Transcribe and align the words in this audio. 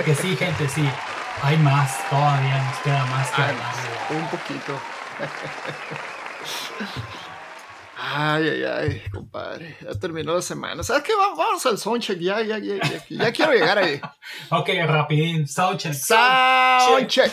Porque 0.00 0.14
sí, 0.14 0.34
gente, 0.34 0.66
sí. 0.66 0.88
Hay 1.42 1.58
más, 1.58 2.08
todavía 2.08 2.64
nos 2.64 2.78
queda 2.78 3.04
más 3.04 3.30
que 3.32 3.42
hablar. 3.42 3.74
Un 4.08 4.26
poquito. 4.30 4.80
Ay, 7.98 8.48
ay, 8.48 8.64
ay, 8.64 9.02
compadre. 9.10 9.76
Ya 9.82 9.92
terminó 9.98 10.34
la 10.34 10.40
semana. 10.40 10.82
¿Sabes 10.82 11.02
qué? 11.02 11.12
Vamos, 11.14 11.36
vamos 11.36 11.66
al 11.66 11.76
soundcheck. 11.76 12.18
Ya, 12.18 12.40
ya, 12.40 12.56
ya, 12.56 12.76
ya, 12.76 13.04
ya 13.10 13.30
quiero 13.30 13.52
llegar 13.52 13.76
ahí. 13.76 14.00
ok, 14.50 14.70
rapidín. 14.86 15.46
Soundcheck. 15.46 15.92
Soundcheck. 15.92 17.30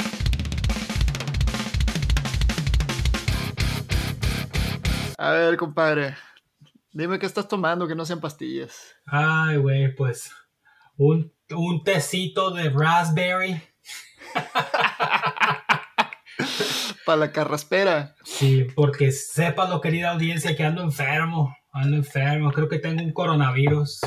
A 5.17 5.31
ver, 5.31 5.55
compadre. 5.55 6.17
Dime 6.91 7.17
qué 7.17 7.27
estás 7.27 7.47
tomando 7.47 7.87
que 7.87 7.95
no 7.95 8.03
sean 8.03 8.19
pastillas. 8.19 8.93
Ay, 9.05 9.55
güey, 9.55 9.95
pues 9.95 10.33
un, 10.97 11.31
un 11.55 11.83
tecito 11.83 12.51
de 12.51 12.69
raspberry. 12.69 13.61
Para 17.05 17.17
la 17.17 17.31
carraspera. 17.31 18.15
Sí, 18.23 18.67
porque 18.75 19.11
sepa 19.11 19.69
lo 19.69 19.79
querida 19.79 20.11
audiencia 20.11 20.55
que 20.55 20.63
ando 20.63 20.81
enfermo. 20.81 21.55
Ando 21.71 21.97
enfermo. 21.97 22.51
Creo 22.51 22.67
que 22.67 22.79
tengo 22.79 23.01
un 23.03 23.13
coronavirus. 23.13 24.01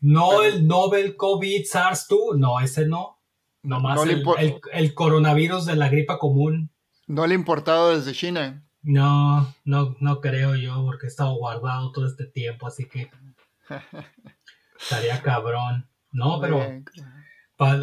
No 0.00 0.42
el 0.42 0.66
Nobel 0.66 1.16
COVID 1.16 1.64
SARS-2. 1.64 2.36
No, 2.36 2.60
ese 2.60 2.86
no. 2.86 3.18
Nomás 3.62 3.96
no 3.96 4.02
el, 4.02 4.24
el, 4.38 4.60
el, 4.72 4.94
coronavirus 4.94 5.66
de 5.66 5.76
la 5.76 5.88
gripa 5.88 6.18
común. 6.18 6.70
¿No 7.06 7.26
le 7.26 7.34
importado 7.34 7.96
desde 7.96 8.12
China? 8.12 8.64
No, 8.82 9.54
no, 9.64 9.96
no 10.00 10.20
creo 10.20 10.56
yo, 10.56 10.82
porque 10.84 11.06
he 11.06 11.08
estado 11.08 11.34
guardado 11.34 11.92
todo 11.92 12.06
este 12.06 12.26
tiempo, 12.26 12.66
así 12.66 12.88
que 12.88 13.10
estaría 14.80 15.22
cabrón. 15.22 15.88
No, 16.12 16.40
pero, 16.40 16.60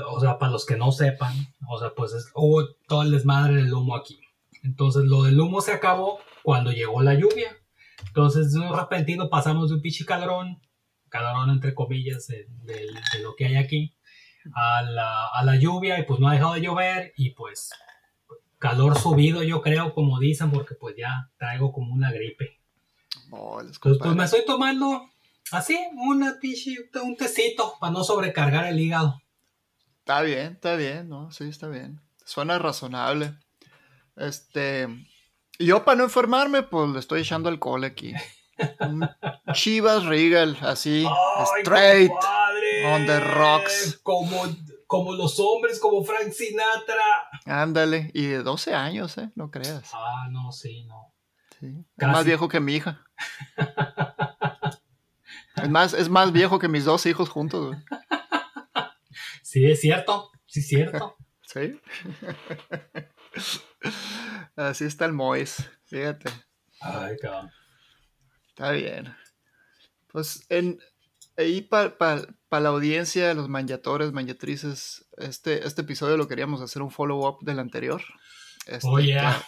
o 0.10 0.20
sea, 0.20 0.38
para 0.38 0.52
los 0.52 0.66
que 0.66 0.78
no 0.78 0.92
sepan, 0.92 1.34
o 1.68 1.80
sea, 1.80 1.94
pues 1.96 2.14
hubo 2.36 2.74
todo 2.88 3.04
el 3.04 3.12
desmadre 3.12 3.56
del 3.56 3.74
humo 3.74 3.96
aquí. 3.96 4.20
Entonces, 4.64 5.06
lo 5.06 5.24
del 5.24 5.40
humo 5.40 5.62
se 5.62 5.74
acabó 5.74 6.20
cuando 6.44 6.72
llegó 6.72 7.02
la 7.02 7.16
lluvia. 7.16 7.56
Entonces, 8.06 8.54
de 8.54 8.60
un 8.60 8.78
repentino 8.78 9.30
pasamos 9.30 9.70
de 9.70 9.76
un 9.76 9.82
pinche 9.82 10.06
calorón, 10.06 10.62
calorón 11.10 11.50
entre 11.50 11.74
comillas, 11.74 12.28
de, 12.28 12.48
de 12.64 13.20
lo 13.22 13.36
que 13.36 13.46
hay 13.46 13.56
aquí, 13.56 13.96
a 14.54 14.82
la, 14.84 15.28
a 15.28 15.44
la 15.44 15.56
lluvia, 15.56 16.00
y 16.00 16.04
pues 16.04 16.20
no 16.20 16.30
ha 16.30 16.34
dejado 16.34 16.54
de 16.54 16.62
llover, 16.62 17.14
y 17.18 17.32
pues 17.32 17.72
calor 18.58 18.98
subido, 18.98 19.42
yo 19.44 19.62
creo, 19.62 19.94
como 19.94 20.20
dicen, 20.20 20.52
porque 20.52 20.76
pues 20.76 20.96
ya 20.98 21.30
traigo 21.38 21.72
como 21.72 21.94
una 21.94 22.12
gripe. 22.12 22.60
Entonces, 23.62 23.80
pues 23.80 24.16
me 24.16 24.24
estoy 24.26 24.44
tomando 24.46 25.10
así, 25.52 25.78
una 25.94 26.38
un 27.04 27.18
tecito 27.18 27.76
para 27.80 27.94
no 27.94 28.04
sobrecargar 28.04 28.68
el 28.68 28.80
hígado. 28.80 29.22
Está 30.00 30.22
bien, 30.22 30.54
está 30.54 30.76
bien, 30.76 31.10
¿no? 31.10 31.32
Sí, 31.32 31.46
está 31.46 31.68
bien. 31.68 32.02
Suena 32.26 32.58
razonable. 32.60 33.34
Este. 34.16 34.88
Yo 35.60 35.84
para 35.84 35.98
no 35.98 36.04
enfermarme, 36.06 36.64
pues 36.64 36.90
le 36.90 37.00
estoy 37.00 37.22
echando 37.22 37.50
alcohol 37.50 37.84
aquí. 37.84 38.14
Chivas 39.54 40.06
Regal, 40.06 40.58
así, 40.62 41.06
straight, 41.62 42.12
on 42.86 43.06
the 43.06 43.20
rocks. 43.20 44.00
Como 44.04 44.46
como 44.90 45.14
los 45.14 45.40
hombres, 45.40 45.80
como 45.80 46.04
Frank 46.04 46.32
Sinatra. 46.32 47.30
Ándale, 47.46 48.10
y 48.16 48.26
de 48.26 48.42
12 48.42 48.74
años, 48.74 49.20
¿eh? 49.20 49.30
No 49.36 49.52
creas. 49.52 49.92
Ah, 49.94 50.28
no, 50.32 50.52
sí, 50.52 50.84
no. 50.86 51.14
Sí. 51.60 51.86
Es 51.96 52.08
más 52.08 52.26
viejo 52.26 52.48
que 52.48 52.60
mi 52.60 52.74
hija. 52.74 53.06
es, 55.64 55.70
más, 55.70 55.94
es 55.94 56.10
más 56.10 56.32
viejo 56.32 56.60
que 56.60 56.68
mis 56.68 56.86
dos 56.86 57.06
hijos 57.06 57.30
juntos, 57.30 57.76
Sí, 59.42 59.66
es 59.66 59.82
cierto, 59.82 60.32
sí, 60.46 60.60
es 60.60 60.68
cierto. 60.68 61.18
sí. 61.42 61.80
Así 64.56 64.86
está 64.86 65.06
el 65.06 65.14
Mois, 65.14 65.68
fíjate. 65.86 66.30
Ay, 66.82 67.18
cabrón. 67.18 67.50
Está 68.50 68.72
bien. 68.72 69.16
Pues 70.12 70.46
en, 70.50 70.80
ahí 71.38 71.62
para 71.62 72.26
la 72.52 72.70
audiencia, 72.70 73.34
los 73.34 73.50
manjatores, 73.50 74.12
manjatrices, 74.12 75.08
este, 75.18 75.66
este 75.66 75.82
episodio 75.82 76.18
lo 76.18 76.28
queríamos 76.28 76.62
hacer 76.62 76.82
un 76.82 76.92
follow-up 76.92 77.44
del 77.44 77.60
anterior. 77.60 78.02
Este, 78.66 78.88
oh, 78.88 79.00
yeah. 79.00 79.42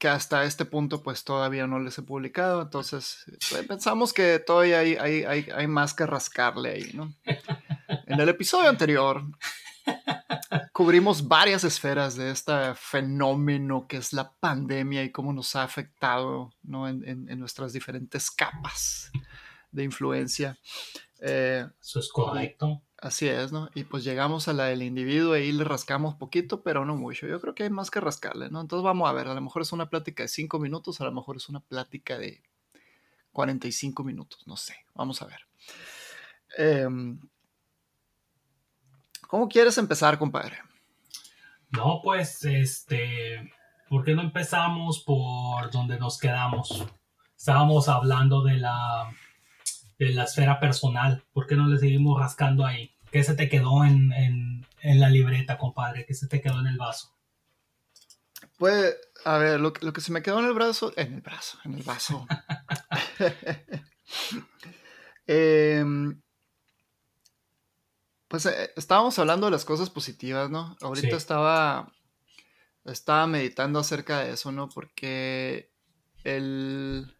Que, 0.00 0.08
hasta 0.08 0.44
este 0.44 0.64
punto 0.64 1.02
pues 1.02 1.22
todavía 1.22 1.66
no 1.66 1.78
les 1.78 1.98
he 1.98 2.02
publicado, 2.02 2.62
entonces 2.62 3.24
pues, 3.50 3.66
pensamos 3.66 4.12
que 4.12 4.38
todavía 4.38 4.80
hay, 4.80 4.96
hay, 4.96 5.24
hay, 5.24 5.48
hay 5.54 5.66
más 5.66 5.94
que 5.94 6.06
rascarle 6.06 6.70
ahí, 6.70 6.90
¿no? 6.94 7.14
En 8.06 8.20
el 8.20 8.28
episodio 8.28 8.68
anterior 8.68 9.22
cubrimos 10.72 11.28
varias 11.28 11.64
esferas 11.64 12.16
de 12.16 12.30
este 12.30 12.74
fenómeno 12.74 13.86
que 13.86 13.98
es 13.98 14.12
la 14.12 14.32
pandemia 14.32 15.04
y 15.04 15.12
cómo 15.12 15.32
nos 15.32 15.54
ha 15.54 15.62
afectado 15.62 16.52
¿no? 16.62 16.88
en, 16.88 17.04
en 17.06 17.38
nuestras 17.38 17.72
diferentes 17.72 18.30
capas 18.30 19.10
de 19.70 19.84
influencia. 19.84 20.58
Eh, 21.20 21.66
Eso 21.80 22.00
es 22.00 22.10
correcto. 22.10 22.82
Así 23.00 23.28
es, 23.28 23.50
¿no? 23.50 23.70
Y 23.74 23.84
pues 23.84 24.04
llegamos 24.04 24.46
a 24.48 24.52
la 24.52 24.64
del 24.66 24.82
individuo 24.82 25.34
y 25.36 25.52
le 25.52 25.64
rascamos 25.64 26.16
poquito, 26.16 26.62
pero 26.62 26.84
no 26.84 26.96
mucho. 26.96 27.26
Yo 27.26 27.40
creo 27.40 27.54
que 27.54 27.62
hay 27.62 27.70
más 27.70 27.90
que 27.90 27.98
rascarle, 27.98 28.50
¿no? 28.50 28.60
Entonces 28.60 28.84
vamos 28.84 29.08
a 29.08 29.12
ver, 29.12 29.26
a 29.26 29.34
lo 29.34 29.40
mejor 29.40 29.62
es 29.62 29.72
una 29.72 29.88
plática 29.88 30.22
de 30.22 30.28
5 30.28 30.58
minutos, 30.58 31.00
a 31.00 31.04
lo 31.04 31.12
mejor 31.12 31.36
es 31.36 31.48
una 31.48 31.60
plática 31.60 32.18
de 32.18 32.42
45 33.32 34.04
minutos, 34.04 34.46
no 34.46 34.56
sé. 34.56 34.76
Vamos 34.94 35.22
a 35.22 35.26
ver. 35.26 35.40
Em, 36.58 37.18
¿Cómo 39.28 39.48
quieres 39.48 39.78
empezar, 39.78 40.18
compadre? 40.18 40.58
No, 41.70 42.00
pues, 42.02 42.44
este, 42.44 43.50
¿por 43.88 44.04
qué 44.04 44.14
no 44.14 44.20
empezamos 44.20 45.02
por 45.04 45.70
donde 45.70 45.98
nos 45.98 46.18
quedamos? 46.18 46.84
Estábamos 47.34 47.88
hablando 47.88 48.42
de 48.42 48.58
la 48.58 49.10
de 50.06 50.14
la 50.14 50.24
esfera 50.24 50.58
personal. 50.58 51.22
¿Por 51.32 51.46
qué 51.46 51.56
no 51.56 51.68
le 51.68 51.78
seguimos 51.78 52.18
rascando 52.18 52.64
ahí? 52.64 52.96
¿Qué 53.12 53.22
se 53.22 53.34
te 53.34 53.48
quedó 53.48 53.84
en, 53.84 54.64
la 54.82 55.10
libreta, 55.10 55.58
compadre? 55.58 56.06
¿Qué 56.06 56.14
se 56.14 56.26
te 56.26 56.40
quedó 56.40 56.58
en 56.60 56.68
el 56.68 56.78
vaso? 56.78 57.14
Pues, 58.56 58.96
a 59.24 59.36
ver, 59.36 59.60
lo, 59.60 59.72
que 59.72 60.00
se 60.00 60.12
me 60.12 60.22
quedó 60.22 60.38
en 60.40 60.46
el 60.46 60.54
brazo, 60.54 60.92
en 60.96 61.14
el 61.14 61.20
brazo, 61.20 61.58
en 61.64 61.74
el 61.74 61.82
vaso. 61.82 62.26
Em, 65.32 66.20
pues 68.26 68.46
eh, 68.46 68.72
estábamos 68.74 69.16
hablando 69.20 69.46
de 69.46 69.52
las 69.52 69.64
cosas 69.64 69.88
positivas, 69.88 70.50
¿no? 70.50 70.76
Ahorita 70.80 71.14
estaba, 71.14 71.92
estaba 72.84 73.28
meditando 73.28 73.78
acerca 73.78 74.18
de 74.20 74.32
eso, 74.32 74.50
¿no? 74.50 74.68
Porque 74.68 75.70
el, 76.24 77.14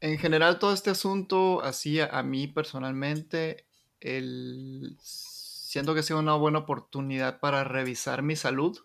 en 0.00 0.18
general 0.18 0.58
todo 0.58 0.72
este 0.72 0.90
asunto, 0.90 1.62
así 1.62 2.00
a, 2.00 2.22
mí 2.22 2.46
personalmente, 2.46 3.66
el, 4.00 4.96
siento 5.00 5.94
que 5.94 6.00
ha 6.00 6.02
sido 6.02 6.18
una 6.18 6.34
buena 6.34 6.60
oportunidad 6.60 7.40
para 7.40 7.64
revisar 7.64 8.22
mi 8.22 8.36
salud. 8.36 8.78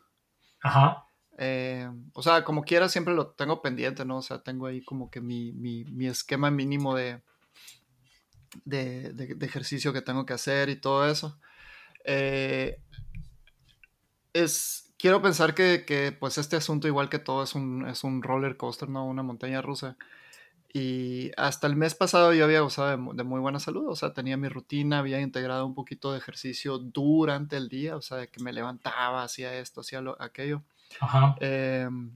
Ajá. 0.61 1.05
Eh, 1.37 1.89
o 2.13 2.21
sea, 2.21 2.43
como 2.43 2.63
quiera, 2.63 2.89
siempre 2.89 3.13
lo 3.13 3.27
tengo 3.27 3.61
pendiente, 3.61 4.05
¿no? 4.05 4.17
O 4.17 4.21
sea, 4.21 4.43
tengo 4.43 4.67
ahí 4.67 4.83
como 4.83 5.09
que 5.09 5.21
mi, 5.21 5.85
esquema 6.07 6.51
mínimo 6.51 6.95
de, 6.95 7.21
de, 8.65 9.37
ejercicio 9.41 9.93
que 9.93 10.01
tengo 10.01 10.25
que 10.25 10.33
hacer 10.33 10.69
y 10.69 10.75
todo 10.75 11.09
eso. 11.09 11.39
Eh, 12.03 12.79
es, 14.33 14.93
quiero 14.97 15.21
pensar 15.21 15.53
que, 15.55 16.15
pues 16.19 16.37
este 16.37 16.55
asunto, 16.55 16.87
igual 16.87 17.09
que 17.09 17.19
todo, 17.19 17.43
es 17.43 17.55
un, 17.55 17.87
es 17.87 18.03
un 18.03 18.21
roller 18.21 18.57
coaster, 18.57 18.89
¿no? 18.89 19.05
Una 19.05 19.23
montaña 19.23 19.61
rusa. 19.61 19.97
Y 20.77 21.31
hasta 21.37 21.67
el 21.67 21.77
mes 21.77 21.95
pasado 21.95 22.33
yo 22.33 22.43
había 22.43 22.59
gozado 22.59 22.89
de, 23.13 23.23
muy 23.23 23.39
buena 23.39 23.61
salud, 23.61 23.87
o 23.87 23.95
sea, 23.95 24.11
tenía 24.11 24.35
mi 24.35 24.49
rutina, 24.49 24.99
había 24.99 25.21
integrado 25.21 25.65
un 25.65 25.73
poquito 25.73 26.11
de 26.11 26.17
ejercicio 26.17 26.79
durante 26.79 27.55
el 27.55 27.69
día, 27.69 27.95
o 27.95 28.01
sea, 28.01 28.17
de 28.17 28.27
que 28.27 28.43
me 28.43 28.51
levantaba, 28.51 29.23
hacía 29.23 29.57
esto, 29.57 29.79
hacía 29.79 30.01
lo, 30.01 30.21
aquello. 30.21 30.63
Ajá. 30.99 31.37
Em, 31.39 32.11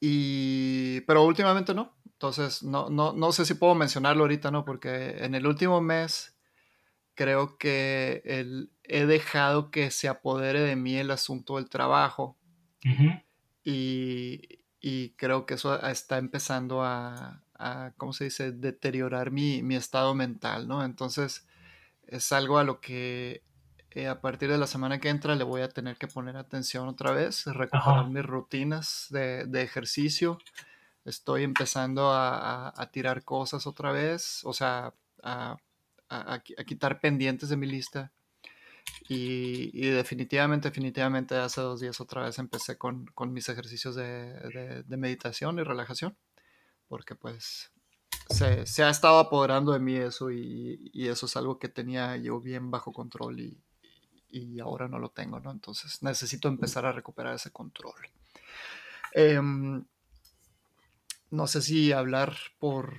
y, 0.00 1.02
pero 1.02 1.22
últimamente 1.22 1.74
no, 1.74 1.94
entonces 2.06 2.64
no, 2.64 2.90
no, 2.90 3.12
no 3.12 3.30
sé 3.30 3.44
si 3.44 3.54
puedo 3.54 3.76
mencionarlo 3.76 4.24
ahorita, 4.24 4.50
¿no? 4.50 4.64
Porque 4.64 5.24
en 5.24 5.36
el 5.36 5.46
último 5.46 5.80
mes 5.80 6.34
creo 7.14 7.56
que 7.56 8.20
el, 8.24 8.72
he 8.82 9.06
dejado 9.06 9.70
que 9.70 9.92
se 9.92 10.08
apodere 10.08 10.58
de 10.58 10.74
mí 10.74 10.96
el 10.96 11.12
asunto 11.12 11.54
del 11.54 11.68
trabajo. 11.68 12.36
Y, 13.62 14.59
y 14.80 15.10
creo 15.10 15.44
que 15.46 15.54
eso 15.54 15.80
está 15.86 16.18
empezando 16.18 16.82
a, 16.82 17.42
¿cómo 17.96 18.12
se 18.12 18.24
dice?, 18.24 18.52
deteriorar 18.52 19.30
mi, 19.30 19.60
estado 19.74 20.14
mental, 20.14 20.66
¿no? 20.66 20.84
Entonces, 20.84 21.46
es 22.06 22.32
algo 22.32 22.58
a 22.58 22.64
lo 22.64 22.80
que 22.80 23.42
eh, 23.90 24.08
a 24.08 24.20
partir 24.20 24.50
de 24.50 24.58
la 24.58 24.66
semana 24.66 24.98
que 24.98 25.10
entra 25.10 25.34
le 25.34 25.44
voy 25.44 25.62
a 25.62 25.68
tener 25.68 25.96
que 25.96 26.08
poner 26.08 26.36
atención 26.36 26.88
otra 26.88 27.12
vez, 27.12 27.44
recuperar 27.46 28.08
mis 28.08 28.24
rutinas 28.24 29.08
de, 29.10 29.62
ejercicio. 29.62 30.38
Estoy 31.04 31.44
empezando 31.44 32.10
a, 32.12 32.72
tirar 32.92 33.22
cosas 33.24 33.66
otra 33.66 33.92
vez, 33.92 34.40
o 34.44 34.54
sea, 34.54 34.94
a, 35.22 35.58
quitar 36.66 37.00
pendientes 37.00 37.50
de 37.50 37.56
mi 37.56 37.66
lista. 37.66 38.12
Y, 39.08 39.88
definitivamente, 39.90 40.68
definitivamente 40.68 41.34
hace 41.34 41.60
dos 41.60 41.80
días 41.80 42.00
otra 42.00 42.22
vez 42.22 42.38
empecé 42.38 42.78
con, 42.78 43.06
mis 43.28 43.48
ejercicios 43.48 43.96
de, 43.96 44.84
meditación 44.88 45.58
y 45.58 45.64
relajación, 45.64 46.16
porque 46.86 47.16
pues 47.16 47.72
se, 48.28 48.82
ha 48.84 48.90
estado 48.90 49.18
apoderando 49.18 49.72
de 49.72 49.80
mí 49.80 49.96
eso 49.96 50.30
y, 50.30 50.92
eso 50.94 51.26
es 51.26 51.36
algo 51.36 51.58
que 51.58 51.68
tenía 51.68 52.16
yo 52.18 52.40
bien 52.40 52.70
bajo 52.70 52.92
control 52.92 53.40
y, 53.40 53.60
y 54.30 54.60
ahora 54.60 54.86
no 54.88 54.98
lo 54.98 55.10
tengo, 55.10 55.40
¿no? 55.40 55.50
Entonces 55.50 56.02
necesito 56.02 56.48
empezar 56.48 56.86
a 56.86 56.92
recuperar 56.92 57.34
ese 57.34 57.50
control. 57.50 57.96
Em, 59.12 59.84
no 61.30 61.46
sé 61.46 61.62
si 61.62 61.92
hablar 61.92 62.36
por 62.58 62.96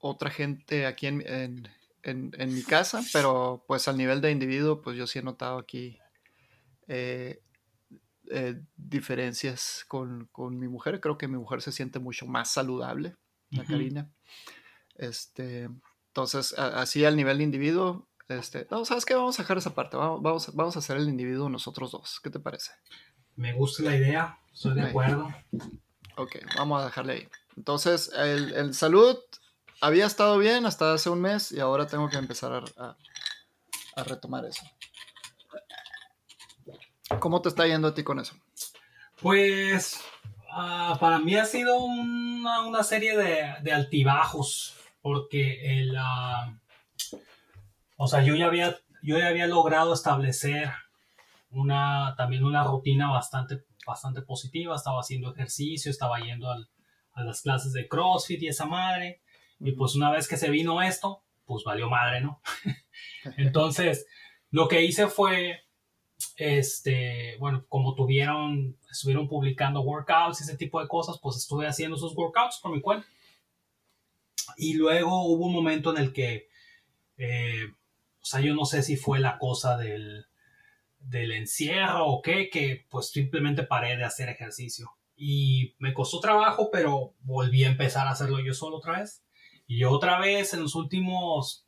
otra 0.00 0.30
gente 0.30 0.86
aquí 0.86 1.06
en, 1.06 1.68
mi 2.14 2.62
casa, 2.62 3.02
pero 3.12 3.64
pues 3.66 3.88
al 3.88 3.96
nivel 3.96 4.20
de 4.20 4.30
individuo, 4.30 4.80
pues 4.80 4.96
yo 4.96 5.06
sí 5.06 5.18
he 5.18 5.22
notado 5.22 5.58
aquí 5.58 5.98
eh, 6.88 7.42
eh, 8.30 8.60
diferencias 8.76 9.84
con, 9.88 10.28
mi 10.58 10.68
mujer. 10.68 11.00
Creo 11.00 11.18
que 11.18 11.28
mi 11.28 11.36
mujer 11.36 11.62
se 11.62 11.72
siente 11.72 11.98
mucho 11.98 12.26
más 12.26 12.50
saludable, 12.52 13.16
la 13.50 13.64
Karina. 13.64 14.10
Este, 14.94 15.68
entonces, 16.08 16.54
así 16.58 17.04
al 17.04 17.16
nivel 17.16 17.38
de 17.38 17.44
individuo, 17.44 18.08
este, 18.28 18.66
no, 18.70 18.84
¿sabes 18.84 19.04
qué? 19.04 19.14
Vamos 19.14 19.38
a 19.38 19.42
dejar 19.42 19.58
esa 19.58 19.74
parte. 19.74 19.96
Vamos, 19.96 20.54
vamos, 20.54 20.76
a 20.76 20.78
hacer 20.78 20.96
el 20.96 21.08
individuo 21.08 21.48
nosotros 21.48 21.92
dos. 21.92 22.20
¿Qué 22.22 22.30
te 22.30 22.40
parece? 22.40 22.72
Me 23.36 23.52
gusta 23.52 23.82
la 23.84 23.96
idea. 23.96 24.38
Estoy 24.52 24.74
de 24.74 24.82
acuerdo. 24.82 25.32
Ok, 26.16 26.36
vamos 26.56 26.82
a 26.82 26.86
dejarle 26.86 27.12
ahí. 27.12 27.28
Entonces, 27.56 28.10
el, 28.16 28.74
salud 28.74 29.18
había 29.80 30.06
estado 30.06 30.38
bien 30.38 30.66
hasta 30.66 30.92
hace 30.92 31.10
un 31.10 31.20
mes 31.20 31.52
y 31.52 31.60
ahora 31.60 31.86
tengo 31.86 32.08
que 32.08 32.16
empezar 32.16 32.64
a, 32.76 32.96
retomar 34.04 34.44
eso. 34.44 34.62
¿Cómo 37.18 37.40
te 37.40 37.48
está 37.48 37.66
yendo 37.66 37.88
a 37.88 37.94
ti 37.94 38.02
con 38.02 38.18
eso? 38.18 38.34
Pues 39.22 40.00
ah, 40.52 40.96
para 41.00 41.18
mí 41.18 41.34
ha 41.36 41.44
sido 41.44 41.78
una, 41.78 42.82
serie 42.82 43.16
de, 43.16 43.72
altibajos 43.72 44.76
porque 45.00 45.80
el, 45.80 45.96
ah, 45.98 46.58
o 47.96 48.06
sea, 48.06 48.22
yo 48.22 48.34
ya 48.34 48.46
había, 48.46 48.76
yo 49.02 49.18
ya 49.18 49.28
había 49.28 49.46
logrado 49.46 49.94
establecer 49.94 50.70
una, 51.50 52.14
también 52.16 52.44
una 52.44 52.64
rutina 52.64 53.10
bastante, 53.10 53.64
bastante 53.86 54.20
positiva. 54.22 54.74
Estaba 54.74 55.00
haciendo 55.00 55.32
ejercicio, 55.32 55.90
estaba 55.90 56.18
yendo 56.20 56.50
a 56.50 57.24
las 57.24 57.40
clases 57.40 57.72
de 57.72 57.88
CrossFit 57.88 58.42
y 58.42 58.48
esa 58.48 58.66
madre. 58.66 59.22
Y 59.60 59.72
pues 59.72 59.94
una 59.94 60.10
vez 60.10 60.28
que 60.28 60.36
se 60.36 60.50
vino 60.50 60.82
esto, 60.82 61.22
pues 61.44 61.64
valió 61.64 61.88
madre, 61.88 62.20
¿no? 62.20 62.40
Entonces, 63.36 64.06
lo 64.50 64.68
que 64.68 64.82
hice 64.84 65.08
fue, 65.08 65.60
este, 66.36 67.36
bueno, 67.38 67.64
como 67.68 67.94
tuvieron, 67.94 68.76
estuvieron 68.90 69.28
publicando 69.28 69.80
workouts 69.80 70.40
y 70.40 70.44
ese 70.44 70.56
tipo 70.56 70.80
de 70.80 70.88
cosas, 70.88 71.18
pues 71.22 71.36
estuve 71.36 71.66
haciendo 71.66 71.96
esos 71.96 72.14
workouts 72.14 72.60
por 72.62 72.72
mi 72.72 72.80
cuenta. 72.80 73.06
Y 74.56 74.74
luego 74.74 75.24
hubo 75.24 75.46
un 75.46 75.52
momento 75.52 75.90
en 75.90 76.02
el 76.02 76.12
que 76.12 76.48
eh, 77.18 77.72
o 78.20 78.24
sea, 78.24 78.40
yo 78.40 78.54
no 78.54 78.64
sé 78.64 78.82
si 78.82 78.96
fue 78.96 79.20
la 79.20 79.38
cosa 79.38 79.76
del, 79.76 80.26
del 80.98 81.32
encierro 81.32 82.06
o 82.06 82.22
qué, 82.22 82.50
que 82.50 82.86
pues 82.90 83.10
simplemente 83.10 83.62
paré 83.62 83.96
de 83.96 84.04
hacer 84.04 84.28
ejercicio. 84.28 84.90
Y 85.16 85.74
me 85.78 85.94
costó 85.94 86.20
trabajo, 86.20 86.70
pero 86.70 87.14
volví 87.20 87.64
a 87.64 87.68
empezar 87.68 88.06
a 88.06 88.10
hacerlo 88.10 88.40
yo 88.40 88.52
solo 88.52 88.78
otra 88.78 88.98
vez. 88.98 89.22
Y 89.66 89.84
otra 89.84 90.18
vez 90.20 90.54
en 90.54 90.62
los 90.62 90.74
últimos 90.74 91.66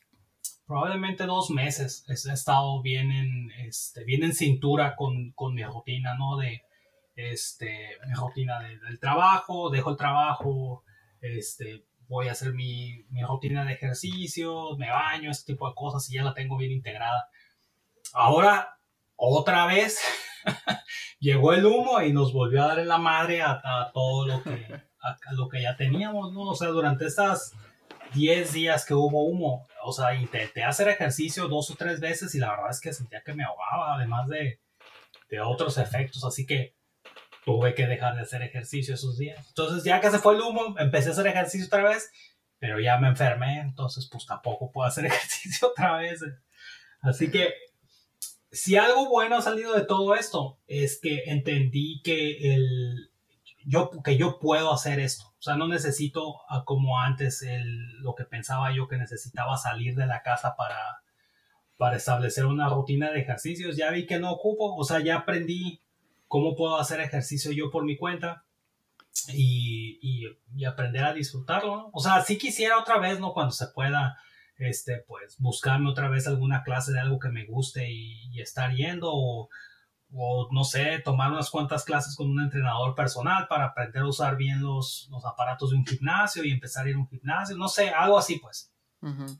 probablemente 0.66 1.24
dos 1.24 1.50
meses 1.50 2.04
he 2.08 2.12
estado 2.12 2.82
bien 2.82 3.10
en, 3.10 3.50
este, 3.66 4.04
bien 4.04 4.22
en 4.22 4.34
cintura 4.34 4.94
con, 4.96 5.32
con 5.32 5.54
mi 5.54 5.64
rutina, 5.64 6.14
¿no? 6.14 6.36
De 6.36 6.62
este, 7.16 7.96
mi 8.06 8.14
rutina 8.14 8.60
del 8.60 9.00
trabajo, 9.00 9.70
dejo 9.70 9.90
el 9.90 9.96
trabajo, 9.96 10.84
este, 11.20 11.84
voy 12.06 12.28
a 12.28 12.32
hacer 12.32 12.52
mi, 12.52 13.04
rutina 13.26 13.64
de 13.64 13.72
ejercicio, 13.72 14.76
me 14.76 14.90
baño, 14.90 15.30
ese 15.30 15.46
tipo 15.46 15.68
de 15.68 15.74
cosas 15.74 16.08
y 16.10 16.14
ya 16.14 16.22
la 16.22 16.34
tengo 16.34 16.56
bien 16.56 16.70
integrada. 16.70 17.28
Ahora, 18.12 18.78
otra 19.16 19.66
vez, 19.66 20.00
llegó 21.18 21.52
el 21.54 21.66
humo 21.66 22.00
y 22.02 22.12
nos 22.12 22.32
volvió 22.32 22.62
a 22.62 22.68
dar 22.68 22.86
la 22.86 22.98
madre 22.98 23.42
a, 23.42 23.90
todo 23.92 24.26
lo 24.26 24.42
que, 24.42 24.66
lo 25.32 25.48
que 25.48 25.62
ya 25.62 25.76
teníamos, 25.76 26.32
¿no? 26.32 26.42
O 26.42 26.54
sea, 26.54 26.68
durante 26.68 27.06
estas 27.06 27.54
10 28.14 28.52
días 28.52 28.84
que 28.84 28.94
hubo 28.94 29.24
humo, 29.24 29.66
o 29.82 29.92
sea, 29.92 30.14
intenté 30.14 30.64
hacer 30.64 30.88
ejercicio 30.88 31.48
dos 31.48 31.70
o 31.70 31.76
tres 31.76 32.00
veces 32.00 32.34
y 32.34 32.38
la 32.38 32.50
verdad 32.50 32.70
es 32.70 32.80
que 32.80 32.92
sentía 32.92 33.22
que 33.22 33.34
me 33.34 33.44
ahogaba, 33.44 33.94
además 33.94 34.28
de, 34.28 34.60
de 35.28 35.40
otros 35.40 35.78
efectos, 35.78 36.24
así 36.24 36.46
que 36.46 36.74
tuve 37.44 37.74
que 37.74 37.86
dejar 37.86 38.14
de 38.14 38.22
hacer 38.22 38.42
ejercicio 38.42 38.94
esos 38.94 39.16
días. 39.16 39.46
Entonces, 39.48 39.84
ya 39.84 40.00
que 40.00 40.10
se 40.10 40.18
fue 40.18 40.34
el 40.34 40.42
humo, 40.42 40.74
empecé 40.78 41.08
a 41.08 41.12
hacer 41.12 41.26
ejercicio 41.26 41.66
otra 41.66 41.84
vez, 41.84 42.10
pero 42.58 42.80
ya 42.80 42.98
me 42.98 43.08
enfermé, 43.08 43.60
entonces 43.60 44.08
pues 44.10 44.26
tampoco 44.26 44.70
puedo 44.70 44.86
hacer 44.86 45.06
ejercicio 45.06 45.68
otra 45.68 45.96
vez. 45.96 46.20
Así 47.00 47.30
que, 47.30 47.54
si 48.50 48.76
algo 48.76 49.08
bueno 49.08 49.36
ha 49.36 49.42
salido 49.42 49.74
de 49.74 49.84
todo 49.84 50.14
esto, 50.14 50.58
es 50.66 51.00
que 51.00 51.24
entendí 51.26 52.02
que 52.02 52.54
el, 52.54 53.10
yo, 53.68 53.90
que 54.02 54.16
yo 54.16 54.38
puedo 54.38 54.72
hacer 54.72 54.98
esto. 54.98 55.26
O 55.38 55.42
sea, 55.42 55.56
no 55.56 55.68
necesito 55.68 56.36
como 56.64 56.98
antes 56.98 57.42
el, 57.42 58.00
lo 58.00 58.14
que 58.14 58.24
pensaba 58.24 58.74
yo 58.74 58.88
que 58.88 58.96
necesitaba 58.96 59.58
salir 59.58 59.94
de 59.94 60.06
la 60.06 60.22
casa 60.22 60.56
para, 60.56 61.02
para 61.76 61.96
establecer 61.96 62.46
una 62.46 62.70
rutina 62.70 63.10
de 63.10 63.20
ejercicios. 63.20 63.76
Ya 63.76 63.90
vi 63.90 64.06
que 64.06 64.18
no 64.18 64.32
ocupo, 64.32 64.74
o 64.74 64.84
sea, 64.84 65.00
ya 65.00 65.18
aprendí 65.18 65.82
cómo 66.28 66.56
puedo 66.56 66.78
hacer 66.78 67.00
ejercicio 67.00 67.52
yo 67.52 67.70
por 67.70 67.84
mi 67.84 67.98
cuenta 67.98 68.44
y, 69.34 69.98
y, 70.56 70.64
aprender 70.64 71.04
a 71.04 71.12
disfrutarlo. 71.12 71.90
O 71.92 72.00
sea, 72.00 72.22
si 72.22 72.38
quisiera 72.38 72.78
otra 72.78 72.98
vez, 72.98 73.20
¿no? 73.20 73.34
Cuando 73.34 73.52
se 73.52 73.66
pueda, 73.68 74.16
este, 74.56 75.04
pues, 75.06 75.36
buscarme 75.38 75.90
otra 75.90 76.08
vez 76.08 76.26
alguna 76.26 76.62
clase 76.62 76.92
de 76.92 77.00
algo 77.00 77.18
que 77.18 77.28
me 77.28 77.44
guste 77.44 77.90
y, 77.90 78.40
estar 78.40 78.72
yendo 78.72 79.10
o, 79.12 79.50
o, 80.14 80.48
no 80.52 80.64
sé, 80.64 81.00
tomar 81.04 81.30
unas 81.30 81.50
cuantas 81.50 81.84
clases 81.84 82.16
con 82.16 82.30
un 82.30 82.40
entrenador 82.40 82.94
personal 82.94 83.46
para 83.48 83.66
aprender 83.66 84.02
a 84.02 84.08
usar 84.08 84.36
bien 84.36 84.62
los, 84.62 85.08
los 85.10 85.24
aparatos 85.24 85.70
de 85.70 85.76
un 85.76 85.86
gimnasio 85.86 86.44
y 86.44 86.50
empezar 86.50 86.86
a 86.86 86.90
ir 86.90 86.96
a 86.96 86.98
un 86.98 87.08
gimnasio, 87.08 87.56
no 87.56 87.68
sé, 87.68 87.90
algo 87.90 88.18
así, 88.18 88.38
pues. 88.38 88.72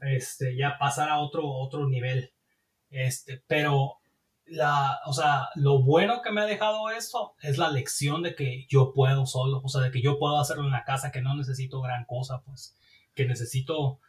Este, 0.02 0.56
ya 0.56 0.78
pasar 0.78 1.08
a 1.08 1.18
otro, 1.18 1.46
otro 1.46 1.88
nivel. 1.88 2.32
Este, 2.90 3.42
pero 3.46 3.96
la, 4.46 5.00
o 5.04 5.12
sea, 5.12 5.48
lo 5.56 5.82
bueno 5.82 6.22
que 6.22 6.30
me 6.30 6.40
ha 6.40 6.46
dejado 6.46 6.90
esto 6.90 7.34
es 7.42 7.58
la 7.58 7.70
lección 7.70 8.22
de 8.22 8.34
que 8.34 8.66
yo 8.68 8.92
puedo 8.92 9.26
solo, 9.26 9.60
o 9.62 9.68
sea, 9.68 9.82
de 9.82 9.90
que 9.90 10.00
yo 10.00 10.18
puedo 10.18 10.38
hacerlo 10.38 10.64
en 10.64 10.70
la 10.70 10.84
casa, 10.84 11.10
que 11.10 11.22
no 11.22 11.34
necesito 11.34 11.80
gran 11.80 12.04
cosa, 12.04 12.42
pues, 12.42 12.76
que 13.14 13.26
necesito 13.26 14.00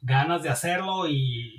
ganas 0.00 0.42
de 0.42 0.48
hacerlo 0.48 1.08
y, 1.08 1.54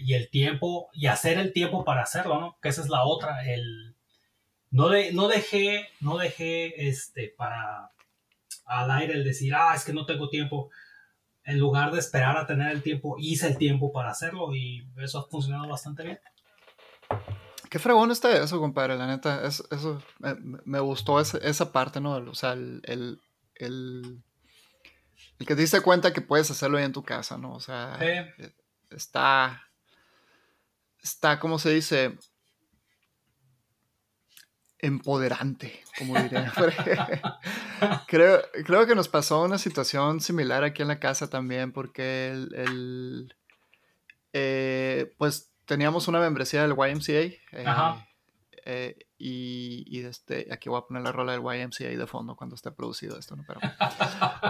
y, 0.00 0.14
el 0.14 0.28
tiempo, 0.30 0.90
y 0.92 1.06
hacer 1.06 1.38
el 1.38 1.52
tiempo 1.52 1.84
para 1.84 2.02
hacerlo, 2.02 2.40
¿no? 2.40 2.58
Que 2.60 2.68
esa 2.68 2.82
es 2.82 2.88
la 2.88 3.04
otra, 3.04 3.44
el, 3.50 3.94
no, 4.70 4.88
de, 4.88 5.12
no 5.12 5.28
dejé, 5.28 5.88
no 6.00 6.18
dejé, 6.18 6.88
este, 6.88 7.32
para, 7.36 7.92
al 8.66 8.90
aire 8.90 9.14
el 9.14 9.24
decir, 9.24 9.54
ah, 9.54 9.74
es 9.74 9.84
que 9.84 9.92
no 9.92 10.06
tengo 10.06 10.28
tiempo, 10.28 10.70
en 11.44 11.58
lugar 11.58 11.92
de 11.92 11.98
esperar 11.98 12.36
a 12.36 12.46
tener 12.46 12.72
el 12.72 12.82
tiempo, 12.82 13.16
hice 13.18 13.48
el 13.48 13.58
tiempo 13.58 13.92
para 13.92 14.10
hacerlo 14.10 14.54
y 14.54 14.86
eso 14.98 15.20
ha 15.20 15.28
funcionado 15.28 15.68
bastante 15.68 16.02
bien. 16.02 16.20
Qué 17.70 17.78
fregón 17.78 18.10
está 18.10 18.30
eso, 18.42 18.60
compadre, 18.60 18.96
la 18.96 19.06
neta. 19.06 19.46
eso 19.46 20.02
me, 20.64 20.80
gustó 20.80 21.20
esa, 21.20 21.72
parte, 21.72 22.00
¿no? 22.00 22.16
O 22.16 22.34
sea, 22.34 22.52
el, 22.52 22.82
el, 23.54 24.22
que 25.46 25.54
te 25.54 25.62
diste 25.62 25.80
cuenta 25.80 26.12
que 26.12 26.20
puedes 26.20 26.50
hacerlo 26.50 26.78
ahí 26.78 26.84
en 26.84 26.92
tu 26.92 27.02
casa, 27.02 27.38
¿no? 27.38 27.54
O 27.54 27.60
sea, 27.60 27.98
eh, 28.00 28.32
está, 28.90 29.68
está, 31.02 31.38
¿cómo 31.38 31.58
se 31.58 31.70
dice? 31.70 32.18
Empoderante, 34.78 35.82
como 35.98 36.20
diría. 36.20 36.52
creo, 38.08 38.42
creo 38.64 38.86
que 38.86 38.94
nos 38.94 39.08
pasó 39.08 39.42
una 39.42 39.58
situación 39.58 40.20
similar 40.20 40.64
aquí 40.64 40.82
en 40.82 40.88
la 40.88 40.98
casa 40.98 41.30
también, 41.30 41.72
porque 41.72 42.30
el, 42.30 43.34
eh, 44.32 45.14
pues 45.18 45.52
teníamos 45.66 46.08
una 46.08 46.20
membresía 46.20 46.62
del 46.62 46.76
YMCA. 46.76 47.12
Eh, 47.12 48.06
eh, 48.64 49.06
y, 49.24 50.04
este, 50.04 50.48
aquí 50.50 50.68
voy 50.68 50.78
a 50.78 50.82
poner 50.82 51.04
la 51.04 51.12
rola 51.12 51.30
del 51.30 51.42
YMCA 51.42 51.84
ahí 51.84 51.94
de 51.94 52.08
fondo 52.08 52.34
cuando 52.34 52.56
esté 52.56 52.72
producido 52.72 53.16
esto, 53.16 53.36
¿no? 53.36 53.44
Pero, 53.46 53.60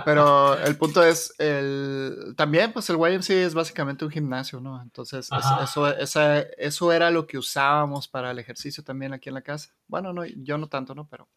pero 0.07 0.59
el 0.59 0.79
punto 0.79 1.05
es, 1.05 1.35
el, 1.39 2.33
también 2.39 2.73
pues 2.73 2.89
el 2.89 2.97
YMCA 2.97 3.35
es 3.35 3.53
básicamente 3.53 4.07
un 4.07 4.11
gimnasio, 4.11 4.61
¿no? 4.61 4.81
Entonces 4.81 5.29
eso, 5.63 5.89
esa, 5.89 6.41
eso 6.41 6.91
era 6.91 7.11
lo 7.11 7.27
que 7.27 7.37
usábamos 7.37 8.09
para 8.09 8.31
el 8.31 8.39
ejercicio 8.39 8.83
también 8.83 9.13
aquí 9.13 9.29
en 9.29 9.35
la 9.35 9.43
casa. 9.43 9.75
Bueno, 9.89 10.15
no, 10.15 10.25
yo 10.25 10.57
no 10.57 10.69
tanto, 10.69 10.95
¿no? 10.95 11.07
Pero 11.07 11.29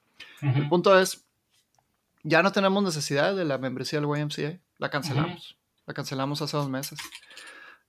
el 0.42 0.70
punto 0.70 0.98
es, 0.98 1.26
ya 2.24 2.42
no 2.42 2.54
tenemos 2.54 2.82
necesidad 2.84 3.36
de 3.36 3.44
la 3.44 3.58
membresía 3.58 4.00
del 4.00 4.08
YMCA, 4.08 4.60
la 4.78 4.90
cancelamos, 4.90 5.58
la 5.86 5.94
cancelamos 5.94 6.42
hace 6.42 6.56
dos 6.56 6.70
meses. 6.70 7.00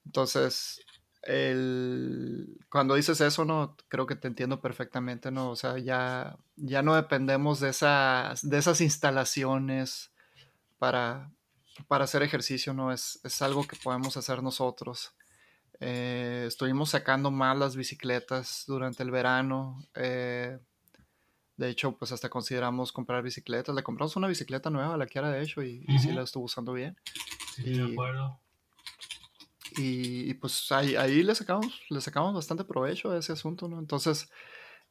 Entonces, 0.05 0.81
el, 1.27 2.59
cuando 2.71 2.95
dices 2.95 3.21
eso, 3.21 3.45
no, 3.45 3.77
creo 3.89 4.07
que 4.07 4.17
te 4.17 4.29
entiendo 4.29 4.61
perfectamente, 4.61 5.31
¿no? 5.31 5.51
O 5.51 5.57
sea, 5.57 5.79
ya, 5.79 6.39
ya 6.57 6.83
no 6.83 6.95
dependemos 6.95 7.61
de 7.61 7.71
esas, 7.71 8.49
de 8.49 8.59
esas 8.59 8.81
instalaciones 8.81 10.13
para, 10.79 11.33
para 11.89 12.05
hacer 12.05 12.23
ejercicio, 12.23 12.73
¿no? 12.73 12.93
Es, 12.93 13.21
es 13.25 13.43
algo 13.43 13.67
que 13.67 13.77
podemos 13.77 14.17
hacer 14.17 14.43
nosotros. 14.43 15.15
Eh, 15.81 16.45
estuvimos 16.47 16.91
sacando 16.91 17.31
más 17.31 17.59
las 17.59 17.77
bicicletas 17.77 18.65
durante 18.67 19.03
el 19.03 19.11
verano. 19.11 19.85
Eh, 19.95 20.59
de 21.57 21.69
hecho, 21.69 21.97
pues 21.99 22.13
hasta 22.13 22.29
consideramos 22.29 22.93
comprar 22.93 23.23
bicicletas. 23.23 23.75
Le 23.75 23.83
compramos 23.83 24.15
una 24.17 24.29
bicicleta 24.29 24.71
nueva, 24.71 24.97
la 24.97 25.07
que 25.07 25.19
era 25.19 25.31
de 25.31 25.43
hecho, 25.43 25.63
y, 25.63 25.85
sí 25.99 26.13
la 26.13 26.23
estuvo 26.23 26.45
usando 26.45 26.73
bien. 26.73 26.97
Sí, 27.55 27.73
de 27.73 27.93
acuerdo. 27.93 28.41
Y, 29.77 30.35
pues 30.35 30.73
ahí, 30.73 30.97
ahí, 30.97 31.23
le, 31.23 31.35
sacamos, 31.35 31.81
le 31.91 32.01
sacamos 32.01 32.35
bastante 32.35 32.65
provecho 32.65 33.11
a 33.11 33.19
ese 33.19 33.33
asunto, 33.33 33.69
¿no? 33.69 33.79
Entonces, 33.79 34.31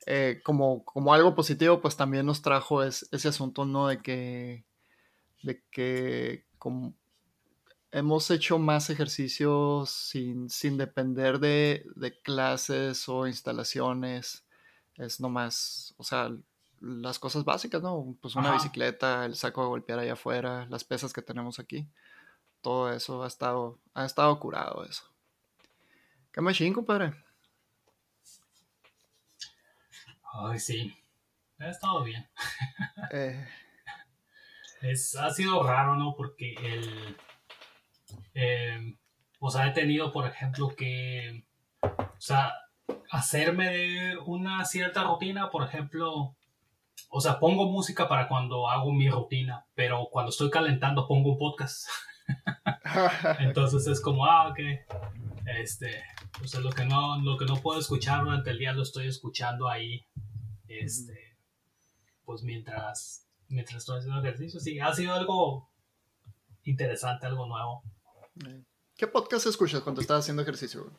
eh, 0.05 0.41
como, 0.43 0.85
como 0.85 1.13
algo 1.13 1.33
positivo, 1.33 1.81
pues 1.81 1.97
también 1.97 2.25
nos 2.25 2.41
trajo 2.41 2.83
ese 2.83 3.27
asunto, 3.27 3.65
¿no? 3.65 3.87
De 3.87 4.01
que, 4.01 4.65
de 5.43 5.63
que 5.71 6.45
como 6.59 6.95
hemos 7.91 8.29
hecho 8.29 8.59
más 8.59 8.89
ejercicios 8.89 9.89
sin, 9.89 10.49
sin 10.49 10.77
depender 10.77 11.39
de, 11.39 11.85
de, 11.95 12.19
clases 12.21 13.07
o 13.09 13.25
instalaciones. 13.25 14.45
Es 14.97 15.19
nomás, 15.19 15.95
o 15.97 16.03
sea, 16.03 16.31
las 16.79 17.19
cosas 17.19 17.43
básicas, 17.43 17.81
¿no? 17.81 18.15
Pues 18.21 18.35
una 18.35 18.51
bicicleta, 18.53 19.25
el 19.25 19.35
saco 19.35 19.61
de 19.61 19.67
golpear 19.67 19.99
allá 19.99 20.13
afuera, 20.13 20.67
las 20.69 20.83
pesas 20.83 21.13
que 21.13 21.21
tenemos 21.21 21.59
aquí 21.59 21.89
todo 22.65 22.91
eso 22.91 23.23
ha 23.23 23.27
estado, 23.27 23.79
ha 23.93 24.05
estado 24.05 24.39
curado 24.39 24.83
eso. 24.85 25.03
¿Qué 26.33 26.41
machín, 26.41 26.73
compadre? 26.73 27.13
Ay, 30.33 30.57
sí. 30.57 30.97
Ha 31.59 31.69
estado 31.69 32.03
bien. 32.03 32.27
Eh. 33.11 33.47
Es, 34.81 35.15
ha 35.15 35.29
sido 35.29 35.61
raro, 35.61 35.95
¿no? 35.95 36.15
Porque 36.15 36.55
el. 36.55 37.17
Eh, 38.33 38.97
o 39.39 39.51
sea, 39.51 39.67
he 39.67 39.71
tenido, 39.71 40.11
por 40.11 40.25
ejemplo, 40.25 40.73
que. 40.75 41.45
O 41.81 42.19
sea, 42.19 42.51
hacerme 43.11 43.69
de 43.69 44.17
una 44.25 44.65
cierta 44.65 45.03
rutina, 45.03 45.51
por 45.51 45.63
ejemplo. 45.63 46.35
O 47.09 47.21
sea, 47.21 47.39
pongo 47.39 47.67
música 47.67 48.09
para 48.09 48.27
cuando 48.27 48.67
hago 48.67 48.91
mi 48.91 49.07
rutina, 49.07 49.67
pero 49.75 50.09
cuando 50.11 50.31
estoy 50.31 50.49
calentando 50.49 51.07
pongo 51.07 51.33
un 51.33 51.37
podcast. 51.37 51.87
Entonces 53.39 53.87
es 53.87 54.01
como, 54.01 54.25
ah, 54.25 54.49
ok. 54.49 54.59
Este, 55.59 56.03
o 56.43 56.47
sea, 56.47 56.59
lo 56.59 56.71
que 56.71 56.85
no, 56.85 57.19
lo 57.21 57.37
que 57.37 57.45
no 57.45 57.55
puedo 57.57 57.79
escuchar 57.79 58.23
durante 58.23 58.49
el 58.51 58.57
día 58.57 58.73
lo 58.73 58.83
estoy 58.83 59.07
escuchando 59.07 59.67
ahí. 59.67 60.05
Este, 60.67 61.37
pues 62.23 62.43
mientras, 62.43 63.27
mientras 63.47 63.77
estoy 63.77 63.99
haciendo 63.99 64.19
ejercicio. 64.19 64.59
Sí, 64.59 64.79
ha 64.79 64.93
sido 64.93 65.13
algo 65.13 65.69
interesante, 66.63 67.25
algo 67.27 67.45
nuevo. 67.45 67.83
¿Qué 68.97 69.07
podcast 69.07 69.45
escuchas 69.45 69.81
cuando 69.81 70.01
estás 70.01 70.19
haciendo 70.19 70.41
ejercicio? 70.41 70.91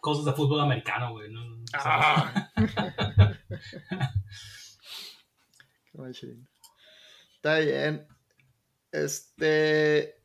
Cosas 0.00 0.24
de 0.24 0.32
fútbol 0.32 0.60
americano, 0.60 1.12
güey. 1.12 1.30
ah. 1.74 2.50
Está 7.36 7.58
bien. 7.58 8.06
Este 8.90 10.23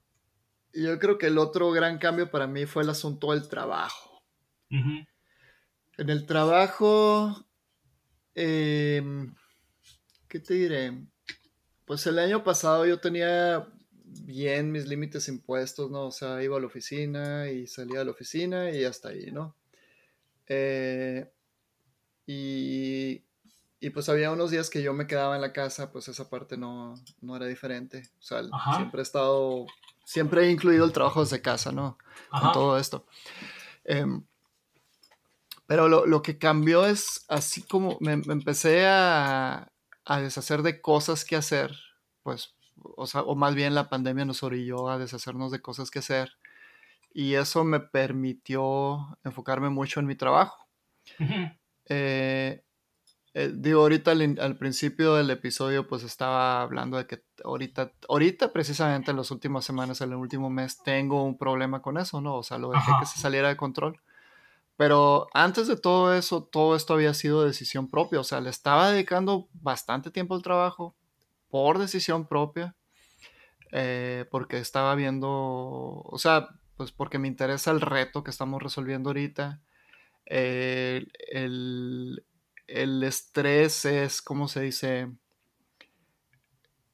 yo 0.74 1.00
creo 1.00 1.18
que 1.18 1.28
el 1.28 1.38
otro 1.38 1.72
gran 1.72 1.98
cambio 1.98 2.30
para 2.30 2.48
mí 2.48 2.66
fue 2.66 2.84
el 2.84 2.90
asunto 2.90 3.32
del 3.32 3.48
trabajo. 3.48 4.22
En 4.70 6.10
el 6.10 6.26
trabajo, 6.26 7.46
em, 8.36 9.34
¿qué 10.28 10.40
te 10.40 10.54
diré? 10.54 10.94
Pues 11.86 12.06
el 12.08 12.20
año 12.20 12.44
pasado 12.44 12.86
yo 12.86 13.00
tenía 13.00 13.68
bien 14.04 14.72
mis 14.72 14.88
límites 14.88 15.28
impuestos, 15.28 15.90
¿no? 15.90 16.08
O 16.08 16.12
sea, 16.12 16.42
iba 16.44 16.58
a 16.58 16.60
la 16.60 16.68
oficina 16.68 17.50
y 17.50 17.68
salía 17.68 18.00
de 18.00 18.06
la 18.06 18.12
oficina 18.12 18.70
y 18.72 18.86
hasta 18.86 19.10
ahí, 19.10 19.32
¿no? 19.32 19.56
Eh, 20.48 21.32
y, 22.26 23.24
y, 23.80 23.90
pues 23.90 24.08
había 24.10 24.32
unos 24.32 24.52
días 24.52 24.70
que 24.70 24.84
yo 24.84 24.94
me 24.94 25.08
quedaba 25.08 25.36
en 25.36 25.42
la 25.42 25.52
casa, 25.52 25.92
pues 25.92 26.08
esa 26.08 26.30
parte 26.30 26.58
no, 26.58 26.96
no 27.22 27.36
era 27.36 27.48
diferente. 27.48 28.10
O 28.20 28.22
sea, 28.22 28.44
siempre 28.76 29.02
he 29.02 29.04
estado 29.04 29.66
siempre 30.10 30.48
he 30.48 30.50
incluido 30.50 30.86
el 30.86 30.92
trabajo 30.92 31.22
desde 31.22 31.40
casa, 31.40 31.72
¿no? 31.72 32.00
Con 32.32 32.52
todo 32.52 32.80
esto. 32.80 33.06
Em, 33.84 34.26
pero 35.68 35.88
lo, 35.88 36.22
que 36.24 36.40
cambió 36.40 36.88
es 36.88 37.26
así 37.28 37.62
como 37.62 37.96
me, 38.02 38.14
empecé 38.14 38.88
a, 38.88 39.72
deshacer 40.20 40.64
de 40.64 40.82
cosas 40.82 41.24
que 41.26 41.36
hacer, 41.36 41.78
pues, 42.24 42.56
o, 42.98 43.06
sea, 43.06 43.22
o 43.22 43.36
más 43.36 43.54
bien 43.54 43.76
la 43.76 43.88
pandemia 43.88 44.26
nos 44.26 44.42
orilló 44.42 44.90
a 44.90 44.98
deshacernos 44.98 45.52
de 45.52 45.62
cosas 45.62 45.92
que 45.92 46.00
hacer. 46.00 46.32
Y 47.14 47.36
eso 47.36 47.64
me 47.64 47.80
permitió 47.80 49.16
enfocarme 49.24 49.70
mucho 49.70 50.00
en 50.00 50.08
mi 50.08 50.16
trabajo. 50.16 50.68
Eh, 51.86 52.64
digo, 53.34 53.82
ahorita 53.82 54.12
al, 54.12 54.58
principio 54.58 55.16
del 55.16 55.30
episodio 55.30 55.88
pues 55.88 56.04
estaba 56.04 56.62
hablando 56.62 56.98
de 56.98 57.06
que 57.06 57.24
ahorita, 57.44 57.92
ahorita 58.08 58.52
precisamente 58.52 59.12
en 59.12 59.18
las 59.18 59.32
últimas 59.32 59.66
semanas, 59.66 60.02
en 60.02 60.10
el 60.10 60.16
último 60.16 60.50
mes, 60.50 60.82
tengo 60.84 61.24
un 61.24 61.38
problema 61.38 61.82
con 61.82 61.98
eso, 61.98 62.22
¿no? 62.22 62.36
O 62.36 62.44
sea, 62.44 62.58
lo 62.58 62.72
dejé 62.72 62.92
que 63.00 63.06
se 63.06 63.20
saliera 63.20 63.50
de 63.50 63.58
control. 63.58 64.00
Pero 64.78 65.28
antes 65.34 65.68
de 65.68 65.76
todo 65.76 66.14
eso, 66.14 66.44
todo 66.44 66.76
esto 66.76 66.94
había 66.94 67.14
sido 67.14 67.44
decisión 67.44 67.90
propia, 67.90 68.22
o 68.22 68.24
sea, 68.24 68.40
le 68.40 68.50
estaba 68.50 68.92
dedicando 68.92 69.50
bastante 69.54 70.10
tiempo 70.10 70.36
al 70.36 70.42
trabajo 70.42 70.96
por 71.50 71.80
decisión 71.80 72.28
propia, 72.28 72.76
eh, 73.72 74.26
porque 74.32 74.58
estaba 74.58 74.96
viendo, 74.96 75.30
o 75.30 76.18
sea, 76.18 76.50
pues 76.78 76.92
porque 76.94 77.20
me 77.20 77.28
interesa 77.28 77.72
el 77.72 77.82
reto 77.82 78.24
que 78.24 78.32
estamos 78.32 78.64
resolviendo 78.64 79.10
ahorita. 79.10 79.60
el, 80.26 81.12
el 82.70 83.04
estrés 83.04 83.86
es, 83.86 84.22
¿cómo 84.22 84.48
se 84.48 84.62
dice? 84.62 85.12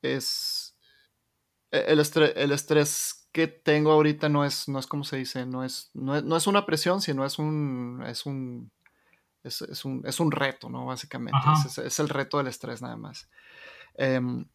Es... 0.01 0.75
E, 1.71 1.85
el 1.87 1.99
estrés, 1.99 2.33
el 2.35 2.51
estrés 2.51 3.27
que 3.31 3.47
tengo 3.47 3.91
ahorita 3.91 4.29
no 4.29 4.45
es, 4.45 4.69
no 4.69 4.79
es 4.79 4.87
como 4.87 5.03
se 5.03 5.17
dice, 5.17 5.45
no 5.45 5.63
es, 5.63 5.91
no 5.93 6.37
es, 6.37 6.47
una 6.47 6.65
presión, 6.65 7.01
sino 7.01 7.25
es 7.25 7.37
un, 7.37 8.01
es 8.07 8.25
un, 8.25 8.71
es, 9.43 9.83
un, 9.83 10.01
es 10.05 10.19
un 10.19 10.31
reto, 10.31 10.69
¿no? 10.69 10.85
Básicamente, 10.85 11.37
es, 11.83 11.99
el 11.99 12.09
reto 12.09 12.37
del 12.37 12.47
estrés 12.47 12.81
nada 12.81 12.95
más. 12.95 13.29
Em, 13.95 14.45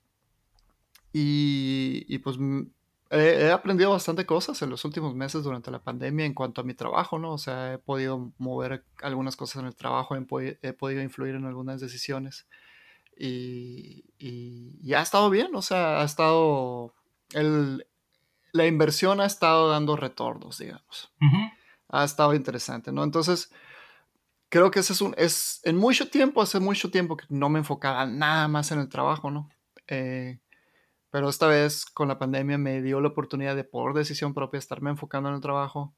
y, 1.12 2.06
y, 2.08 2.18
pues 2.18 2.38
he, 3.10 3.50
aprendido 3.50 3.90
bastante 3.90 4.24
cosas 4.24 4.62
en 4.62 4.70
los 4.70 4.84
últimos 4.84 5.14
meses 5.14 5.42
durante 5.42 5.70
la 5.70 5.82
pandemia 5.82 6.24
en 6.24 6.34
cuanto 6.34 6.60
a 6.60 6.64
mi 6.64 6.74
trabajo, 6.74 7.18
¿no? 7.18 7.32
O 7.32 7.38
sea, 7.38 7.74
he 7.74 7.78
podido 7.78 8.32
mover 8.38 8.84
algunas 9.02 9.36
cosas 9.36 9.62
en 9.62 9.66
el 9.66 9.74
trabajo, 9.74 10.16
he, 10.16 10.72
podido 10.72 11.02
influir 11.02 11.34
en 11.34 11.44
algunas 11.44 11.80
decisiones. 11.80 12.46
Y, 13.16 14.04
y, 14.18 14.94
ha 14.94 15.02
estado 15.02 15.28
bien, 15.30 15.54
o 15.54 15.62
sea, 15.62 16.00
ha 16.00 16.04
estado... 16.04 16.94
El, 17.32 17.86
la 18.52 18.66
inversión 18.66 19.20
ha 19.20 19.26
estado 19.26 19.68
dando 19.68 19.96
retornos, 19.96 20.58
digamos. 20.58 21.12
Ha 21.88 22.04
estado 22.04 22.34
interesante, 22.34 22.92
¿no? 22.92 23.04
Entonces, 23.04 23.52
creo 24.48 24.70
que 24.70 24.80
ese 24.80 24.92
es 24.92 25.00
un... 25.00 25.14
Es, 25.18 25.60
en 25.64 25.76
mucho 25.76 26.08
tiempo, 26.08 26.42
hace 26.42 26.60
mucho 26.60 26.90
tiempo 26.90 27.16
que 27.16 27.26
no 27.28 27.48
me 27.48 27.58
enfocaba 27.58 28.06
nada 28.06 28.48
más 28.48 28.70
en 28.70 28.80
el 28.80 28.88
trabajo, 28.88 29.30
¿no? 29.30 29.48
Eh, 29.88 30.38
pero 31.10 31.28
esta 31.28 31.46
vez 31.46 31.84
con 31.86 32.08
la 32.08 32.18
pandemia 32.18 32.58
me 32.58 32.82
dio 32.82 33.00
la 33.00 33.08
oportunidad 33.08 33.56
de 33.56 33.64
por 33.64 33.94
decisión 33.94 34.34
propia 34.34 34.58
estarme 34.58 34.90
enfocando 34.90 35.28
en 35.28 35.36
el 35.36 35.40
trabajo 35.40 35.94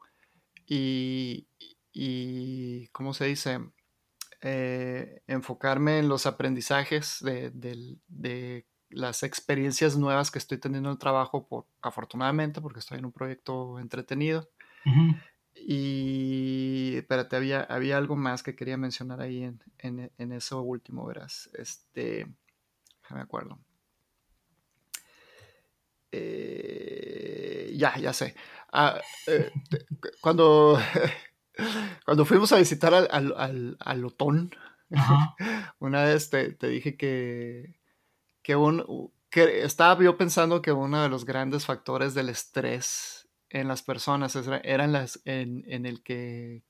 y, 0.66 1.47
y 1.92 2.88
¿cómo 2.88 3.14
se 3.14 3.26
dice? 3.26 3.61
Eh, 4.45 5.23
enfocarme 5.28 6.00
en 6.00 6.09
los 6.09 6.26
aprendizajes 6.26 7.19
de, 7.21 7.52
de, 8.09 8.66
las 8.90 9.23
experiencias 9.23 9.97
nuevas 9.97 10.31
que 10.33 10.38
estoy 10.38 10.59
teniendo 10.59 10.88
en 10.88 10.95
el 10.95 10.99
trabajo, 10.99 11.47
por, 11.47 11.66
afortunadamente, 11.81 12.61
porque 12.61 12.81
estoy 12.81 12.99
en 12.99 13.07
un 13.07 13.12
proyecto 13.12 13.78
entretenido. 13.78 14.50
Y 15.54 16.95
espérate, 16.97 17.37
había, 17.37 17.62
había 17.62 17.97
algo 17.97 18.16
más 18.16 18.42
que 18.42 18.57
quería 18.57 18.76
mencionar 18.76 19.21
ahí 19.21 19.45
en, 19.45 20.11
en, 20.19 20.33
eso 20.33 20.61
último, 20.61 21.07
verás. 21.07 21.49
Este, 21.54 22.26
me 23.11 23.21
acuerdo. 23.21 23.59
Eh, 26.12 27.73
ya, 27.75 27.97
ya 27.99 28.12
sé. 28.12 28.35
Ah, 28.73 29.00
eh, 29.26 29.50
cuando, 30.21 30.78
cuando 32.04 32.25
fuimos 32.25 32.52
a 32.52 32.59
visitar 32.59 32.95
al, 32.95 33.09
al, 33.11 33.76
al, 33.81 34.04
Otón, 34.04 34.54
una 35.78 36.04
vez 36.04 36.31
te, 36.31 36.52
te 36.52 36.69
dije 36.69 36.97
que, 36.97 37.81
que, 38.42 38.57
un, 38.57 39.11
que 39.31 39.64
estaba 39.64 40.02
yo 40.02 40.16
pensando 40.16 40.62
que 40.62 40.73
uno 40.73 41.02
de 41.02 41.09
los 41.09 41.25
grandes 41.25 41.66
factores 41.66 42.14
del 42.14 42.28
estrés 42.28 43.28
en 43.49 43.69
las 43.69 43.83
personas, 43.83 44.35
eran 44.64 44.92
las 44.92 45.21
en, 45.25 45.64
en, 45.66 45.85
el 45.85 46.02
que 46.02 46.62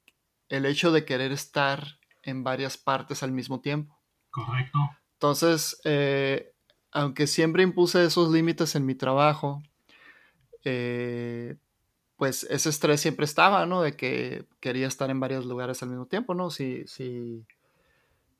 el 0.48 0.66
hecho 0.66 0.90
de 0.90 1.04
querer 1.04 1.30
estar 1.30 1.98
en 2.22 2.42
varias 2.42 2.76
partes 2.76 3.22
al 3.22 3.32
mismo 3.32 3.60
tiempo. 3.60 4.00
Correcto. 4.30 4.78
Entonces, 5.12 5.80
eh, 5.84 6.51
aunque 6.92 7.26
siempre 7.26 7.62
impuse 7.62 8.04
esos 8.04 8.30
límites 8.30 8.74
en 8.74 8.86
mi 8.86 8.94
trabajo, 8.94 9.62
eh, 10.64 11.56
pues 12.16 12.44
ese 12.44 12.68
estrés 12.68 13.00
siempre 13.00 13.24
estaba, 13.24 13.66
¿no? 13.66 13.82
De 13.82 13.96
que 13.96 14.46
quería 14.60 14.86
estar 14.86 15.10
en 15.10 15.20
varios 15.20 15.46
lugares 15.46 15.82
al 15.82 15.88
mismo 15.90 16.06
tiempo, 16.06 16.34
¿no? 16.34 16.50
Si, 16.50 16.86
si, 16.86 17.44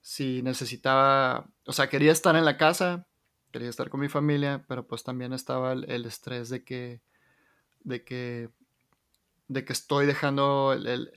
si 0.00 0.42
necesitaba, 0.42 1.48
o 1.66 1.72
sea, 1.72 1.88
quería 1.88 2.12
estar 2.12 2.36
en 2.36 2.44
la 2.44 2.56
casa, 2.56 3.06
quería 3.50 3.70
estar 3.70 3.90
con 3.90 4.00
mi 4.00 4.08
familia, 4.08 4.64
pero 4.68 4.86
pues 4.86 5.02
también 5.02 5.32
estaba 5.32 5.72
el 5.72 6.06
estrés 6.06 6.48
de 6.48 6.64
que 6.64 7.00
de 7.84 8.04
que, 8.04 8.50
de 9.48 9.64
que 9.64 9.72
estoy 9.72 10.06
dejando 10.06 10.72
el, 10.72 11.12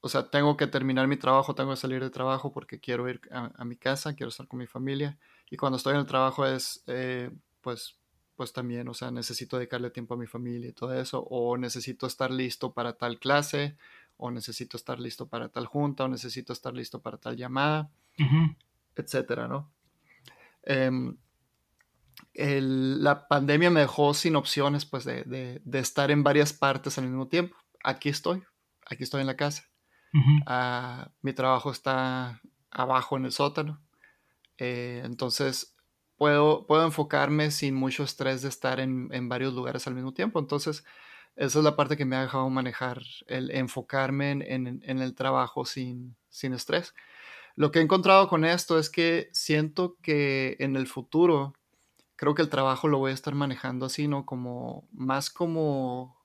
o 0.00 0.08
sea, 0.08 0.30
tengo 0.30 0.56
que 0.56 0.66
terminar 0.66 1.06
mi 1.06 1.16
trabajo, 1.16 1.54
tengo 1.54 1.70
que 1.70 1.76
salir 1.76 2.02
de 2.02 2.10
trabajo 2.10 2.52
porque 2.52 2.80
quiero 2.80 3.08
ir 3.08 3.20
a, 3.30 3.64
mi 3.64 3.76
casa, 3.76 4.14
quiero 4.14 4.28
estar 4.30 4.48
con 4.48 4.58
mi 4.58 4.66
familia. 4.66 5.18
Y 5.50 5.56
cuando 5.56 5.76
estoy 5.76 5.94
en 5.94 6.00
el 6.00 6.06
trabajo 6.06 6.46
es, 6.46 6.82
eh, 6.86 7.30
pues, 7.60 7.98
pues 8.36 8.52
también, 8.52 8.88
o 8.88 8.94
sea, 8.94 9.10
necesito 9.10 9.56
dedicarle 9.56 9.90
tiempo 9.90 10.14
a 10.14 10.16
mi 10.16 10.26
familia 10.26 10.68
y 10.68 10.72
todo 10.72 10.94
eso, 10.94 11.26
o 11.30 11.56
necesito 11.56 12.06
estar 12.06 12.30
listo 12.30 12.72
para 12.72 12.92
tal 12.92 13.18
clase, 13.18 13.76
o 14.16 14.30
necesito 14.30 14.76
estar 14.76 15.00
listo 15.00 15.28
para 15.28 15.48
tal 15.48 15.66
junta, 15.66 16.04
o 16.04 16.08
necesito 16.08 16.52
estar 16.52 16.74
listo 16.74 17.00
para 17.00 17.18
tal 17.18 17.36
llamada, 17.36 17.90
etcétera, 18.94 19.48
¿no? 19.48 19.70
Em, 20.62 21.16
la 22.34 23.26
pandemia 23.26 23.70
me 23.70 23.80
dejó 23.80 24.14
sin 24.14 24.36
opciones 24.36 24.84
pues 24.84 25.04
de, 25.04 25.60
estar 25.72 26.10
en 26.10 26.22
varias 26.22 26.52
partes 26.52 26.98
al 26.98 27.06
mismo 27.06 27.28
tiempo. 27.28 27.56
Aquí 27.82 28.08
estoy, 28.08 28.42
aquí 28.86 29.04
estoy 29.04 29.22
en 29.22 29.26
la 29.26 29.36
casa. 29.36 29.64
Ah, 30.46 31.10
mi 31.22 31.32
trabajo 31.32 31.70
está 31.70 32.40
abajo 32.70 33.16
en 33.16 33.24
el 33.24 33.32
sótano. 33.32 33.80
Eh, 34.58 35.02
entonces 35.04 35.74
puedo, 36.16 36.66
puedo 36.66 36.84
enfocarme 36.84 37.50
sin 37.50 37.74
mucho 37.74 38.02
estrés 38.02 38.42
de 38.42 38.48
estar 38.48 38.80
en, 38.80 39.28
varios 39.28 39.54
lugares 39.54 39.86
al 39.86 39.94
mismo 39.94 40.12
tiempo. 40.12 40.38
Entonces 40.38 40.84
esa 41.36 41.58
es 41.58 41.64
la 41.64 41.76
parte 41.76 41.96
que 41.96 42.04
me 42.04 42.16
ha 42.16 42.22
dejado 42.22 42.50
manejar, 42.50 43.02
el 43.28 43.50
enfocarme 43.52 44.32
en, 44.32 44.82
el 44.84 45.14
trabajo 45.14 45.64
sin, 45.64 46.16
sin 46.28 46.52
estrés. 46.52 46.94
Lo 47.54 47.70
que 47.70 47.78
he 47.78 47.82
encontrado 47.82 48.28
con 48.28 48.44
esto 48.44 48.78
es 48.78 48.90
que 48.90 49.30
siento 49.32 49.96
que 50.02 50.56
en 50.58 50.76
el 50.76 50.86
futuro 50.86 51.54
creo 52.16 52.34
que 52.34 52.42
el 52.42 52.48
trabajo 52.48 52.88
lo 52.88 52.98
voy 52.98 53.12
a 53.12 53.14
estar 53.14 53.34
manejando 53.34 53.86
así, 53.86 54.08
¿no? 54.08 54.26
Como 54.26 54.88
más 54.92 55.30
como 55.30 56.18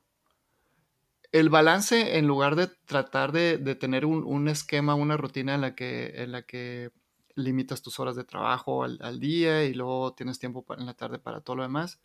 el 1.32 1.50
balance 1.50 2.18
en 2.18 2.28
lugar 2.28 2.56
de 2.56 2.68
tratar 2.68 3.32
de, 3.32 3.58
tener 3.76 4.06
un, 4.06 4.48
esquema, 4.48 4.96
una 4.96 5.18
rutina 5.18 5.56
en 5.56 5.62
la 5.62 5.76
que, 5.76 6.14
en 6.16 6.32
la 6.32 6.44
que 6.44 6.92
limitas 7.36 7.82
tus 7.82 8.00
horas 8.00 8.16
de 8.16 8.24
trabajo 8.24 8.84
al, 8.84 9.20
día 9.20 9.64
y 9.64 9.74
luego 9.74 10.14
tienes 10.14 10.40
tiempo 10.40 10.66
en 10.78 10.86
la 10.86 10.94
tarde 10.94 11.20
para 11.20 11.42
todo 11.42 11.58
lo 11.58 11.64
demás. 11.64 12.02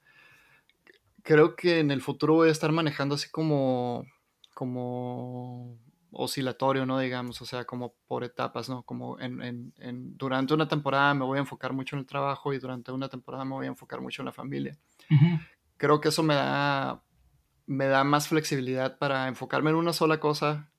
Creo 1.23 1.57
que 1.57 1.81
en 1.81 1.91
el 1.91 2.01
futuro 2.01 2.35
voy 2.35 2.49
a 2.49 2.53
estar 2.53 2.73
manejando 2.73 3.15
así 3.15 3.29
como, 3.31 4.07
como 4.55 5.77
oscilatorio, 6.11 6.87
¿no? 6.87 6.99
Digamos, 6.99 7.43
o 7.43 7.45
sea, 7.45 7.65
como 7.65 7.95
por 8.07 8.25
etapas, 8.25 8.69
¿no? 8.69 8.83
Como 8.83 9.19
en, 9.21 9.43
en, 9.43 9.75
en, 9.79 10.17
durante 10.17 10.55
una 10.55 10.69
temporada 10.69 11.13
me 11.15 11.25
voy 11.25 11.39
a 11.39 11.43
enfocar 11.43 11.73
mucho 11.73 11.97
en 11.97 12.01
el 12.01 12.07
trabajo 12.07 12.53
y 12.53 12.59
durante 12.59 12.93
una 12.93 13.09
temporada 13.09 13.45
me 13.45 13.53
voy 13.53 13.67
a 13.67 13.71
enfocar 13.71 14.01
mucho 14.01 14.23
en 14.23 14.27
la 14.27 14.33
familia. 14.33 14.79
Creo 15.77 16.01
que 16.01 16.09
eso 16.09 16.23
me 16.23 16.35
da, 16.35 17.03
me 17.67 17.87
da 17.87 18.05
más 18.05 18.29
flexibilidad 18.29 18.99
para 18.99 19.29
enfocarme 19.29 19.71
en 19.71 19.77
una 19.77 19.93
sola 19.93 20.19
cosa 20.19 20.71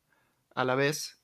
a 0.55 0.63
la 0.65 0.75
vez 0.75 1.19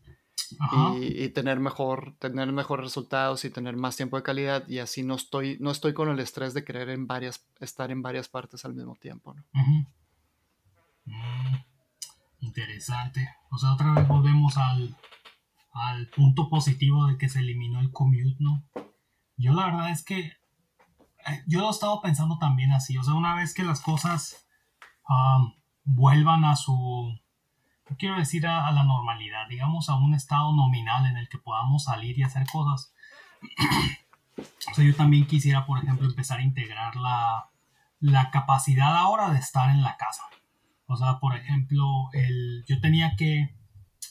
y, 1.00 1.24
y, 1.24 1.30
tener 1.30 1.60
mejor, 1.60 2.16
tener 2.20 2.52
mejores 2.52 2.86
resultados 2.86 3.46
y 3.46 3.50
tener 3.50 3.76
más 3.76 3.96
tiempo 3.96 4.18
de 4.18 4.24
calidad 4.24 4.68
y 4.68 4.80
así 4.80 5.04
no 5.04 5.16
estoy, 5.16 5.58
no 5.60 5.72
estoy 5.72 5.94
con 5.94 6.10
el 6.10 6.20
estrés 6.20 6.54
de 6.54 6.64
querer 6.64 6.90
en 6.90 7.08
varias, 7.08 7.46
estar 7.60 7.92
en 7.92 8.02
varias 8.02 8.28
partes 8.28 8.66
al 8.66 8.74
mismo 8.74 8.96
tiempo, 8.96 9.34
¿no? 9.34 9.44
Interesante. 12.40 13.30
O 13.50 13.58
sea, 13.58 13.74
otra 13.74 13.94
vez 13.94 14.08
volvemos 14.08 14.58
al, 14.58 14.96
al 15.74 16.08
punto 16.10 16.50
positivo 16.50 17.08
de 17.08 17.18
que 17.18 17.30
se 17.30 17.40
eliminó 17.40 17.80
el 17.80 17.92
commute, 17.92 18.38
¿no? 18.40 18.64
Yo 19.38 19.54
la 19.54 19.66
verdad 19.66 19.92
es 19.92 20.04
que 20.04 20.20
eh, 20.20 21.44
yo 21.48 21.60
lo 21.60 21.68
he 21.68 21.72
estado 21.72 22.02
pensando 22.02 22.38
también 22.38 22.72
así. 22.72 22.98
O 22.98 23.04
sea, 23.04 23.14
una 23.14 23.36
vez 23.36 23.54
que 23.54 23.64
las 23.64 23.82
cosas 23.82 24.48
vuelvan 25.84 26.46
a 26.46 26.56
su, 26.56 27.20
no 27.90 27.98
quiero 27.98 28.18
decir 28.18 28.48
a, 28.48 28.72
la 28.72 28.84
normalidad, 28.84 29.48
digamos 29.48 29.90
a 29.90 29.96
un 29.96 30.14
estado 30.14 30.54
nominal 30.56 31.06
en 31.06 31.18
el 31.18 31.30
que 31.30 31.38
podamos 31.38 31.84
salir 31.84 32.18
y 32.18 32.24
hacer 32.24 32.46
cosas. 32.52 32.94
o 34.38 34.74
sea, 34.74 34.84
yo 34.84 34.96
también 34.96 35.28
quisiera, 35.28 35.66
por 35.66 35.84
ejemplo, 35.84 36.08
empezar 36.08 36.40
a 36.40 36.44
integrar 36.44 36.96
la, 36.96 37.50
la 38.00 38.32
capacidad 38.32 38.96
ahora 38.98 39.30
de 39.30 39.40
estar 39.40 39.70
en 39.70 39.84
la 39.84 39.98
casa. 39.98 40.24
O 40.88 40.96
sea, 40.96 41.20
por 41.20 41.36
ejemplo, 41.36 42.10
el, 42.14 42.64
yo 42.68 42.80
tenía 42.80 43.16
que, 43.16 43.56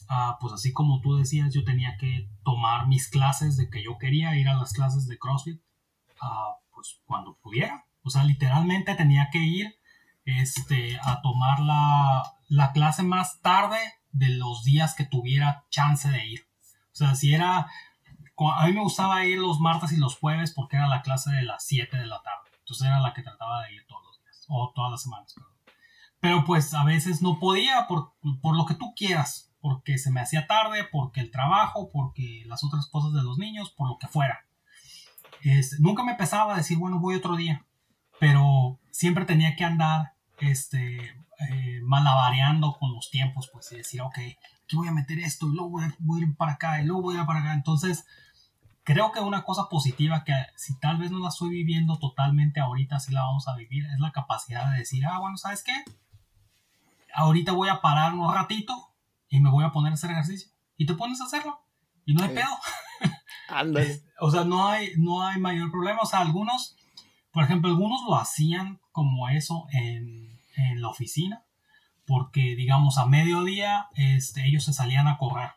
ah, 0.09 0.39
pues 0.41 0.53
así 0.53 0.73
como 0.73 1.01
tú 1.01 1.17
decías, 1.17 1.53
yo 1.53 1.65
tenía 1.65 1.97
que 1.97 2.29
tomar 2.45 2.87
mis 2.87 3.09
clases 3.09 3.57
de 3.57 3.71
que 3.71 3.83
yo 3.83 3.99
quería 3.99 4.37
ir 4.37 4.49
a 4.49 4.55
las 4.55 4.73
clases 4.73 5.07
de 5.09 5.19
CrossFit, 5.19 5.61
ah, 6.21 6.57
pues 6.73 7.01
cuando 7.07 7.37
pudiera. 7.39 7.87
O 8.03 8.11
sea, 8.11 8.25
literalmente 8.25 8.95
tenía 8.95 9.31
que 9.31 9.39
ir 9.39 9.75
este, 10.25 10.99
a 11.03 11.23
tomar 11.23 11.61
la, 11.61 12.34
la 12.49 12.73
clase 12.73 13.03
más 13.03 13.41
tarde 13.41 13.79
de 14.13 14.29
los 14.31 14.65
días 14.65 14.95
que 14.95 15.05
tuviera 15.05 15.65
chance 15.71 16.09
de 16.09 16.27
ir. 16.27 16.47
O 16.93 16.97
sea, 16.97 17.15
si 17.15 17.35
era... 17.35 17.69
A 18.57 18.67
mí 18.67 18.73
me 18.73 18.81
gustaba 18.81 19.25
ir 19.25 19.39
los 19.39 19.61
martes 19.61 19.93
y 19.93 19.97
los 19.97 20.17
jueves 20.19 20.53
porque 20.53 20.77
era 20.77 20.89
la 20.89 21.03
clase 21.03 21.31
de 21.31 21.43
las 21.43 21.65
7 21.67 21.97
de 21.97 22.07
la 22.07 22.21
tarde. 22.23 22.51
Entonces 22.59 22.87
era 22.87 23.01
la 23.01 23.13
que 23.13 23.23
trataba 23.23 23.63
de 23.65 23.75
ir 23.75 23.87
todos 23.87 24.03
los 24.05 24.23
días. 24.23 24.45
O 24.49 24.73
todas 24.75 24.91
las 24.91 25.03
semanas, 25.03 25.35
perdón. 25.35 25.55
Pero 26.25 26.45
pues 26.47 26.73
a 26.73 26.85
veces 26.85 27.21
no 27.21 27.39
podía 27.39 27.87
por, 27.87 28.15
lo 28.57 28.65
que 28.65 28.75
tú 28.75 28.95
quieras, 28.97 29.53
porque 29.61 29.99
se 29.99 30.11
me 30.11 30.23
hacía 30.23 30.47
tarde, 30.47 30.89
porque 30.91 31.21
el 31.21 31.31
trabajo, 31.31 31.91
porque 31.93 32.45
las 32.47 32.65
otras 32.65 32.87
cosas 32.87 33.13
de 33.13 33.23
los 33.23 33.37
niños, 33.37 33.71
por 33.71 33.89
lo 33.89 33.99
que 33.99 34.09
fuera. 34.09 34.47
nunca 35.81 36.03
me 36.03 36.15
pesaba 36.15 36.57
decir, 36.57 36.79
bueno, 36.79 36.99
voy 36.99 37.17
otro 37.17 37.37
día, 37.37 37.67
pero 38.19 38.81
siempre 38.91 39.27
tenía 39.27 39.55
que 39.55 39.65
andar 39.65 40.14
este, 40.39 41.17
eh, 41.51 41.81
malabareando 41.83 42.77
con 42.79 42.93
los 42.93 43.11
tiempos, 43.11 43.51
pues, 43.53 43.73
y 43.73 43.77
decir, 43.77 44.01
ok, 44.03 44.19
aquí 44.65 44.77
voy 44.77 44.89
a 44.89 44.93
meter 44.93 45.19
esto, 45.19 45.47
y 45.47 45.55
luego 45.55 45.71
voy 45.71 45.85
a, 45.85 45.95
voy 45.99 46.21
a 46.21 46.25
ir 46.25 46.37
para 46.37 46.53
acá, 46.53 46.81
y 46.81 46.85
luego 46.85 47.03
voy 47.03 47.17
a 47.17 47.21
ir 47.21 47.27
para 47.27 47.41
acá. 47.41 47.55
Entonces, 47.55 48.07
creo 48.83 49.13
que 49.13 49.21
una 49.21 49.45
cosa 49.45 49.69
positiva 49.69 50.25
que 50.25 50.35
si 50.57 50.79
tal 50.79 50.99
vez 50.99 51.11
no 51.11 51.19
la 51.19 51.29
estoy 51.29 51.51
viviendo 51.51 51.99
totalmente 51.99 52.61
ahorita, 52.61 53.01
sí 53.01 53.13
la 53.13 53.23
vamos 53.23 53.49
a 53.49 53.57
vivir, 53.57 53.87
es 53.87 54.01
la 54.01 54.13
capacidad 54.13 54.71
de 54.71 54.79
decir, 54.79 55.07
ah, 55.07 55.19
bueno, 55.19 55.37
¿sabes 55.37 55.63
qué? 55.63 55.85
ahorita 57.15 57.53
voy 57.53 57.69
a 57.69 57.81
parar 57.81 58.13
un 58.15 58.33
ratito 58.33 58.93
y 59.29 59.41
me 59.41 59.51
voy 59.51 59.65
a 59.65 59.73
poner 59.73 59.93
a 59.93 59.95
hacer 59.95 60.11
ejercicio. 60.11 60.51
Y 60.77 60.87
te 60.87 60.95
pones 60.95 61.21
a 61.21 61.25
hacerlo. 61.25 61.61
Y 62.05 62.15
no 62.15 62.25
hay 62.25 62.35
pedo. 62.35 62.59
Ándale. 63.49 64.03
o 64.21 64.31
sea, 64.31 64.45
no 64.45 64.67
hay, 64.67 64.93
no 64.97 65.27
hay 65.27 65.41
mayor 65.41 65.71
problema. 65.71 66.01
O 66.03 66.07
sea, 66.07 66.21
algunos, 66.21 66.77
por 67.35 67.45
ejemplo, 67.45 67.69
algunos 67.69 68.03
lo 68.09 68.17
hacían 68.17 68.81
como 68.93 69.29
eso 69.29 69.67
en, 69.73 70.41
en 70.57 70.81
la 70.81 70.89
oficina. 70.89 71.45
Porque, 72.07 72.55
digamos, 72.55 72.99
a 72.99 73.07
mediodía 73.07 73.89
este, 73.95 74.47
ellos 74.47 74.65
se 74.65 74.73
salían 74.73 75.09
a 75.09 75.19
correr. 75.19 75.51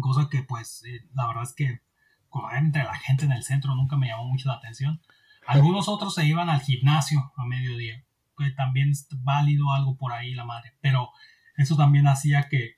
Cosa 0.00 0.28
que, 0.28 0.42
pues, 0.42 0.82
eh, 0.84 1.06
la 1.14 1.26
verdad 1.26 1.44
es 1.44 1.54
que 1.54 1.80
correr 2.28 2.58
entre 2.58 2.84
la 2.84 2.94
gente 2.94 3.24
en 3.24 3.32
el 3.32 3.42
centro 3.42 3.74
nunca 3.74 3.96
me 3.96 4.08
llamó 4.08 4.24
mucho 4.24 4.48
la 4.48 4.54
atención. 4.54 5.00
Algunos 5.46 5.88
otros 5.88 6.14
se 6.14 6.26
iban 6.26 6.48
al 6.48 6.60
gimnasio 6.60 7.32
a 7.36 7.44
mediodía 7.44 8.04
que 8.36 8.50
también 8.50 8.90
es 8.90 9.06
válido 9.22 9.72
algo 9.72 9.96
por 9.96 10.12
ahí 10.12 10.34
la 10.34 10.44
madre, 10.44 10.74
pero 10.80 11.10
eso 11.56 11.76
también 11.76 12.06
hacía 12.06 12.48
que 12.48 12.76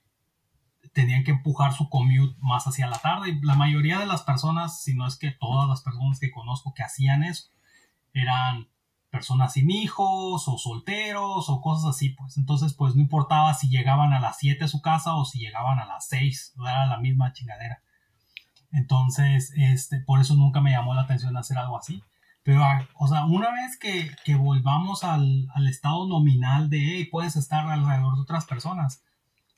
tenían 0.93 1.25
que 1.25 1.33
empujar 1.33 1.73
su 1.73 1.89
commute 1.89 2.37
más 2.41 2.67
hacia 2.67 2.87
la 2.87 2.99
tarde. 2.99 3.39
La 3.43 3.55
mayoría 3.55 3.99
de 3.99 4.07
las 4.07 4.23
personas, 4.23 4.83
si 4.83 4.95
no 4.95 5.07
es 5.07 5.17
que 5.17 5.33
todas 5.33 5.69
las 5.69 5.83
personas 5.83 6.21
que 6.21 6.31
conozco 6.31 6.73
que 6.75 6.83
hacían 6.83 7.25
eso, 7.25 7.51
eran 8.15 8.69
personas 9.11 9.53
sin 9.53 9.71
hijos 9.71 10.49
o 10.49 10.59
solteros 10.59 11.49
o 11.49 11.61
cosas 11.61 11.91
así, 11.91 12.11
pues. 12.11 12.37
Entonces, 12.37 12.75
pues 12.75 12.97
no 12.97 13.03
importaba 13.03 13.55
si 13.55 13.69
llegaban 13.69 14.13
a 14.13 14.21
las 14.21 14.39
7 14.39 14.65
a 14.65 14.69
su 14.69 14.81
casa 14.81 15.15
o 15.15 15.25
si 15.25 15.39
llegaban 15.39 15.79
a 15.79 15.85
las 15.85 16.09
6, 16.09 16.55
era 16.61 16.87
la 16.87 16.99
misma 16.99 17.33
chingadera. 17.33 17.83
Entonces, 18.73 19.53
este, 19.57 20.01
por 20.01 20.21
eso 20.21 20.35
nunca 20.35 20.61
me 20.61 20.73
llamó 20.73 20.95
la 20.95 21.03
atención 21.03 21.37
hacer 21.37 21.59
algo 21.59 21.79
así. 21.79 22.03
Pero, 22.43 22.65
ah, 22.65 22.89
o 22.97 23.07
sea, 23.07 23.25
una 23.25 23.53
vez 23.53 23.79
que, 23.79 24.11
que 24.25 24.35
volvamos 24.35 25.05
al, 25.05 25.49
al, 25.55 25.69
estado 25.69 26.07
nominal 26.09 26.69
de, 26.69 26.79
hey, 26.79 27.09
puedes 27.11 27.37
estar 27.37 27.67
alrededor 27.69 28.17
de 28.17 28.23
otras 28.23 28.45
personas. 28.47 29.03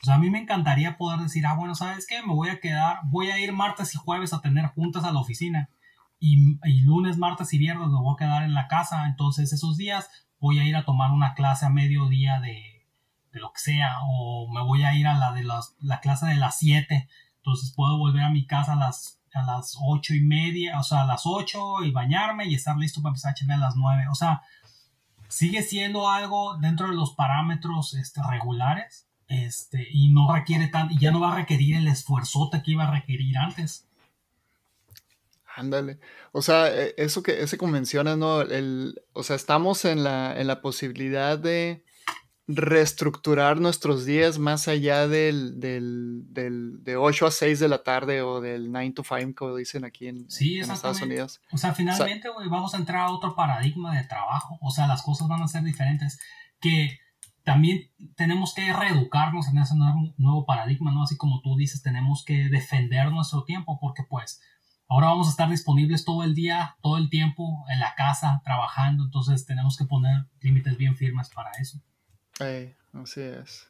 Sea, 0.02 0.16
a 0.16 0.18
mí 0.18 0.28
me 0.30 0.38
encantaría 0.38 0.98
poder 0.98 1.20
decir, 1.20 1.46
ah, 1.46 1.54
bueno, 1.54 1.74
¿sabes 1.74 2.06
qué? 2.06 2.22
Me 2.22 2.34
voy 2.34 2.50
a 2.50 2.60
quedar, 2.60 3.00
voy 3.04 3.30
a 3.30 3.38
ir 3.38 3.52
martes 3.52 3.94
y 3.94 3.98
jueves 3.98 4.34
a 4.34 4.40
tener 4.40 4.66
juntas 4.66 5.04
a 5.04 5.12
la 5.12 5.20
oficina 5.20 5.70
y, 6.18 6.80
lunes, 6.82 7.18
martes 7.18 7.52
y 7.52 7.58
viernes 7.58 7.88
me 7.88 7.98
voy 7.98 8.14
a 8.14 8.18
quedar 8.18 8.42
en 8.42 8.54
la 8.54 8.68
casa. 8.68 9.06
Entonces 9.06 9.52
esos 9.52 9.76
días 9.76 10.08
voy 10.40 10.58
a 10.58 10.64
ir 10.64 10.76
a 10.76 10.84
tomar 10.84 11.12
una 11.12 11.34
clase 11.34 11.66
a 11.66 11.70
mediodía 11.70 12.40
de, 12.40 12.86
de 13.32 13.40
lo 13.40 13.52
que 13.52 13.60
sea 13.60 13.96
o 14.08 14.50
me 14.52 14.62
voy 14.62 14.84
a 14.84 14.94
ir 14.94 15.06
a 15.06 15.14
la 15.14 15.32
de 15.32 15.44
la 15.44 16.00
clase 16.00 16.26
de 16.26 16.36
las 16.36 16.58
7. 16.58 17.08
Entonces 17.36 17.72
puedo 17.74 17.98
volver 17.98 18.24
a 18.24 18.30
mi 18.30 18.46
casa 18.46 18.72
a 18.72 18.76
las, 18.76 19.20
a 19.34 19.42
las 19.42 19.76
8 19.80 20.14
y 20.14 20.22
media, 20.22 20.80
o 20.80 20.82
sea, 20.82 21.02
a 21.02 21.06
las 21.06 21.22
8 21.24 21.84
y 21.84 21.92
bañarme 21.92 22.46
y 22.46 22.54
estar 22.54 22.76
listo 22.76 23.02
para 23.02 23.10
empezar 23.10 23.30
a 23.30 23.32
echarme 23.32 23.54
a 23.54 23.58
las 23.58 23.76
9. 23.76 24.08
O 24.10 24.14
sea, 24.14 24.42
sigue 25.28 25.62
siendo 25.62 26.08
algo 26.08 26.56
dentro 26.58 26.88
de 26.88 26.94
los 26.94 27.12
parámetros 27.14 27.94
este, 27.94 28.20
regulares 28.28 29.06
este, 29.28 29.86
y 29.90 30.10
no 30.10 30.32
requiere 30.32 30.68
tan, 30.68 30.90
y 30.90 30.98
ya 30.98 31.10
no 31.10 31.20
va 31.20 31.32
a 31.32 31.36
requerir 31.36 31.76
el 31.76 31.88
esfuerzote 31.88 32.62
que 32.62 32.72
iba 32.72 32.84
a 32.84 32.90
requerir 32.90 33.36
antes. 33.38 33.86
Ándale. 35.56 35.98
O 36.32 36.42
sea, 36.42 36.68
e, 36.68 36.94
eso 36.98 37.22
que, 37.22 37.42
ese 37.42 37.56
que 37.56 37.66
mencionas, 37.66 38.18
¿no? 38.18 38.42
El, 38.42 39.02
o 39.14 39.22
sea, 39.22 39.36
estamos 39.36 39.86
en 39.86 40.04
la, 40.04 40.38
en 40.38 40.46
la 40.46 40.60
posibilidad 40.60 41.38
de 41.38 41.82
reestructurar 42.46 43.58
nuestros 43.58 44.04
días 44.04 44.38
más 44.38 44.68
allá 44.68 45.08
del, 45.08 45.58
del, 45.58 46.22
del, 46.28 46.84
de 46.84 46.96
8 46.96 47.26
a 47.26 47.30
6 47.30 47.58
de 47.58 47.68
la 47.68 47.82
tarde 47.82 48.20
o 48.20 48.40
del 48.40 48.70
9 48.70 48.92
to 48.92 49.02
5, 49.02 49.34
como 49.34 49.56
dicen 49.56 49.84
aquí 49.84 50.08
en, 50.08 50.26
Estados 50.28 51.00
Unidos. 51.00 51.40
O 51.50 51.56
sea, 51.56 51.72
finalmente, 51.72 52.28
güey, 52.28 52.48
vamos 52.48 52.74
a 52.74 52.76
entrar 52.76 53.08
a 53.08 53.10
otro 53.10 53.34
paradigma 53.34 53.96
de 53.96 54.06
trabajo. 54.06 54.58
O 54.60 54.70
sea, 54.70 54.86
las 54.86 55.02
cosas 55.02 55.26
van 55.26 55.42
a 55.42 55.48
ser 55.48 55.64
diferentes. 55.64 56.20
Que 56.60 56.98
también 57.44 57.90
tenemos 58.14 58.52
que 58.52 58.72
reeducarnos 58.72 59.48
en 59.48 59.58
ese 59.58 59.74
nuevo, 59.74 60.14
nuevo 60.18 60.44
paradigma, 60.44 60.92
¿no? 60.92 61.04
Así 61.04 61.16
como 61.16 61.40
tú 61.40 61.56
dices, 61.56 61.82
tenemos 61.82 62.24
que 62.24 62.50
defender 62.50 63.10
nuestro 63.10 63.44
tiempo 63.44 63.78
porque, 63.80 64.02
pues, 64.08 64.42
Ahora 64.88 65.08
vamos 65.08 65.26
a 65.26 65.30
estar 65.30 65.50
disponibles 65.50 66.04
todo 66.04 66.22
el 66.22 66.34
día, 66.34 66.76
todo 66.80 66.96
el 66.96 67.10
tiempo, 67.10 67.64
en 67.68 67.80
la 67.80 67.94
casa, 67.96 68.40
trabajando, 68.44 69.04
entonces 69.04 69.44
tenemos 69.44 69.76
que 69.76 69.84
poner 69.84 70.26
límites 70.40 70.76
bien 70.76 70.96
firmes 70.96 71.28
para 71.30 71.50
eso. 71.60 71.80
así 72.92 73.20
es. 73.20 73.68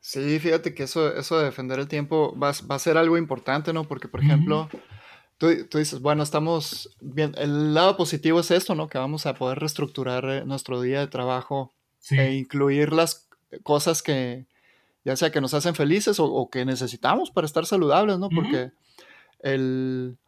Sí, 0.00 0.38
fíjate 0.38 0.74
que 0.74 0.82
eso, 0.82 1.16
eso 1.16 1.38
de 1.38 1.46
defender 1.46 1.78
el 1.78 1.88
tiempo 1.88 2.36
va, 2.38 2.50
a 2.50 2.78
ser 2.78 2.98
algo 2.98 3.16
importante, 3.16 3.72
¿no? 3.72 3.84
Porque, 3.84 4.06
por 4.08 4.20
ejemplo, 4.20 4.68
tú, 5.38 5.48
dices, 5.48 6.00
bueno, 6.00 6.22
estamos 6.22 6.94
bien, 7.00 7.32
el 7.38 7.72
lado 7.72 7.96
positivo 7.96 8.40
es 8.40 8.50
esto, 8.50 8.74
¿no? 8.74 8.88
Que 8.88 8.98
vamos 8.98 9.24
a 9.24 9.34
poder 9.34 9.60
reestructurar 9.60 10.24
eh, 10.26 10.44
nuestro 10.44 10.82
día 10.82 11.00
de 11.00 11.06
trabajo 11.06 11.72
e 12.10 12.34
incluir 12.34 12.92
las 12.92 13.28
cosas 13.62 14.02
que, 14.02 14.46
ya 15.04 15.16
sea 15.16 15.30
que 15.30 15.40
nos 15.40 15.54
hacen 15.54 15.74
felices 15.74 16.16
o, 16.18 16.50
que 16.50 16.64
necesitamos 16.64 17.30
para 17.30 17.46
estar 17.46 17.64
saludables, 17.64 18.18
¿no? 18.18 18.28
Porque 18.28 18.72
el, 19.44 20.18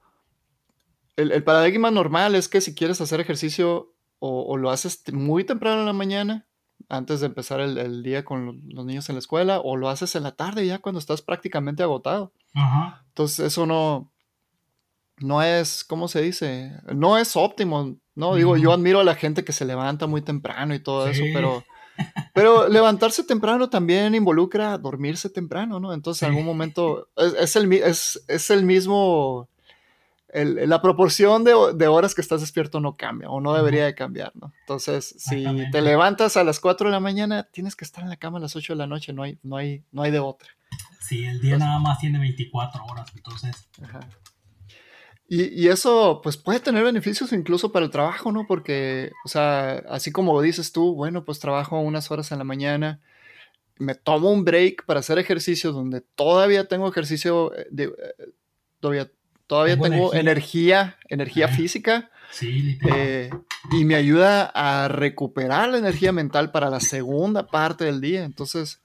el, 1.16 1.42
paradigma 1.42 1.90
normal 1.90 2.35
es 2.35 2.48
que 2.48 2.61
si 2.61 2.74
quieres 2.74 3.00
hacer 3.00 3.20
ejercicio 3.20 3.94
o, 4.18 4.57
lo 4.57 4.70
haces 4.70 5.02
muy 5.12 5.44
temprano 5.44 5.81
en 5.81 5.87
la 5.87 5.92
mañana, 5.92 6.46
antes 6.88 7.20
de 7.20 7.26
empezar 7.26 7.61
el, 7.61 8.02
día 8.02 8.24
con 8.24 8.62
los 8.68 8.85
niños 8.85 9.09
en 9.09 9.14
la 9.14 9.20
escuela, 9.20 9.61
o 9.61 9.76
lo 9.76 9.88
haces 9.88 10.14
en 10.16 10.22
la 10.22 10.33
tarde 10.33 10.66
ya 10.66 10.79
cuando 10.79 10.98
estás 10.98 11.22
prácticamente 11.22 11.83
agotado. 11.83 12.33
Entonces 13.09 13.46
eso 13.46 13.66
no, 13.66 14.11
no 15.18 15.42
es, 15.42 15.85
¿cómo 15.85 16.09
se 16.09 16.20
dice? 16.20 16.72
No 16.94 17.18
es 17.18 17.37
óptimo, 17.37 17.96
¿no? 18.14 18.35
Digo, 18.35 18.57
yo 18.57 18.72
admiro 18.72 19.00
a 19.00 19.05
la 19.05 19.14
gente 19.14 19.44
que 19.44 19.52
se 19.52 19.64
levanta 19.64 20.07
muy 20.07 20.22
temprano 20.22 20.74
y 20.74 20.81
todo 20.81 21.09
eso, 21.09 21.22
pero 21.33 21.64
pero 22.35 22.68
levantarse 22.68 23.24
temprano 23.24 23.68
también 23.68 24.14
involucra 24.14 24.76
dormirse 24.78 25.30
temprano, 25.30 25.80
¿no? 25.80 25.92
Entonces, 25.92 26.22
en 26.22 26.30
algún 26.30 26.44
momento 26.44 27.09
es, 27.16 27.56
el, 27.56 27.72
es, 27.72 28.22
es, 28.28 28.50
el 28.50 28.64
mismo, 28.64 29.48
la 30.32 30.82
proporción 30.82 31.44
de, 31.44 31.54
de, 31.74 31.88
horas 31.88 32.14
que 32.14 32.20
estás 32.20 32.40
despierto 32.40 32.80
no 32.80 32.96
cambia 32.96 33.30
o 33.30 33.40
no 33.40 33.54
debería 33.54 33.85
de 33.85 33.94
cambiar, 33.94 34.32
¿no? 34.35 34.52
Entonces, 34.61 35.14
si 35.18 35.44
te 35.70 35.82
levantas 35.82 36.37
a 36.37 36.44
las 36.44 36.61
4 36.61 36.88
de 36.88 36.92
la 36.92 37.00
mañana, 37.00 37.48
tienes 37.50 37.74
que 37.76 37.85
estar 37.85 38.04
en 38.04 38.11
la 38.11 38.16
cama 38.16 38.38
a 38.38 38.42
las 38.42 38.56
8 38.56 38.74
de 38.74 38.78
la 38.78 38.87
noche, 38.87 39.12
no 39.12 39.22
hay, 39.22 39.38
no 39.42 39.56
hay, 39.56 39.82
no 39.92 40.02
hay 40.02 40.11
de 40.11 40.20
otra. 40.20 40.50
Sí, 41.00 41.24
el 41.24 41.40
día 41.40 41.56
nada 41.56 41.78
más 41.78 41.98
tiene 41.98 42.18
24 42.18 42.85
horas, 42.85 43.12
entonces. 43.14 43.68
Ajá. 43.82 44.00
Y, 45.28 45.66
eso, 45.66 46.20
pues 46.22 46.36
puede 46.36 46.60
tener 46.60 46.84
beneficios 46.84 47.32
incluso 47.32 47.72
para 47.72 47.84
el 47.84 47.90
trabajo, 47.90 48.30
¿no? 48.30 48.46
Porque, 48.46 49.10
o 49.24 49.28
sea, 49.28 49.78
así 49.88 50.12
como 50.12 50.40
dices 50.40 50.70
tú, 50.70 50.94
bueno, 50.94 51.24
pues 51.24 51.40
trabajo 51.40 51.80
unas 51.80 52.12
horas 52.12 52.30
en 52.30 52.38
la 52.38 52.44
mañana, 52.44 53.00
me 53.78 53.96
tomo 53.96 54.30
un 54.30 54.44
break 54.44 54.84
para 54.86 55.00
hacer 55.00 55.18
ejercicio 55.18 55.72
donde 55.72 56.00
todavía 56.00 56.68
tengo 56.68 56.88
ejercicio, 56.88 57.52
eh, 57.56 57.66
de, 57.70 57.84
eh, 57.84 58.24
todavía, 58.78 59.10
todavía 59.48 59.76
tengo, 59.76 60.14
energía, 60.14 60.96
energía, 61.08 61.48
física. 61.48 62.10
Sí, 62.30 62.78
eh, 62.88 63.30
y 63.72 63.84
me 63.84 63.96
ayuda 63.96 64.44
a 64.54 64.86
recuperar 64.86 65.70
la 65.70 65.78
energía 65.78 66.12
mental 66.12 66.52
para 66.52 66.70
la 66.70 66.80
segunda 66.80 67.48
parte 67.48 67.84
del 67.84 68.00
día. 68.00 68.24
Entonces, 68.24 68.80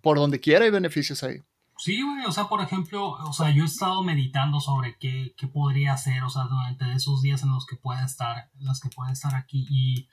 por 0.00 0.16
donde 0.16 0.40
quiera 0.40 0.64
hay 0.64 0.70
beneficios 0.70 1.22
ahí. 1.22 1.42
Sí, 1.78 2.02
güey, 2.02 2.24
o 2.26 2.32
sea, 2.32 2.48
por 2.48 2.60
ejemplo, 2.60 3.10
o 3.10 3.32
sea, 3.32 3.50
yo 3.50 3.62
he 3.62 3.66
estado 3.66 4.02
meditando 4.02 4.60
sobre 4.60 4.96
qué, 4.98 5.34
qué 5.36 5.46
podría 5.46 5.92
hacer, 5.92 6.24
o 6.24 6.28
sea, 6.30 6.44
durante 6.44 6.92
esos 6.92 7.22
días 7.22 7.42
en 7.44 7.50
los 7.50 7.66
que 7.66 7.76
pueda 7.76 8.04
estar, 8.04 8.50
los 8.58 8.80
que 8.80 8.88
pueda 8.88 9.12
estar 9.12 9.34
aquí 9.36 9.66
y, 9.70 10.08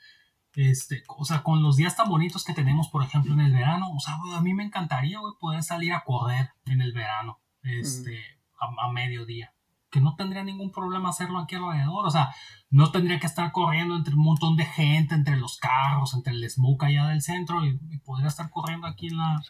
este, 0.54 1.02
o 1.08 1.24
sea, 1.24 1.42
con 1.42 1.62
los 1.62 1.76
días 1.76 1.96
tan 1.96 2.08
bonitos 2.08 2.44
que 2.44 2.54
tenemos, 2.54 2.88
por 2.88 3.02
ejemplo, 3.02 3.32
en 3.34 3.40
el 3.40 3.52
verano, 3.52 3.90
o 3.92 4.00
sea, 4.00 4.16
a 4.36 4.40
mí 4.40 4.54
me 4.54 4.64
encantaría, 4.64 5.18
güey, 5.18 5.34
poder 5.40 5.64
salir 5.64 5.92
a 5.92 6.04
correr 6.04 6.50
en 6.66 6.80
el 6.80 6.92
verano, 6.92 7.40
este, 7.62 8.20
a 8.58 8.90
mediodía 8.92 9.55
que 9.90 10.00
no 10.00 10.14
tendría 10.16 10.42
ningún 10.42 10.72
problema 10.72 11.10
hacerlo 11.10 11.38
aquí 11.38 11.54
alrededor. 11.54 12.06
O 12.06 12.10
sea, 12.10 12.34
no 12.70 12.90
tendría 12.90 13.20
que 13.20 13.26
estar 13.26 13.52
corriendo 13.52 13.96
entre 13.96 14.14
un 14.14 14.22
montón 14.22 14.56
de 14.56 14.64
gente, 14.64 15.14
entre 15.14 15.36
los 15.36 15.58
carros, 15.58 16.14
entre 16.14 16.32
el 16.32 16.50
smoke 16.50 16.84
allá 16.84 17.08
del 17.08 17.22
centro 17.22 17.64
y, 17.64 17.78
podría 18.04 18.28
estar 18.28 18.50
corriendo 18.50 18.86
aquí 18.86 19.08
en 19.08 19.16
la, 19.16 19.40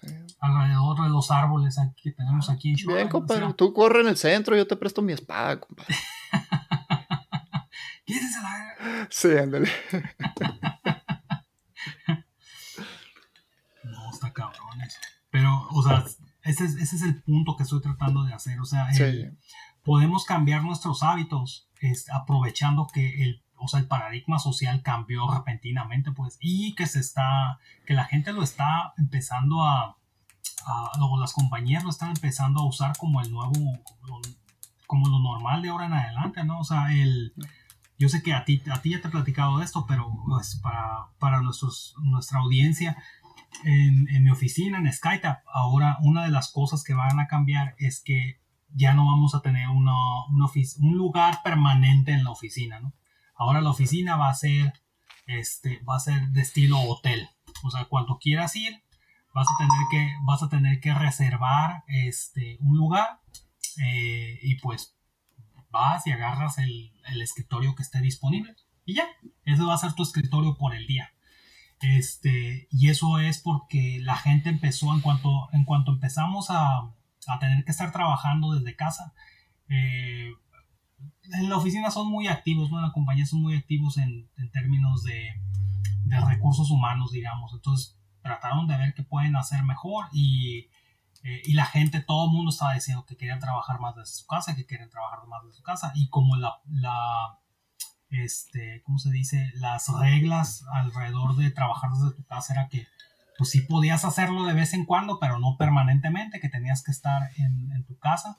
alrededor 0.40 1.03
de 1.03 1.09
los 1.11 1.31
árboles 1.31 1.77
que 2.03 2.12
tenemos 2.12 2.49
aquí 2.49 2.70
en 2.70 2.77
Bien, 2.87 3.09
compadre, 3.09 3.53
tú 3.55 3.72
corre 3.72 4.01
en 4.01 4.09
el 4.09 4.16
centro, 4.16 4.57
yo 4.57 4.66
te 4.66 4.77
presto 4.77 5.03
mi 5.03 5.12
espada, 5.12 5.61
compadre. 5.61 5.94
¿Quieres 8.07 8.33
la... 8.40 9.09
Sí, 9.11 9.37
ándale. 9.37 9.68
no, 13.83 14.11
está 14.11 14.33
cabrón 14.33 14.81
eso. 14.81 14.99
Pero, 15.31 15.66
o 15.70 15.83
sea, 15.83 16.05
ese 16.44 16.64
es, 16.64 16.77
ese 16.77 16.96
es 16.96 17.03
el 17.03 17.20
punto 17.22 17.57
que 17.57 17.64
estoy 17.64 17.81
tratando 17.81 18.22
de 18.25 18.33
hacer. 18.33 18.61
O 18.61 18.64
sea, 18.64 18.88
podemos 19.87 20.25
cambiar 20.25 20.64
nuestros 20.64 21.05
hábitos 21.05 21.68
aprovechando 22.12 22.88
que 22.92 23.22
el, 23.22 23.42
o 23.57 23.68
sea, 23.68 23.81
el 23.81 23.87
paradigma 23.87 24.40
social 24.40 24.83
cambió 24.83 25.33
repentinamente, 25.33 26.11
pues, 26.11 26.37
y 26.40 26.75
que 26.75 26.87
se 26.87 26.99
está, 26.99 27.61
que 27.87 27.94
la 27.94 28.05
gente 28.05 28.33
lo 28.33 28.42
está 28.42 28.92
empezando 28.99 29.62
a, 29.64 29.96
a 30.66 30.90
las 31.20 31.33
compañías 31.33 31.85
lo 31.85 31.90
están 31.90 32.11
empezando 32.11 32.61
a 32.61 32.66
usar 32.66 32.96
como 32.99 33.20
el 33.20 33.31
nuevo, 33.31 33.53
como 34.87 35.09
lo, 35.09 35.20
normal 35.20 35.62
de 35.62 35.68
ahora 35.68 35.87
en 35.87 35.92
adelante, 35.92 36.44
¿no? 36.44 36.59
O 36.59 36.64
sea, 36.64 36.92
el, 36.92 37.33
yo 37.96 38.09
sé 38.09 38.22
que 38.22 38.35
a 38.35 38.44
ti, 38.44 38.62
a 38.72 38.83
ti 38.83 38.90
ya 38.90 39.01
te 39.01 39.07
he 39.07 39.11
platicado 39.11 39.59
de 39.59 39.64
esto, 39.64 39.87
pero 39.87 40.12
pues, 40.27 40.57
para, 40.57 41.11
para 41.20 41.42
nuestros, 41.42 41.94
nuestra 42.03 42.40
audiencia, 42.40 42.96
en, 43.64 44.09
en 44.09 44.25
mi 44.25 44.31
oficina, 44.31 44.79
en 44.79 44.92
Skytap, 44.92 45.44
ahora 45.53 45.96
una 46.03 46.25
de 46.25 46.31
las 46.31 46.51
cosas 46.51 46.83
que 46.83 46.94
van 46.94 47.20
a 47.20 47.29
cambiar 47.29 47.77
es 47.79 48.03
que 48.05 48.40
ya 48.74 48.94
no 48.94 49.07
vamos 49.07 49.35
a 49.35 49.40
tener 49.40 49.68
un 49.68 49.87
lugar 50.96 51.42
permanente 51.42 52.12
en 52.12 52.24
la 52.24 52.31
oficina, 52.31 52.81
¿no? 52.81 52.94
Ahora 53.35 53.61
la 53.61 53.70
oficina 53.70 54.16
va 54.16 54.31
a 54.31 54.35
ser, 54.35 54.72
este, 55.26 55.81
va 55.85 55.96
a 55.96 56.00
ser 56.00 56.29
de 56.29 56.40
estilo 56.40 56.81
hotel. 56.81 57.29
O 57.62 57.70
sea, 57.70 57.85
cuando 57.85 58.18
quieras 58.18 58.57
ir, 58.57 58.83
vas 59.35 59.46
a 59.50 59.57
tener 59.59 59.87
que, 59.90 60.14
vas 60.24 60.42
a 60.42 60.48
tener 60.48 60.81
que 60.81 60.94
reservar 60.94 61.85
este, 61.87 62.57
un 62.61 62.76
lugar 62.76 63.20
eh, 63.85 64.38
y 64.42 64.57
pues 64.57 64.96
vas 65.70 66.07
y 66.07 66.12
agarras 66.12 66.59
el, 66.59 66.92
el, 67.09 67.20
escritorio 67.20 67.74
que 67.74 67.83
esté 67.83 68.00
disponible 68.00 68.57
y 68.87 68.94
ya, 68.94 69.07
ese 69.44 69.62
va 69.62 69.74
a 69.74 69.79
ser 69.79 69.92
tu 69.92 70.02
escritorio 70.02 70.57
por 70.57 70.74
el 70.74 70.87
día. 70.87 71.12
Este, 71.81 72.68
y 72.70 72.88
eso 72.88 73.18
es 73.18 73.38
porque 73.38 73.98
la 74.00 74.16
gente 74.16 74.48
empezó 74.48 74.94
en 74.94 75.00
cuanto, 75.00 75.48
en 75.52 75.64
cuanto 75.64 75.92
empezamos 75.92 76.46
a, 76.48 76.94
a 77.28 77.38
tener 77.38 77.64
que 77.64 77.70
estar 77.70 77.92
trabajando 77.92 78.54
desde 78.54 78.76
casa, 78.76 79.12
eh, 79.68 80.30
en 81.32 81.48
la 81.48 81.56
oficina 81.56 81.90
son 81.90 82.10
muy 82.10 82.28
activos, 82.28 82.70
¿no? 82.70 82.78
En 82.78 82.84
la 82.84 82.92
compañía 82.92 83.26
son 83.26 83.42
muy 83.42 83.56
activos 83.56 83.98
en, 83.98 84.30
en 84.36 84.50
términos 84.50 85.02
de, 85.02 85.34
de, 86.04 86.20
recursos 86.20 86.70
humanos, 86.70 87.10
digamos. 87.10 87.52
Entonces 87.52 87.98
trataron 88.22 88.66
de 88.66 88.76
ver 88.76 88.94
qué 88.94 89.02
pueden 89.02 89.36
hacer 89.36 89.62
mejor 89.64 90.06
y, 90.12 90.68
eh, 91.24 91.42
y 91.44 91.54
la 91.54 91.66
gente, 91.66 92.00
todo 92.00 92.26
el 92.26 92.32
mundo 92.32 92.50
estaba 92.50 92.74
diciendo 92.74 93.04
que 93.04 93.16
querían 93.16 93.40
trabajar 93.40 93.80
más 93.80 93.96
desde 93.96 94.14
su 94.14 94.26
casa, 94.26 94.54
que 94.54 94.66
querían 94.66 94.90
trabajar 94.90 95.26
más 95.26 95.42
desde 95.44 95.56
su 95.56 95.62
casa. 95.62 95.92
Y 95.94 96.08
como 96.08 96.36
la, 96.36 96.60
la 96.68 97.40
este, 98.10 98.82
¿cómo 98.84 98.98
se 98.98 99.10
dice? 99.10 99.50
Las 99.56 99.88
reglas 99.88 100.64
alrededor 100.72 101.36
de 101.36 101.50
trabajar 101.50 101.90
desde 101.90 102.16
tu 102.16 102.24
casa 102.24 102.54
era 102.54 102.68
que 102.68 102.86
pues 103.38 103.51
sí 103.51 103.62
podías 103.62 104.05
hacerlo 104.05 104.44
de 104.44 104.55
vez 104.55 104.75
en 104.75 104.85
cuando, 104.85 105.18
pero 105.20 105.38
no 105.38 105.57
permanentemente, 105.59 106.40
que 106.40 106.49
tenías 106.49 106.83
que 106.83 106.90
estar 106.90 107.31
en, 107.37 107.72
en 107.72 107.85
tu 107.85 107.99
casa 107.99 108.38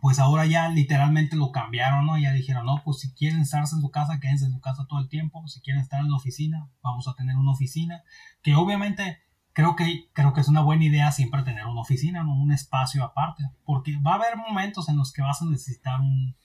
pues 0.00 0.18
ahora 0.18 0.46
ya 0.46 0.68
literalmente 0.68 1.36
lo 1.36 1.50
cambiaron, 1.52 2.06
¿no? 2.06 2.18
Ya 2.18 2.32
dijeron, 2.32 2.66
no, 2.66 2.82
pues 2.84 3.00
si 3.00 3.12
quieren 3.12 3.40
estarse 3.40 3.74
en 3.74 3.80
su 3.80 3.90
casa, 3.90 4.20
quédense 4.20 4.46
en 4.46 4.52
su 4.52 4.60
casa 4.60 4.86
todo 4.88 5.00
el 5.00 5.08
tiempo. 5.08 5.46
Si 5.48 5.60
quieren 5.60 5.82
estar 5.82 6.00
en 6.00 6.10
la 6.10 6.16
oficina, 6.16 6.68
vamos 6.82 7.08
a 7.08 7.14
tener 7.14 7.36
una 7.36 7.52
oficina. 7.52 8.02
Que 8.42 8.54
obviamente 8.54 9.22
creo 9.52 9.76
que, 9.76 10.10
creo 10.12 10.32
que 10.32 10.40
es 10.40 10.48
una 10.48 10.60
buena 10.60 10.84
idea 10.84 11.12
siempre 11.12 11.42
tener 11.42 11.66
una 11.66 11.80
oficina, 11.80 12.22
¿no? 12.24 12.34
Un 12.34 12.52
espacio 12.52 13.04
aparte. 13.04 13.44
Porque 13.64 13.96
va 13.98 14.12
a 14.12 14.16
haber 14.16 14.36
momentos 14.36 14.88
en 14.88 14.96
los 14.96 15.12
que 15.12 15.22
vas 15.22 15.42
a 15.42 15.46
necesitar 15.46 16.00
un, 16.00 16.36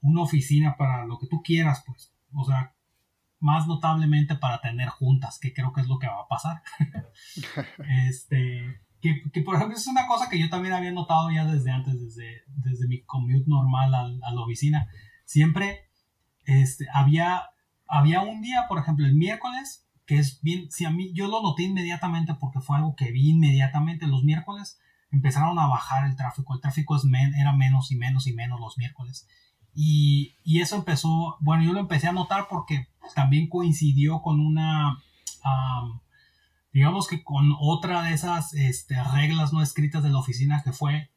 una 0.00 0.22
oficina 0.22 0.76
para 0.76 1.04
lo 1.06 1.18
que 1.18 1.26
tú 1.26 1.42
quieras, 1.42 1.82
pues. 1.86 2.12
O 2.32 2.44
sea, 2.44 2.74
más 3.40 3.66
notablemente 3.66 4.36
para 4.36 4.60
tener 4.60 4.88
juntas, 4.88 5.38
que 5.38 5.52
creo 5.52 5.72
que 5.72 5.80
es 5.80 5.88
lo 5.88 5.98
que 5.98 6.08
va 6.08 6.22
a 6.22 6.28
pasar. 6.28 6.62
este 8.08 8.84
que, 9.32 9.42
por 9.42 9.56
ejemplo 9.56 9.76
es 9.76 9.86
una 9.86 10.06
cosa 10.06 10.28
que 10.30 10.38
yo 10.38 10.48
también 10.48 10.74
había 10.74 10.92
notado 10.92 11.30
ya 11.30 11.44
desde 11.44 11.70
antes, 11.70 12.00
desde, 12.00 12.42
desde 12.46 12.88
mi 12.88 13.02
commute 13.02 13.44
normal 13.46 13.94
a, 13.94 14.08
la 14.08 14.40
oficina. 14.40 14.88
Siempre 15.26 15.90
este, 16.46 16.86
había, 16.92 17.42
había 17.86 18.22
un 18.22 18.40
día, 18.40 18.64
por 18.66 18.78
ejemplo, 18.78 19.04
el 19.04 19.14
miércoles, 19.14 19.86
que 20.06 20.18
es 20.18 20.40
bien, 20.42 20.70
si 20.70 20.86
a 20.86 20.90
mí, 20.90 21.12
yo 21.12 21.28
lo 21.28 21.42
noté 21.42 21.64
inmediatamente 21.64 22.34
porque 22.34 22.60
fue 22.60 22.76
algo 22.76 22.94
que 22.96 23.10
vi 23.12 23.30
inmediatamente. 23.30 24.06
Los 24.06 24.24
miércoles 24.24 24.78
empezaron 25.10 25.58
a 25.58 25.66
bajar 25.66 26.06
el 26.06 26.16
tráfico, 26.16 26.54
el 26.54 26.60
tráfico 26.60 26.96
es 26.96 27.04
era 27.38 27.52
menos 27.52 27.92
y 27.92 27.96
menos 27.96 28.26
y 28.26 28.32
menos 28.32 28.58
los 28.58 28.78
miércoles. 28.78 29.28
Y, 29.74 30.36
y, 30.44 30.60
eso 30.60 30.76
empezó, 30.76 31.36
bueno, 31.40 31.64
yo 31.64 31.72
lo 31.72 31.80
empecé 31.80 32.06
a 32.06 32.12
notar 32.12 32.46
porque 32.48 32.88
también 33.14 33.48
coincidió 33.48 34.22
con 34.22 34.40
una 34.40 34.98
digamos 36.72 37.06
que 37.06 37.22
con 37.22 37.54
otra 37.58 38.02
de 38.02 38.12
esas 38.12 38.52
este, 38.54 38.96
reglas 39.14 39.52
no 39.52 39.62
escritas 39.62 40.02
de 40.02 40.10
la 40.10 40.18
oficina 40.18 40.62
que 40.62 40.72
fue 40.72 41.10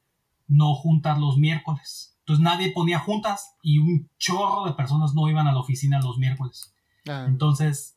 no 0.47 0.75
juntar 0.75 1.17
los 1.17 1.37
miércoles. 1.37 2.15
Entonces 2.19 2.43
nadie 2.43 2.71
ponía 2.71 2.99
juntas 2.99 3.55
y 3.63 3.79
un 3.79 4.09
chorro 4.17 4.65
de 4.65 4.73
personas 4.73 5.15
no 5.15 5.27
iban 5.29 5.47
a 5.47 5.51
la 5.51 5.59
oficina 5.59 5.99
los 5.99 6.19
miércoles. 6.19 6.73
Ah. 7.09 7.25
Entonces, 7.27 7.96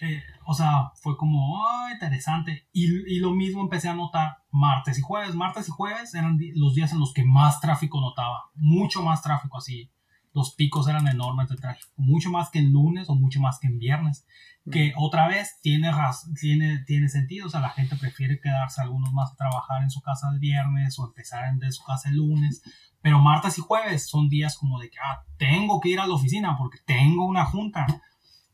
eh, 0.00 0.22
o 0.46 0.54
sea, 0.54 0.92
fue 1.02 1.16
como 1.16 1.56
interesante. 1.92 2.68
Y, 2.72 2.86
y, 3.14 3.18
lo 3.18 3.32
mismo 3.32 3.62
empecé 3.62 3.88
a 3.88 3.94
notar 3.94 4.38
martes 4.50 4.98
y 4.98 5.02
jueves. 5.02 5.34
Martes 5.34 5.68
y 5.68 5.72
jueves 5.72 6.14
eran 6.14 6.38
los 6.54 6.74
días 6.74 6.92
en 6.92 7.00
los 7.00 7.12
que 7.12 7.24
más 7.24 7.60
tráfico 7.60 8.00
notaba. 8.00 8.50
Mucho 8.54 9.02
más 9.02 9.22
tráfico 9.22 9.58
así 9.58 9.90
los 10.38 10.54
picos 10.54 10.88
eran 10.88 11.08
enormes 11.08 11.48
de 11.48 11.56
tráfico, 11.56 11.88
mucho 11.96 12.30
más 12.30 12.50
que 12.50 12.60
en 12.60 12.72
lunes 12.72 13.08
o 13.08 13.14
mucho 13.16 13.40
más 13.40 13.58
que 13.58 13.66
en 13.66 13.78
viernes, 13.78 14.26
que 14.70 14.92
otra 14.96 15.26
vez 15.26 15.58
tiene, 15.62 15.90
tiene, 16.38 16.84
tiene 16.86 17.08
sentido, 17.08 17.46
o 17.46 17.50
sea, 17.50 17.60
la 17.60 17.70
gente 17.70 17.96
prefiere 17.96 18.38
quedarse 18.40 18.82
algunos 18.82 19.12
más 19.12 19.32
a 19.32 19.36
trabajar 19.36 19.82
en 19.82 19.90
su 19.90 20.00
casa 20.02 20.28
el 20.30 20.38
viernes 20.38 20.98
o 20.98 21.06
empezar 21.06 21.46
en 21.46 21.72
su 21.72 21.82
casa 21.84 22.10
el 22.10 22.16
lunes, 22.16 22.62
pero 23.00 23.18
martes 23.18 23.58
y 23.58 23.62
jueves 23.62 24.08
son 24.08 24.28
días 24.28 24.56
como 24.56 24.78
de 24.78 24.90
que, 24.90 24.98
ah, 24.98 25.24
tengo 25.38 25.80
que 25.80 25.88
ir 25.88 26.00
a 26.00 26.06
la 26.06 26.14
oficina 26.14 26.56
porque 26.58 26.78
tengo 26.84 27.26
una 27.26 27.44
junta. 27.44 27.86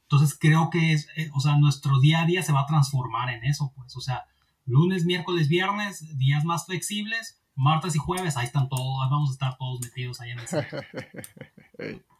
Entonces 0.04 0.36
creo 0.38 0.70
que 0.70 0.92
es, 0.92 1.08
eh, 1.16 1.30
o 1.34 1.40
sea, 1.40 1.56
nuestro 1.56 1.98
día 2.00 2.22
a 2.22 2.26
día 2.26 2.42
se 2.42 2.52
va 2.52 2.60
a 2.60 2.66
transformar 2.66 3.30
en 3.30 3.44
eso, 3.44 3.72
pues, 3.74 3.96
o 3.96 4.00
sea, 4.00 4.24
lunes, 4.66 5.04
miércoles, 5.04 5.48
viernes, 5.48 6.16
días 6.18 6.44
más 6.44 6.66
flexibles, 6.66 7.40
martes 7.54 7.94
y 7.96 7.98
jueves, 7.98 8.36
ahí 8.36 8.46
están 8.46 8.68
todos, 8.68 9.10
vamos 9.10 9.30
a 9.30 9.32
estar 9.32 9.56
todos 9.56 9.80
metidos 9.80 10.20
ahí 10.20 10.30
en 10.30 10.38
el 10.38 12.04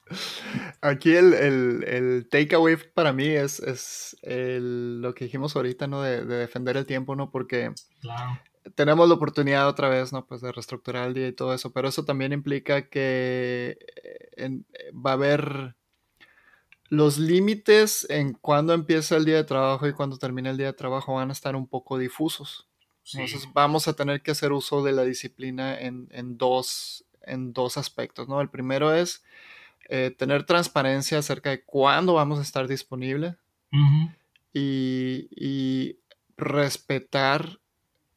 Aquí 0.82 1.14
el, 1.14 1.32
el, 1.32 1.84
el, 1.86 2.28
takeaway 2.28 2.76
para 2.94 3.12
mí 3.12 3.26
es, 3.26 3.60
es 3.60 4.16
lo 4.22 5.14
que 5.14 5.24
dijimos 5.24 5.56
ahorita, 5.56 5.86
¿no? 5.86 6.02
De, 6.02 6.24
defender 6.24 6.76
el 6.76 6.84
tiempo, 6.84 7.16
¿no? 7.16 7.30
Porque 7.30 7.72
tenemos 8.74 9.08
la 9.08 9.14
oportunidad 9.14 9.66
otra 9.66 9.88
vez, 9.88 10.12
¿no? 10.12 10.26
Pues 10.26 10.42
de 10.42 10.52
reestructurar 10.52 11.08
el 11.08 11.14
día 11.14 11.28
y 11.28 11.32
todo 11.32 11.54
eso, 11.54 11.72
pero 11.72 11.88
eso 11.88 12.04
también 12.04 12.32
implica 12.32 12.88
que 12.88 13.78
eh, 14.36 14.50
va 14.94 15.12
a 15.12 15.14
haber 15.14 15.74
los 16.88 17.18
límites 17.18 18.06
en 18.10 18.34
cuándo 18.34 18.72
empieza 18.72 19.16
el 19.16 19.24
día 19.24 19.36
de 19.36 19.44
trabajo 19.44 19.86
y 19.86 19.92
cuándo 19.92 20.18
termina 20.18 20.50
el 20.50 20.56
día 20.56 20.66
de 20.66 20.72
trabajo 20.74 21.14
van 21.14 21.30
a 21.30 21.32
estar 21.32 21.56
un 21.56 21.66
poco 21.66 21.98
difusos. 21.98 22.68
Entonces 23.12 23.48
vamos 23.52 23.86
a 23.86 23.92
tener 23.92 24.22
que 24.22 24.30
hacer 24.30 24.52
uso 24.52 24.82
de 24.82 24.92
la 24.92 25.04
disciplina 25.04 25.78
en, 25.78 26.38
dos, 26.38 27.04
en 27.22 27.52
dos 27.52 27.76
aspectos, 27.76 28.28
¿no? 28.28 28.40
El 28.40 28.48
primero 28.48 28.94
es 28.94 29.22
eh, 29.90 30.14
tener 30.16 30.44
transparencia 30.44 31.18
acerca 31.18 31.50
de 31.50 31.62
cuándo 31.62 32.14
vamos 32.14 32.38
a 32.38 32.42
estar 32.42 32.66
disponibles 32.66 33.36
y, 34.54 35.98
respetar 36.36 37.60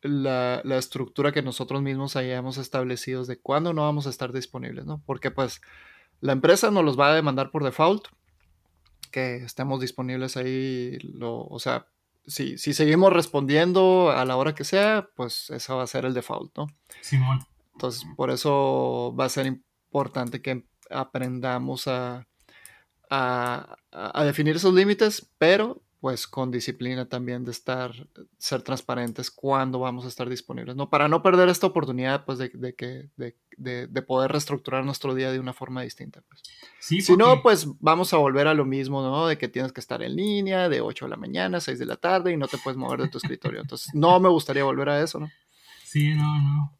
la, 0.01 0.61
estructura 0.77 1.31
que 1.31 1.41
nosotros 1.41 1.81
mismos 1.81 2.15
hayamos 2.15 2.57
establecido 2.57 3.25
de 3.25 3.37
cuándo 3.37 3.73
no 3.73 3.83
vamos 3.83 4.07
a 4.07 4.09
estar 4.09 4.31
disponibles, 4.31 4.85
¿no? 4.85 5.01
Porque 5.05 5.31
pues 5.31 5.61
la 6.21 6.31
empresa 6.31 6.71
nos 6.71 6.85
los 6.85 6.99
va 6.99 7.11
a 7.11 7.15
demandar 7.15 7.51
por 7.51 7.63
default, 7.63 8.07
que 9.07 9.37
estemos 9.37 9.81
disponibles 9.81 10.37
ahí, 10.37 10.97
lo, 10.99 11.45
o 11.45 11.59
sea, 11.59 11.87
si, 12.25 12.57
si 12.57 12.73
seguimos 12.73 13.13
respondiendo 13.13 14.11
a 14.11 14.25
la 14.25 14.35
hora 14.35 14.53
que 14.53 14.63
sea, 14.63 15.09
pues 15.15 15.49
eso 15.49 15.77
va 15.77 15.83
a 15.83 15.87
ser 15.87 16.05
el 16.05 16.13
default, 16.13 16.57
¿no? 16.57 16.67
Simón. 17.01 17.39
Entonces, 17.73 18.05
por 18.15 18.31
eso 18.31 19.15
va 19.17 19.25
a 19.25 19.29
ser 19.29 19.45
importante 19.45 20.41
que 20.41 20.65
aprendamos 20.89 21.87
a, 21.87 22.27
a, 23.09 23.77
a 23.91 24.23
definir 24.23 24.55
esos 24.55 24.73
límites, 24.73 25.31
pero 25.37 25.81
pues 25.99 26.27
con 26.27 26.51
disciplina 26.51 27.05
también 27.05 27.43
de 27.43 27.51
estar, 27.51 27.91
ser 28.37 28.61
transparentes 28.61 29.31
cuando 29.31 29.79
vamos 29.79 30.05
a 30.05 30.07
estar 30.07 30.29
disponibles, 30.29 30.75
¿no? 30.75 30.89
Para 30.89 31.07
no 31.07 31.23
perder 31.23 31.49
esta 31.49 31.65
oportunidad, 31.67 32.23
pues, 32.23 32.37
de, 32.37 32.49
de 32.53 32.75
que, 32.75 33.09
de, 33.17 33.35
de, 33.87 34.01
poder 34.03 34.31
reestructurar 34.31 34.85
nuestro 34.85 35.15
día 35.15 35.31
de 35.31 35.39
una 35.39 35.53
forma 35.53 35.81
distinta, 35.81 36.21
pues. 36.27 36.43
si 36.79 37.17
no, 37.17 37.41
pues 37.41 37.67
vamos 37.79 38.13
a 38.13 38.17
volver 38.17 38.47
a 38.47 38.53
lo 38.53 38.63
mismo, 38.63 39.01
¿no? 39.01 39.25
De 39.25 39.39
que 39.39 39.47
tienes 39.47 39.71
que 39.71 39.79
estar 39.79 40.03
en 40.03 40.15
línea 40.15 40.69
de 40.69 40.81
8 40.81 41.05
de 41.05 41.09
la 41.09 41.17
mañana, 41.17 41.59
6 41.59 41.79
de 41.79 41.85
la 41.87 41.95
tarde 41.95 42.31
y 42.31 42.37
no 42.37 42.47
te 42.47 42.59
puedes 42.59 42.77
mover 42.77 43.01
de 43.01 43.09
tu 43.09 43.17
escritorio. 43.17 43.61
Entonces, 43.61 43.93
no 43.95 44.19
me 44.19 44.29
gustaría 44.29 44.63
volver 44.63 44.89
a 44.89 45.01
eso, 45.01 45.19
¿no? 45.19 45.31
Sí, 45.83 46.13
no, 46.13 46.39
no. 46.41 46.77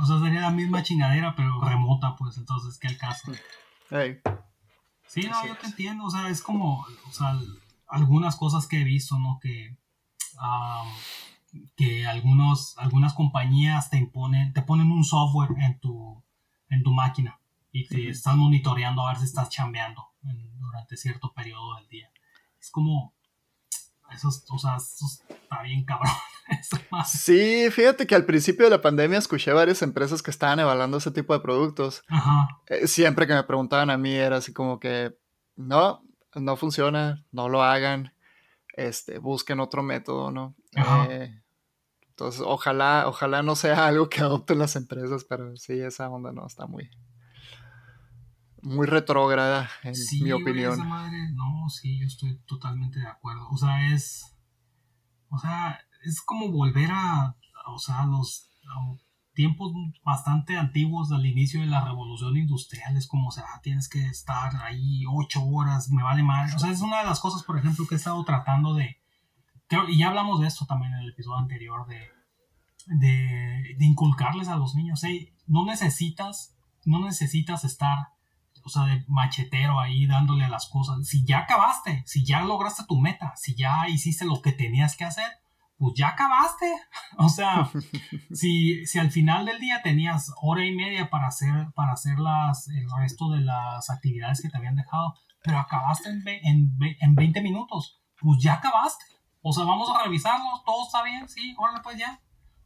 o 0.00 0.06
sea, 0.06 0.20
sería 0.20 0.40
la 0.40 0.50
misma 0.50 0.82
chingadera, 0.82 1.34
pero 1.36 1.60
remota, 1.60 2.16
pues, 2.16 2.38
entonces, 2.38 2.78
¿qué 2.78 2.88
el 2.88 2.96
caso? 2.96 3.30
Sí, 5.06 5.28
no, 5.28 5.46
yo 5.46 5.54
te 5.56 5.66
entiendo, 5.66 6.04
o 6.04 6.10
sea, 6.10 6.28
es 6.28 6.42
como, 6.42 6.80
o 6.80 7.12
sea, 7.12 7.38
algunas 7.94 8.36
cosas 8.36 8.66
que 8.66 8.80
he 8.80 8.84
visto, 8.84 9.18
¿no? 9.18 9.38
Que, 9.40 9.76
que 11.76 12.06
algunos, 12.06 12.76
algunas 12.78 13.14
compañías 13.14 13.88
te 13.88 13.96
imponen, 13.96 14.52
te 14.52 14.62
ponen 14.62 14.90
un 14.90 15.04
software 15.04 15.50
en 15.58 15.78
tu, 15.78 16.22
en 16.70 16.82
tu 16.82 16.92
máquina 16.92 17.38
y 17.70 17.86
te 17.86 18.08
están 18.08 18.38
monitoreando 18.38 19.06
a 19.06 19.12
ver 19.12 19.18
si 19.18 19.24
estás 19.24 19.48
chambeando 19.48 20.12
durante 20.58 20.96
cierto 20.96 21.32
periodo 21.32 21.76
del 21.76 21.88
día. 21.88 22.10
Es 22.60 22.70
como, 22.70 23.14
eso, 24.12 24.28
o 24.50 24.58
sea, 24.58 24.76
eso 24.76 25.06
está 25.06 25.62
bien 25.62 25.84
cabrón. 25.84 26.12
Sí, 27.06 27.70
fíjate 27.70 28.06
que 28.06 28.14
al 28.14 28.26
principio 28.26 28.66
de 28.66 28.70
la 28.70 28.82
pandemia 28.82 29.18
escuché 29.18 29.50
varias 29.54 29.80
empresas 29.80 30.22
que 30.22 30.30
estaban 30.30 30.60
evaluando 30.60 30.98
ese 30.98 31.10
tipo 31.10 31.32
de 31.32 31.40
productos. 31.40 32.04
Eh, 32.66 32.86
siempre 32.86 33.26
que 33.26 33.32
me 33.32 33.42
preguntaban 33.44 33.88
a 33.88 33.96
mí 33.96 34.12
era 34.12 34.36
así 34.36 34.52
como 34.52 34.78
que, 34.78 35.16
no, 35.56 36.03
no 36.34 36.56
funciona, 36.56 37.24
no 37.32 37.48
lo 37.48 37.62
hagan, 37.62 38.12
este, 38.76 39.18
busquen 39.18 39.60
otro 39.60 39.82
método, 39.82 40.30
¿no? 40.30 40.54
Eh, 41.10 41.40
entonces, 42.08 42.42
ojalá, 42.44 43.04
ojalá 43.06 43.42
no 43.42 43.56
sea 43.56 43.86
algo 43.86 44.08
que 44.08 44.20
adopten 44.20 44.58
las 44.58 44.76
empresas, 44.76 45.24
pero 45.24 45.56
sí, 45.56 45.80
esa 45.80 46.08
onda 46.08 46.32
no 46.32 46.46
está 46.46 46.66
muy, 46.66 46.90
muy 48.62 48.86
retrógrada, 48.86 49.68
en 49.82 49.94
mi 50.22 50.32
opinión. 50.32 50.78
no, 50.78 51.68
sí, 51.68 51.98
yo 51.98 52.06
estoy 52.06 52.38
totalmente 52.46 53.00
de 53.00 53.06
acuerdo. 53.06 53.48
O 53.50 53.56
sea, 53.56 53.92
es, 53.92 54.36
o 55.28 55.38
sea, 55.38 55.80
es 56.04 56.22
como 56.22 56.50
volver 56.50 56.90
a, 56.92 57.36
o 57.66 57.78
sea, 57.78 58.06
los, 58.06 58.50
tiempos 59.34 59.72
bastante 60.04 60.56
antiguos 60.56 61.08
del 61.10 61.26
inicio 61.26 61.60
de 61.60 61.66
la 61.66 61.84
revolución 61.84 62.36
industrial, 62.36 62.96
es 62.96 63.06
como, 63.06 63.28
o 63.28 63.30
sea, 63.30 63.44
tienes 63.62 63.88
que 63.88 64.06
estar 64.06 64.54
ahí 64.62 65.04
ocho 65.10 65.44
horas, 65.44 65.90
me 65.90 66.02
vale 66.02 66.22
mal. 66.22 66.54
O 66.54 66.58
sea, 66.58 66.70
es 66.70 66.80
una 66.80 67.00
de 67.00 67.06
las 67.06 67.20
cosas, 67.20 67.42
por 67.42 67.58
ejemplo, 67.58 67.86
que 67.86 67.96
he 67.96 67.98
estado 67.98 68.24
tratando 68.24 68.74
de, 68.74 68.98
y 69.88 69.98
ya 69.98 70.08
hablamos 70.08 70.40
de 70.40 70.46
esto 70.46 70.66
también 70.66 70.92
en 70.92 71.00
el 71.00 71.10
episodio 71.10 71.38
anterior, 71.38 71.86
de, 71.86 72.08
de, 72.86 73.84
inculcarles 73.84 74.48
a 74.48 74.56
los 74.56 74.74
niños, 74.74 75.02
hey, 75.02 75.32
no 75.46 75.64
necesitas 75.64 76.54
no 76.84 77.00
necesitas 77.00 77.64
estar, 77.64 78.08
o 78.62 78.68
sea, 78.68 78.84
de 78.84 79.04
machetero 79.08 79.80
ahí 79.80 80.06
dándole 80.06 80.44
a 80.44 80.48
las 80.48 80.68
cosas. 80.68 81.06
Si 81.06 81.24
ya 81.24 81.40
acabaste, 81.40 82.02
si 82.06 82.24
ya 82.24 82.42
lograste 82.42 82.84
tu 82.86 83.00
meta, 83.00 83.34
si 83.36 83.54
ya 83.54 83.88
hiciste 83.88 84.24
lo 84.24 84.42
que 84.42 84.52
tenías 84.52 84.96
que 84.96 85.04
hacer, 85.04 85.30
pues 85.76 85.94
ya 85.96 86.08
acabaste. 86.08 86.72
O 87.16 87.28
sea, 87.28 87.70
si, 88.32 88.84
si 88.86 88.98
al 88.98 89.12
final 89.12 89.46
del 89.46 89.60
día 89.60 89.82
tenías 89.82 90.32
hora 90.42 90.66
y 90.66 90.74
media 90.74 91.10
para 91.10 91.28
hacer, 91.28 91.68
para 91.74 91.92
hacer 91.92 92.18
las, 92.18 92.68
el 92.68 92.86
resto 92.98 93.30
de 93.30 93.40
las 93.40 93.88
actividades 93.88 94.42
que 94.42 94.48
te 94.48 94.56
habían 94.56 94.74
dejado, 94.74 95.14
pero 95.44 95.58
acabaste 95.58 96.08
en, 96.08 96.26
en, 96.26 96.76
en 97.00 97.14
20 97.14 97.40
minutos, 97.40 98.02
pues 98.20 98.42
ya 98.42 98.54
acabaste. 98.54 99.04
O 99.42 99.52
sea, 99.52 99.64
vamos 99.64 99.88
a 99.90 100.02
revisarlo, 100.02 100.62
todo 100.66 100.86
está 100.86 101.04
bien, 101.04 101.28
sí, 101.28 101.54
órale 101.56 101.80
pues 101.84 101.98
ya. 101.98 102.20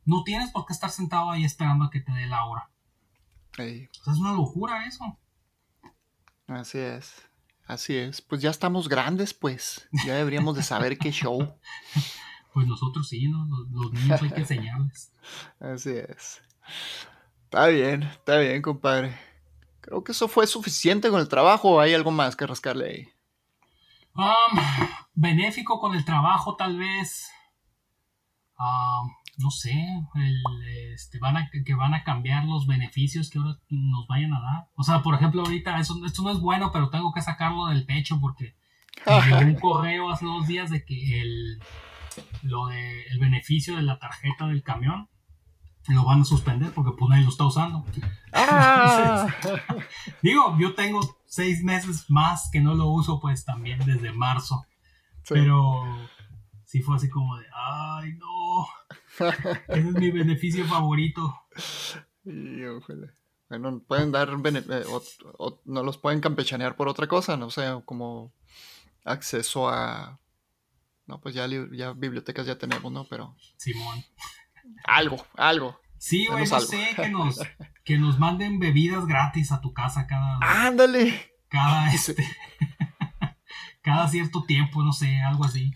No 0.07 0.23
tienes 0.25 0.51
por 0.51 0.65
qué 0.65 0.73
estar 0.73 0.89
sentado 0.89 1.31
ahí 1.31 1.45
esperando 1.45 1.85
a 1.85 1.91
que 1.91 2.01
te 2.01 2.13
dé 2.13 2.27
la 2.27 2.47
hora. 2.47 2.71
es 3.59 4.19
una 4.19 4.33
locura 4.33 4.87
eso. 4.87 5.19
Así 6.47 6.79
es. 6.79 7.29
Así 7.67 7.95
es. 7.97 8.23
Pues 8.23 8.41
ya 8.41 8.49
estamos 8.49 8.89
grandes, 8.89 9.35
pues. 9.35 9.87
Ya 10.07 10.15
deberíamos 10.15 10.57
de 10.57 10.63
saber 10.63 10.97
qué 10.97 11.11
show. 11.11 11.55
Pues 12.59 12.67
nosotros 12.67 13.09
sí, 13.09 13.29
¿no? 13.29 13.47
Los, 13.71 13.93
niños 13.93 14.21
hay 14.21 14.31
que 14.31 14.41
enseñarles. 14.41 15.13
Así 15.61 15.91
es. 15.91 16.43
Está 17.45 17.69
bien, 17.69 18.03
está 18.03 18.37
bien, 18.39 18.61
compadre. 18.63 19.17
Creo 19.81 20.03
que 20.03 20.11
eso 20.11 20.27
fue 20.27 20.45
suficiente 20.49 21.09
con 21.09 21.21
el 21.21 21.29
trabajo 21.29 21.71
o 21.71 21.81
hay 21.81 21.95
algo 21.95 22.11
más 22.11 22.35
que 22.35 22.49
rascarle 22.49 22.89
ahí. 22.89 23.09
Um, 24.13 24.59
benéfico 25.15 25.79
con 25.79 25.95
el 25.95 26.05
trabajo, 26.05 26.57
tal 26.57 26.77
vez. 26.79 27.31
Um, 28.59 29.13
no 29.37 29.53
sé, 29.53 29.81
este, 30.95 31.21
van 31.21 31.37
a, 31.37 31.51
que 31.65 31.75
van 31.77 31.95
a 31.95 32.03
cambiar 32.03 32.45
los 32.45 32.67
beneficios 32.67 33.31
que 33.31 33.39
ahora 33.39 33.57
nos 33.69 34.09
vayan 34.09 34.35
a 34.35 34.41
dar. 34.41 34.69
O 34.75 34.83
sea, 34.83 35.03
por 35.03 35.15
ejemplo, 35.15 35.43
ahorita 35.43 35.79
eso, 35.79 35.95
esto 36.05 36.23
no 36.23 36.33
es 36.33 36.41
bueno, 36.41 36.73
pero 36.73 36.91
tengo 36.91 37.13
que 37.13 37.23
sacarlo 37.23 37.67
del 37.67 37.87
pecho 37.87 38.19
porque 38.21 38.57
llegó 39.07 39.39
un 39.43 39.55
correo 39.61 40.11
hace 40.11 40.25
dos 40.25 40.49
días 40.49 40.71
de 40.71 40.85
que 40.85 41.21
el, 41.23 41.61
lo 42.43 42.67
de, 42.67 43.05
el 43.07 43.19
beneficio 43.19 43.77
de 43.77 43.83
la 43.83 43.99
tarjeta 43.99 44.47
del 44.47 44.63
camión 44.63 45.09
lo 45.89 46.05
van 46.05 46.21
a 46.21 46.25
suspender 46.25 46.71
porque 46.73 46.93
pues 46.97 47.09
nadie 47.09 47.25
lo 47.25 47.31
está 47.31 47.45
usando. 47.45 47.85
Ah. 48.33 49.27
digo, 50.23 50.57
yo 50.59 50.75
tengo 50.75 51.01
seis 51.27 51.63
meses 51.63 52.11
más 52.11 52.51
que 52.53 52.61
no 52.61 52.75
lo 52.75 52.89
uso 52.89 53.21
pues 53.21 53.45
también 53.45 53.79
desde 53.85 54.13
marzo. 54.13 54.67
Pero 55.29 55.83
sí 56.65 56.81
fue 56.81 56.97
así 56.97 57.09
como 57.09 57.37
de, 57.37 57.47
ay 57.55 58.15
no, 58.15 58.67
ese 59.69 59.89
es 59.89 59.95
mi 59.95 60.11
beneficio 60.11 60.67
favorito. 60.67 61.35
Bueno, 63.49 63.83
pueden 63.87 64.13
dar, 64.13 64.29
eh, 64.29 64.85
no 65.65 65.83
los 65.83 65.99
pueden 65.99 66.21
campechanear 66.21 66.77
por 66.77 66.89
otra 66.89 67.07
cosa, 67.07 67.37
no 67.37 67.51
sé, 67.51 67.63
como 67.87 68.33
acceso 69.05 69.69
a, 69.69 70.19
no, 71.09 71.21
pues 71.21 71.35
ya, 71.35 71.47
ya 71.73 71.93
bibliotecas 71.93 72.47
ya 72.47 72.59
tenemos, 72.59 72.93
¿no? 72.93 73.05
Pero... 73.05 73.35
Simón. 73.57 74.05
Algo, 74.85 75.17
algo. 75.37 75.81
Sí, 75.97 76.27
güey, 76.27 76.47
no 76.47 76.61
sé, 76.61 76.91
que 76.95 77.09
nos, 77.11 77.41
que 77.83 77.99
nos 77.99 78.19
manden 78.19 78.59
bebidas 78.59 79.07
gratis 79.07 79.51
a 79.51 79.61
tu 79.63 79.73
casa 79.73 80.07
cada... 80.07 80.39
¡Ándale! 80.43 81.33
Cada, 81.49 81.93
este, 81.95 82.25
cada 83.83 84.07
cierto 84.09 84.45
tiempo, 84.45 84.85
no 84.85 84.93
sé, 84.93 85.21
algo 85.23 85.47
así. 85.47 85.73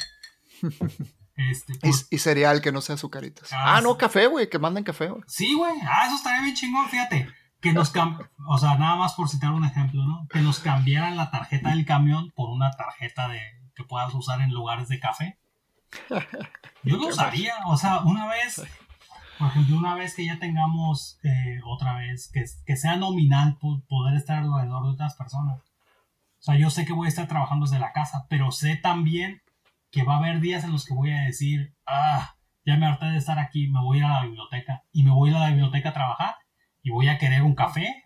Este, 1.34 1.72
y, 2.10 2.18
cereal 2.18 2.60
que 2.60 2.70
no 2.70 2.82
sea 2.82 2.96
azucaritas. 2.96 3.50
Ah, 3.54 3.76
ah 3.76 3.80
no, 3.80 3.96
café, 3.96 4.26
güey, 4.26 4.50
que 4.50 4.58
manden 4.58 4.84
café, 4.84 5.08
güey. 5.08 5.22
Sí, 5.26 5.54
güey. 5.54 5.72
Ah, 5.82 6.06
eso 6.06 6.16
estaría 6.16 6.42
bien 6.42 6.54
chingón, 6.54 6.88
fíjate. 6.90 7.26
Que 7.60 7.72
nos 7.72 7.90
o 8.48 8.58
sea, 8.58 8.76
nada 8.76 8.96
más 8.96 9.14
por 9.14 9.30
citar 9.30 9.52
un 9.52 9.64
ejemplo, 9.64 10.04
¿no? 10.04 10.26
Que 10.28 10.40
nos 10.40 10.58
cambiaran 10.58 11.16
la 11.16 11.30
tarjeta 11.30 11.70
del 11.70 11.86
camión 11.86 12.32
por 12.32 12.50
una 12.50 12.70
tarjeta 12.72 13.28
de 13.28 13.40
que 13.74 13.84
puedas 13.84 14.14
usar 14.14 14.40
en 14.40 14.52
lugares 14.52 14.88
de 14.88 15.00
café. 15.00 15.38
Yo 16.82 16.96
lo 16.96 17.08
usaría, 17.08 17.54
o 17.66 17.76
sea, 17.76 18.00
una 18.00 18.26
vez, 18.26 18.62
por 19.38 19.48
ejemplo, 19.48 19.76
una 19.76 19.94
vez 19.94 20.14
que 20.14 20.26
ya 20.26 20.38
tengamos 20.38 21.18
eh, 21.22 21.60
otra 21.64 21.96
vez, 21.96 22.30
que, 22.32 22.44
que 22.66 22.76
sea 22.76 22.96
nominal 22.96 23.58
poder 23.88 24.16
estar 24.16 24.38
alrededor 24.38 24.84
de 24.84 24.92
otras 24.92 25.14
personas. 25.14 25.60
O 25.60 26.44
sea, 26.44 26.56
yo 26.56 26.70
sé 26.70 26.84
que 26.84 26.92
voy 26.92 27.06
a 27.06 27.08
estar 27.08 27.28
trabajando 27.28 27.66
desde 27.66 27.78
la 27.78 27.92
casa, 27.92 28.26
pero 28.28 28.50
sé 28.50 28.74
también 28.74 29.42
que 29.92 30.02
va 30.02 30.14
a 30.14 30.18
haber 30.18 30.40
días 30.40 30.64
en 30.64 30.72
los 30.72 30.84
que 30.84 30.94
voy 30.94 31.12
a 31.12 31.20
decir, 31.20 31.76
ah, 31.86 32.34
ya 32.64 32.76
me 32.76 32.86
harté 32.86 33.06
de 33.06 33.18
estar 33.18 33.38
aquí, 33.38 33.68
me 33.68 33.80
voy 33.80 33.98
a 33.98 34.00
ir 34.00 34.04
a 34.06 34.08
la 34.08 34.22
biblioteca 34.26 34.82
y 34.90 35.04
me 35.04 35.12
voy 35.12 35.28
a 35.28 35.32
ir 35.32 35.36
a 35.36 35.40
la 35.40 35.48
biblioteca 35.50 35.90
a 35.90 35.94
trabajar 35.94 36.34
y 36.82 36.90
voy 36.90 37.08
a 37.08 37.18
querer 37.18 37.42
un 37.42 37.54
café. 37.54 38.04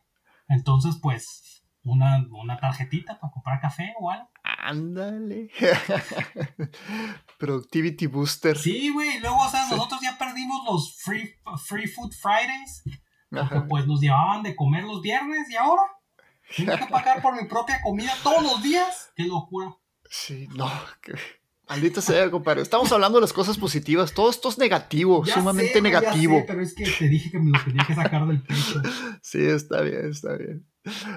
Entonces, 0.49 0.99
pues, 1.01 1.65
una, 1.87 2.27
una 2.31 2.59
tarjetita 2.59 3.19
para 3.19 3.33
comprar 3.33 3.61
café 3.61 3.95
o 3.99 4.11
algo. 4.11 4.29
Ándale. 4.43 5.51
Productivity 7.39 8.07
Booster. 8.07 8.59
Sí, 8.59 8.91
güey. 8.91 9.21
Luego, 9.21 9.39
o 9.39 9.49
sea, 9.49 9.69
nosotros 9.69 10.01
ya 10.03 10.19
perdimos 10.19 10.65
los 10.65 10.97
Free, 11.01 11.35
free 11.65 11.87
Food 11.87 12.13
Fridays. 12.13 12.83
Porque, 13.31 13.61
pues 13.69 13.87
nos 13.87 14.01
llevaban 14.01 14.43
de 14.43 14.55
comer 14.55 14.85
los 14.85 15.03
viernes 15.03 15.51
y 15.51 15.57
ahora 15.57 15.83
tengo 16.55 16.77
que 16.77 16.87
pagar 16.87 17.23
por 17.23 17.41
mi 17.41 17.49
propia 17.49 17.81
comida 17.83 18.13
todos 18.23 18.43
los 18.43 18.63
días. 18.63 19.11
Qué 19.17 19.25
locura. 19.25 19.75
Sí, 20.09 20.49
no. 20.55 20.71
Maldita 21.69 22.01
sea, 22.01 22.31
compadre. 22.31 22.63
Estamos 22.63 22.93
hablando 22.93 23.19
de 23.19 23.23
las 23.23 23.33
cosas 23.33 23.59
positivas. 23.59 24.13
Todo 24.13 24.31
esto 24.31 24.49
es 24.49 24.59
negativo, 24.59 25.25
sumamente 25.27 25.83
negativo. 25.83 26.45
pero 26.47 26.63
es 26.63 26.75
que 26.75 26.85
te 26.85 27.09
dije 27.09 27.31
que 27.33 27.41
me 27.41 27.51
lo 27.51 27.65
tenía 27.65 27.85
que 27.85 27.95
sacar 27.95 28.27
del 28.27 28.43
pecho. 28.43 28.81
Sí, 29.23 29.45
está 29.45 29.81
bien, 29.81 30.11
está 30.11 30.37
bien. 30.37 30.65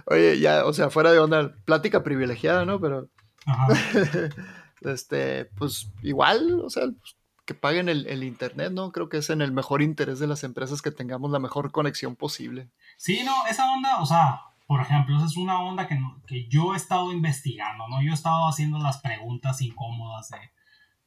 Oye, 0.05 0.39
ya, 0.39 0.65
o 0.65 0.73
sea, 0.73 0.89
fuera 0.89 1.11
de 1.11 1.19
onda, 1.19 1.53
plática 1.65 2.03
privilegiada, 2.03 2.65
¿no? 2.65 2.79
Pero. 2.79 3.09
Ajá. 3.45 3.67
este, 4.81 5.45
pues 5.45 5.91
igual, 6.01 6.61
o 6.61 6.69
sea, 6.69 6.83
pues, 6.83 7.15
que 7.45 7.53
paguen 7.55 7.89
el, 7.89 8.05
el, 8.07 8.23
internet, 8.23 8.71
¿no? 8.71 8.91
Creo 8.91 9.09
que 9.09 9.17
es 9.17 9.29
en 9.31 9.41
el 9.41 9.51
mejor 9.51 9.81
interés 9.81 10.19
de 10.19 10.27
las 10.27 10.43
empresas 10.43 10.81
que 10.81 10.91
tengamos 10.91 11.31
la 11.31 11.39
mejor 11.39 11.71
conexión 11.71 12.15
posible. 12.15 12.69
Sí, 12.95 13.23
no, 13.25 13.47
esa 13.47 13.71
onda, 13.71 13.97
o 14.01 14.05
sea, 14.05 14.41
por 14.69 14.81
ejemplo, 14.81 15.17
esa 15.17 15.25
es 15.25 15.35
una 15.35 15.59
onda 15.59 15.87
que, 15.87 15.99
que 16.27 16.47
yo 16.47 16.75
he 16.75 16.77
estado 16.77 17.11
investigando, 17.11 17.87
¿no? 17.87 18.03
Yo 18.03 18.11
he 18.11 18.13
estado 18.13 18.47
haciendo 18.47 18.77
las 18.77 18.99
preguntas 18.99 19.63
incómodas 19.63 20.29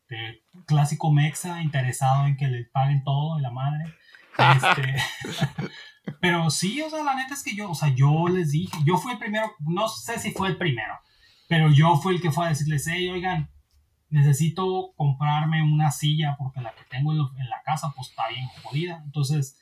de, 0.08 0.42
clásico 0.66 1.12
mexa 1.12 1.62
interesado 1.62 2.26
en 2.26 2.36
que 2.36 2.48
le 2.48 2.64
paguen 2.64 3.04
todo 3.04 3.36
de 3.36 3.42
la 3.42 3.52
madre. 3.52 3.84
Este, 4.38 4.96
pero 6.20 6.50
sí, 6.50 6.80
o 6.82 6.90
sea, 6.90 7.04
la 7.04 7.14
neta 7.14 7.34
es 7.34 7.42
que 7.42 7.54
yo, 7.54 7.70
o 7.70 7.74
sea, 7.74 7.88
yo 7.88 8.28
les 8.28 8.50
dije, 8.50 8.76
yo 8.84 8.98
fui 8.98 9.12
el 9.12 9.18
primero, 9.18 9.52
no 9.60 9.88
sé 9.88 10.18
si 10.18 10.32
fue 10.32 10.48
el 10.48 10.56
primero, 10.56 10.98
pero 11.48 11.70
yo 11.70 11.96
fui 11.96 12.14
el 12.14 12.20
que 12.20 12.32
fue 12.32 12.46
a 12.46 12.48
decirles, 12.48 12.86
hey, 12.86 13.08
oigan, 13.08 13.50
necesito 14.12 14.92
comprarme 14.96 15.62
una 15.62 15.90
silla 15.90 16.36
porque 16.38 16.60
la 16.60 16.74
que 16.74 16.84
tengo 16.84 17.12
en 17.12 17.48
la 17.48 17.62
casa 17.64 17.92
pues 17.96 18.10
está 18.10 18.28
bien 18.28 18.46
jodida. 18.62 19.00
Entonces, 19.04 19.58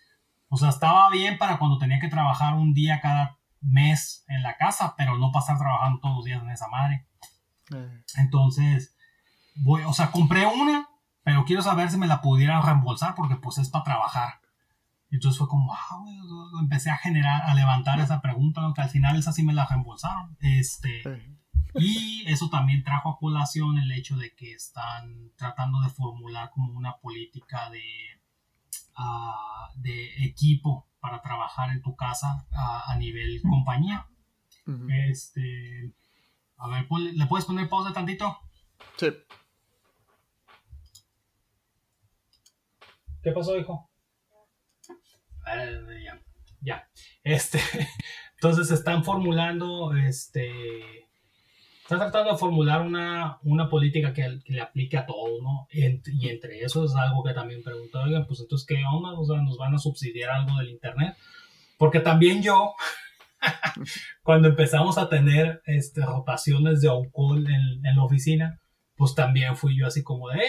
o 0.49 0.57
sea, 0.57 0.71
estaba 0.71 1.09
bien 1.11 1.39
para 1.39 1.59
cuando 1.59 1.79
tenía 1.79 2.01
que 2.01 2.09
trabajar 2.09 2.55
un 2.55 2.75
día 2.75 3.01
cada 3.01 3.39
mes 3.61 4.25
en 4.27 4.43
la 4.43 4.57
casa, 4.57 4.95
pero 4.97 5.17
no 5.19 5.31
pasar 5.31 5.57
trabajando 5.59 6.01
todos 6.01 6.17
los 6.17 6.25
días 6.25 6.43
en 6.43 6.51
esa 6.51 6.69
madre. 6.69 7.07
Eh. 7.73 8.03
Entonces, 8.17 8.97
voy, 9.55 9.83
o 9.83 9.93
sea, 9.93 10.11
compré 10.11 10.47
una, 10.47 10.89
pero 11.23 11.45
quiero 11.45 11.63
saber 11.63 11.91
si 11.91 11.97
me 11.97 12.09
la 12.09 12.21
pudiera 12.21 12.61
reembolsar 12.61 13.15
porque 13.15 13.37
pues 13.37 13.59
es 13.59 13.69
para 13.69 13.85
trabajar. 13.85 14.40
Entonces 15.11 15.39
fue 15.39 15.49
como, 15.49 15.75
ah, 15.75 16.05
empecé 16.61 16.91
a 16.91 16.97
generar, 16.97 17.43
a 17.43 17.55
levantar 17.55 17.99
esa 17.99 18.21
pregunta, 18.21 18.63
que 18.75 18.81
al 18.81 18.89
final 18.89 19.17
esa 19.17 19.33
sí 19.33 19.43
me 19.43 19.53
la 19.53 19.67
reembolsaron. 19.67 20.37
Este, 20.41 21.03
y 21.75 22.25
eso 22.27 22.49
también 22.49 22.85
trajo 22.85 23.11
a 23.11 23.19
colación 23.19 23.79
el 23.79 23.91
hecho 23.93 24.17
de 24.17 24.35
que 24.35 24.53
están 24.53 25.33
tratando 25.37 25.81
de 25.81 25.91
formular 25.91 26.51
como 26.51 26.73
una 26.73 26.97
política 26.99 27.71
de, 27.71 27.83
ah, 28.97 29.69
de 29.77 30.25
equipo 30.25 30.89
para 31.01 31.21
trabajar 31.23 31.71
en 31.71 31.83
tu 31.83 31.97
casa 31.97 32.47
a, 32.53 32.97
nivel 32.97 33.41
compañía. 33.43 34.07
Este. 35.09 35.93
A 36.57 36.69
ver, 36.69 36.87
¿le 37.15 37.27
puedes 37.27 37.47
poner 37.47 37.69
pausa 37.69 37.93
tantito? 37.93 38.39
Sí. 38.97 39.09
¿Qué 43.23 43.33
pasó, 43.33 43.59
hijo? 43.59 43.90
Ya. 46.05 46.21
Ya. 46.61 46.89
Este. 47.23 47.59
Entonces 48.35 48.71
están 48.71 49.05
formulando 49.05 49.95
este 49.95 50.51
está 51.95 52.05
tratando 52.05 52.33
de 52.33 52.39
formular 52.39 52.83
una, 52.83 53.39
una 53.43 53.69
política 53.69 54.13
que, 54.13 54.41
le 54.47 54.61
aplique 54.61 54.97
a 54.97 55.07
todo, 55.07 55.43
¿no? 55.43 55.67
y 55.73 56.29
entre 56.29 56.61
eso 56.61 56.85
es 56.85 56.95
algo 56.95 57.25
que 57.25 57.35
también 57.35 57.65
pregunto, 57.65 58.01
oigan, 58.01 58.27
pues 58.27 58.41
entonces, 58.41 58.65
¿qué 58.67 58.81
onda? 58.93 59.19
O 59.19 59.25
sea, 59.25 59.43
¿nos 59.43 59.59
van 59.59 59.75
a 59.75 59.79
subsidiar 59.79 60.31
algo 60.31 60.57
del 60.59 60.71
Internet? 60.71 61.17
Porque 61.79 61.99
también 61.99 62.43
yo, 62.43 62.75
cuando 64.23 64.49
empezamos 64.49 64.99
a 64.99 65.09
tener 65.09 65.63
este, 65.67 66.03
rotaciones 66.05 66.81
de 66.81 66.89
on-call 66.89 67.47
en, 67.51 67.83
la 67.83 68.05
oficina, 68.05 68.61
pues 69.01 69.15
también 69.15 69.57
fui 69.57 69.79
yo 69.79 69.87
así 69.87 70.03
como 70.03 70.29
de, 70.29 70.41
eh, 70.41 70.43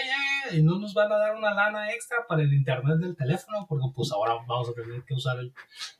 eh, 0.51 0.57
¿y 0.57 0.61
no 0.61 0.77
nos 0.77 0.93
van 0.93 1.09
a 1.09 1.17
dar 1.17 1.37
una 1.37 1.53
lana 1.53 1.89
extra 1.93 2.27
para 2.27 2.41
el 2.41 2.51
internet 2.51 2.97
del 2.97 3.15
teléfono? 3.15 3.65
Porque 3.65 3.85
pues 3.95 4.11
ahora 4.11 4.33
vamos 4.45 4.67
a 4.67 4.73
tener 4.73 5.05
que 5.05 5.13
usar 5.13 5.37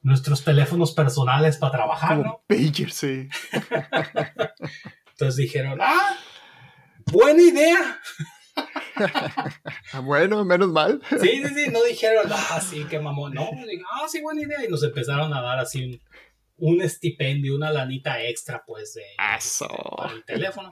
nuestros 0.02 0.43
teléfonos 0.43 0.91
personales 0.91 1.56
para 1.56 1.72
trabajar, 1.72 2.18
¿no? 2.18 2.43
Pager, 2.47 2.91
sí. 2.91 3.30
Entonces 5.12 5.38
dijeron, 5.38 5.80
ah, 5.82 6.18
buena 7.06 7.41
idea. 7.41 8.02
Ah, 9.93 10.02
bueno, 10.02 10.43
menos 10.45 10.70
mal. 10.70 11.02
Sí, 11.10 11.41
sí, 11.43 11.47
sí, 11.56 11.72
no 11.72 11.82
dijeron, 11.84 12.30
ah, 12.32 12.62
sí, 12.62 12.86
qué 12.89 12.99
mamón. 12.99 13.34
No, 13.34 13.49
ah, 13.93 14.06
sí, 14.08 14.22
buena 14.22 14.41
idea. 14.41 14.64
Y 14.64 14.68
nos 14.68 14.84
empezaron 14.84 15.34
a 15.34 15.41
dar 15.41 15.58
así 15.58 15.86
un, 15.86 16.02
un 16.58 16.82
estipendio, 16.82 17.56
una 17.56 17.72
lanita 17.72 18.22
extra, 18.22 18.62
pues, 18.66 18.93
de, 18.93 19.04
para 19.18 20.14
el 20.14 20.24
teléfono. 20.26 20.72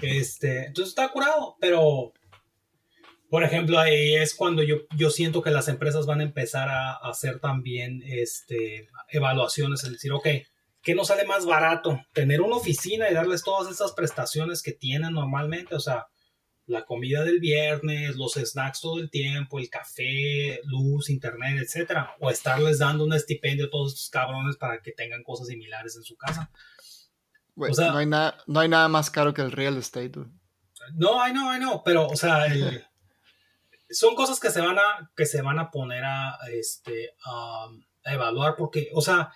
Este, 0.00 0.66
entonces 0.66 0.90
está 0.90 1.10
curado, 1.10 1.56
pero, 1.60 2.12
por 3.28 3.44
ejemplo, 3.44 3.78
ahí 3.78 4.14
es 4.14 4.34
cuando 4.34 4.62
yo, 4.62 4.76
yo 4.96 5.10
siento 5.10 5.42
que 5.42 5.50
las 5.50 5.68
empresas 5.68 6.06
van 6.06 6.20
a 6.20 6.24
empezar 6.24 6.68
a, 6.68 6.94
hacer 6.94 7.40
también 7.40 8.02
este, 8.06 8.88
evaluaciones, 9.10 9.84
es 9.84 9.92
decir, 9.92 10.12
ok, 10.12 10.26
¿qué 10.82 10.94
nos 10.94 11.08
sale 11.08 11.24
más 11.24 11.44
barato? 11.44 12.00
Tener 12.12 12.40
una 12.40 12.56
oficina 12.56 13.10
y 13.10 13.14
darles 13.14 13.42
todas 13.42 13.70
esas 13.70 13.92
prestaciones 13.92 14.62
que 14.62 14.72
tienen 14.72 15.12
normalmente, 15.12 15.74
o 15.74 15.80
sea, 15.80 16.06
la 16.66 16.84
comida 16.84 17.24
del 17.24 17.40
viernes, 17.40 18.16
los 18.16 18.34
snacks 18.34 18.80
todo 18.80 18.98
el 18.98 19.10
tiempo, 19.10 19.58
el 19.58 19.68
café, 19.68 20.60
luz, 20.64 21.10
internet, 21.10 21.60
etcétera, 21.60 22.14
o 22.20 22.30
estarles 22.30 22.78
dando 22.78 23.04
un 23.04 23.12
estipendio 23.12 23.66
a 23.66 23.70
todos 23.70 23.92
estos 23.92 24.10
cabrones 24.10 24.56
para 24.56 24.80
que 24.80 24.92
tengan 24.92 25.22
cosas 25.22 25.48
similares 25.48 25.96
en 25.96 26.02
su 26.02 26.16
casa. 26.16 26.50
O 27.56 27.74
sea, 27.74 27.92
no, 27.92 27.98
hay 27.98 28.06
nada, 28.06 28.36
no 28.46 28.60
hay 28.60 28.68
nada 28.68 28.88
más 28.88 29.10
caro 29.10 29.34
que 29.34 29.42
el 29.42 29.52
real 29.52 29.76
estate. 29.76 30.12
No, 30.94 31.26
I 31.26 31.32
know, 31.32 31.54
I 31.54 31.58
know, 31.58 31.82
pero, 31.84 32.06
o 32.06 32.16
sea, 32.16 32.44
son 33.90 34.14
cosas 34.14 34.40
que 34.40 34.50
se 34.50 34.60
van 34.60 34.78
a, 34.78 35.10
que 35.16 35.26
se 35.26 35.42
van 35.42 35.58
a 35.58 35.70
poner 35.70 36.04
a, 36.04 36.38
este, 36.50 37.14
a 37.24 37.68
evaluar 38.04 38.56
porque, 38.56 38.90
o 38.94 39.00
sea, 39.00 39.32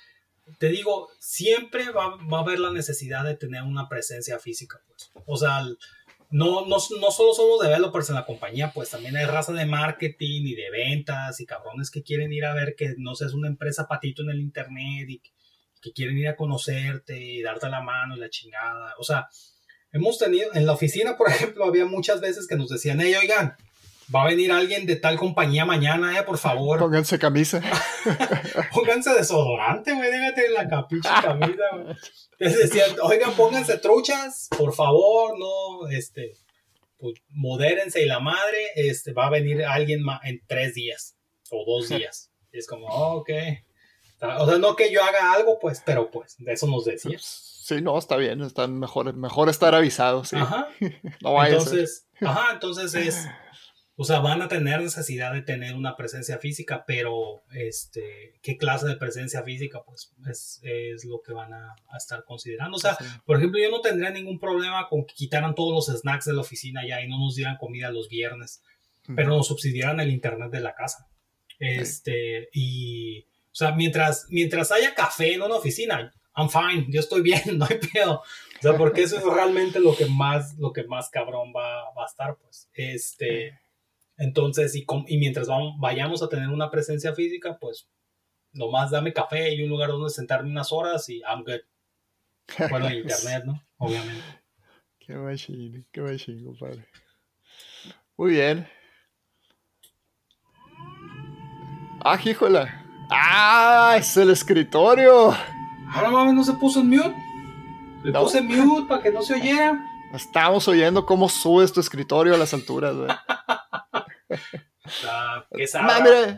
te 0.58 0.68
digo, 0.68 1.08
siempre 1.18 1.90
va, 1.90 2.16
va, 2.16 2.38
a 2.38 2.42
haber 2.42 2.60
la 2.60 2.70
necesidad 2.70 3.24
de 3.24 3.36
tener 3.36 3.62
una 3.62 3.88
presencia 3.88 4.38
física, 4.38 4.80
pues. 4.86 5.10
O 5.26 5.36
sea, 5.36 5.62
no, 6.30 6.66
no, 6.66 6.76
no 7.00 7.10
solo 7.10 7.34
somos 7.34 7.60
developers 7.62 8.08
en 8.08 8.16
la 8.16 8.26
compañía, 8.26 8.72
pues 8.72 8.90
también 8.90 9.16
hay 9.16 9.26
raza 9.26 9.52
de 9.52 9.66
marketing 9.66 10.42
y 10.46 10.54
de 10.54 10.70
ventas 10.70 11.40
y 11.40 11.46
cabrones 11.46 11.90
que 11.90 12.02
quieren 12.02 12.32
ir 12.32 12.44
a 12.44 12.54
ver 12.54 12.74
que 12.76 12.94
no 12.98 13.14
seas 13.14 13.32
una 13.32 13.48
empresa 13.48 13.86
patito 13.86 14.22
en 14.22 14.30
el 14.30 14.40
internet 14.40 15.08
y 15.08 15.18
que 15.18 15.30
quieren 15.94 16.18
ir 16.18 16.28
a 16.28 16.36
conocerte 16.36 17.18
y 17.18 17.42
darte 17.42 17.68
la 17.68 17.80
mano 17.80 18.16
y 18.16 18.20
la 18.20 18.30
chingada. 18.30 18.94
O 18.98 19.04
sea, 19.04 19.28
hemos 19.92 20.18
tenido, 20.18 20.54
en 20.54 20.66
la 20.66 20.72
oficina, 20.72 21.16
por 21.16 21.28
ejemplo, 21.30 21.64
había 21.64 21.86
muchas 21.86 22.20
veces 22.20 22.46
que 22.46 22.56
nos 22.56 22.68
decían, 22.68 23.00
hey, 23.00 23.14
oigan, 23.20 23.56
va 24.14 24.22
a 24.22 24.28
venir 24.28 24.52
alguien 24.52 24.86
de 24.86 24.96
tal 24.96 25.16
compañía 25.16 25.64
mañana, 25.64 26.18
eh, 26.18 26.22
por 26.22 26.38
favor. 26.38 26.78
Pónganse 26.78 27.18
camisa. 27.18 27.62
Pónganse 28.72 29.14
desodorante, 29.14 29.92
güey, 29.94 30.10
déjate 30.10 30.48
la 30.50 30.68
capicha 30.68 31.22
camisa, 31.22 31.64
güey. 31.72 31.96
Les 32.38 32.58
decían, 32.58 32.90
oigan, 33.02 33.34
pónganse 33.34 33.78
truchas, 33.78 34.48
por 34.56 34.74
favor, 34.74 35.38
no, 35.38 35.88
este, 35.88 36.34
pues, 36.98 37.14
modérense 37.30 38.02
y 38.02 38.06
la 38.06 38.20
madre, 38.20 38.66
este, 38.76 39.12
va 39.12 39.26
a 39.26 39.30
venir 39.30 39.64
alguien 39.64 40.00
en 40.24 40.42
tres 40.46 40.74
días 40.74 41.16
o 41.50 41.64
dos 41.66 41.88
días. 41.88 42.30
Y 42.52 42.58
es 42.58 42.66
como, 42.66 42.86
oh, 42.88 43.18
ok. 43.18 43.30
O 44.20 44.46
sea, 44.46 44.58
no 44.58 44.76
que 44.76 44.92
yo 44.92 45.02
haga 45.02 45.32
algo, 45.32 45.58
pues, 45.58 45.82
pero 45.84 46.10
pues, 46.10 46.36
de 46.38 46.52
eso 46.52 46.66
nos 46.66 46.84
decía. 46.84 47.18
Sí, 47.20 47.82
no, 47.82 47.98
está 47.98 48.16
bien, 48.16 48.40
están 48.42 48.78
mejor, 48.78 49.12
mejor 49.14 49.48
estar 49.48 49.74
avisados, 49.74 50.28
sí. 50.28 50.36
Ajá. 50.36 50.68
no 51.20 51.34
vaya 51.34 51.56
entonces, 51.56 52.06
ajá, 52.20 52.52
entonces 52.52 52.94
es 52.94 53.26
o 53.98 54.04
sea, 54.04 54.18
van 54.20 54.42
a 54.42 54.48
tener 54.48 54.82
necesidad 54.82 55.32
de 55.32 55.40
tener 55.40 55.74
una 55.74 55.96
presencia 55.96 56.38
física, 56.38 56.84
pero 56.86 57.44
este, 57.50 58.34
¿qué 58.42 58.58
clase 58.58 58.86
de 58.86 58.96
presencia 58.96 59.42
física? 59.42 59.82
Pues 59.86 60.12
es, 60.30 60.60
es 60.62 61.06
lo 61.06 61.22
que 61.22 61.32
van 61.32 61.54
a, 61.54 61.74
estar 61.96 62.22
considerando. 62.24 62.76
O 62.76 62.80
sea, 62.80 62.98
por 63.24 63.38
ejemplo, 63.38 63.58
yo 63.58 63.70
no 63.70 63.80
tendría 63.80 64.10
ningún 64.10 64.38
problema 64.38 64.86
con 64.88 65.06
que 65.06 65.14
quitaran 65.14 65.54
todos 65.54 65.72
los 65.72 65.98
snacks 65.98 66.26
de 66.26 66.34
la 66.34 66.42
oficina 66.42 66.86
ya 66.86 67.00
y 67.00 67.08
no 67.08 67.18
nos 67.18 67.36
dieran 67.36 67.56
comida 67.56 67.90
los 67.90 68.10
viernes, 68.10 68.62
pero 69.14 69.30
nos 69.30 69.46
subsidiaran 69.46 69.98
el 70.00 70.10
internet 70.10 70.50
de 70.50 70.60
la 70.60 70.74
casa. 70.74 71.08
Este, 71.58 72.50
y, 72.52 73.26
sea, 73.56 73.72
mientras, 73.72 74.26
mientras 74.28 74.70
haya 74.70 74.94
café 74.94 75.34
en 75.34 75.42
una 75.42 75.56
oficina, 75.56 76.12
I'm 76.36 76.50
fine, 76.50 76.86
yo 76.88 77.00
estoy 77.00 77.22
bien, 77.22 77.42
no 77.58 77.66
hay 77.68 77.78
pedo. 77.78 78.20
O 78.20 78.62
sea, 78.62 78.76
porque 78.76 79.02
eso 79.02 79.16
es 79.16 79.24
realmente 79.24 79.80
lo 79.80 79.96
que 79.96 80.06
más, 80.06 80.56
lo 80.58 80.72
que 80.72 80.84
más 80.84 81.10
cabrón 81.10 81.52
va, 81.54 81.92
va 81.92 82.04
a 82.04 82.06
estar, 82.06 82.36
pues. 82.36 82.68
Este 82.74 83.58
entonces, 84.18 84.74
y, 84.74 84.86
y 85.08 85.18
mientras 85.18 85.48
vamos, 85.48 85.74
vayamos 85.78 86.22
a 86.22 86.28
tener 86.28 86.48
una 86.48 86.70
presencia 86.70 87.14
física, 87.14 87.58
pues 87.58 87.88
nomás 88.52 88.90
dame 88.90 89.12
café 89.12 89.52
y 89.52 89.62
un 89.62 89.68
lugar 89.68 89.90
donde 89.90 90.10
sentarme 90.10 90.50
unas 90.50 90.72
horas 90.72 91.08
y 91.08 91.20
I'm 91.20 91.44
good. 91.44 91.60
Bueno, 92.70 92.90
internet, 92.90 93.44
¿no? 93.44 93.62
Obviamente. 93.76 94.24
Qué 94.98 95.14
machine, 95.14 95.84
qué 95.92 96.00
machine, 96.00 96.44
compadre. 96.44 96.86
Muy 98.16 98.32
bien. 98.32 98.66
Ah, 102.02 102.18
híjola. 102.24 102.85
Ah, 103.10 103.94
es 103.98 104.16
el 104.16 104.30
escritorio. 104.30 105.34
Ahora 105.92 106.10
mames, 106.10 106.34
no 106.34 106.44
se 106.44 106.52
puso 106.54 106.80
en 106.80 106.90
mute. 106.90 107.14
Le 108.02 108.12
puse 108.12 108.40
mute 108.40 108.88
para 108.88 109.02
que 109.02 109.10
no 109.10 109.22
se 109.22 109.34
oyera. 109.34 109.78
Estamos 110.12 110.66
oyendo 110.68 111.04
cómo 111.04 111.28
sube 111.28 111.66
tu 111.68 111.80
escritorio 111.80 112.34
a 112.34 112.38
las 112.38 112.54
alturas, 112.54 112.94
güey. 112.94 113.08
Ah, 115.08 115.44
qué 115.52 115.64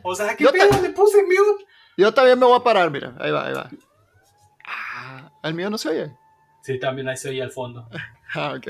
o 0.03 0.15
sea, 0.15 0.35
¿qué 0.37 0.47
pedo 0.47 0.83
le 0.83 0.91
puse 0.91 1.23
mute? 1.23 1.65
Yo 1.97 2.13
también 2.15 2.39
me 2.39 2.47
voy 2.47 2.57
a 2.59 2.63
parar, 2.63 2.91
mira. 2.91 3.15
Ahí 3.19 3.31
va, 3.31 3.47
ahí 3.47 3.55
va. 3.55 3.69
Ah, 4.67 5.31
¿el 5.43 5.55
mío 5.55 5.69
no 5.69 5.77
se 5.79 5.91
oye? 5.91 6.13
Sí, 6.63 6.79
también 6.79 7.09
ahí 7.09 7.17
se 7.17 7.29
oye 7.29 7.43
al 7.43 7.51
fondo. 7.51 7.89
ah, 8.35 8.55
ok. 8.57 8.69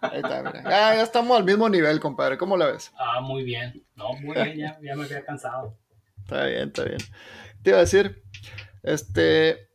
Ahí 0.00 0.20
está, 0.20 0.42
mira. 0.42 0.62
Ya, 0.62 0.94
ya, 0.94 1.02
estamos 1.02 1.36
al 1.36 1.44
mismo 1.44 1.68
nivel, 1.68 2.00
compadre. 2.00 2.38
¿Cómo 2.38 2.56
la 2.56 2.66
ves? 2.66 2.92
Ah, 2.98 3.20
muy 3.20 3.42
bien. 3.42 3.84
No, 3.96 4.12
muy 4.14 4.34
bien, 4.34 4.56
ya, 4.56 4.78
ya 4.82 4.96
me 4.96 5.04
había 5.04 5.24
cansado. 5.24 5.76
Está 6.30 6.46
bien, 6.46 6.68
está 6.68 6.84
bien. 6.84 7.00
Te 7.60 7.70
iba 7.70 7.78
a 7.78 7.80
decir, 7.80 8.22
este, 8.84 9.68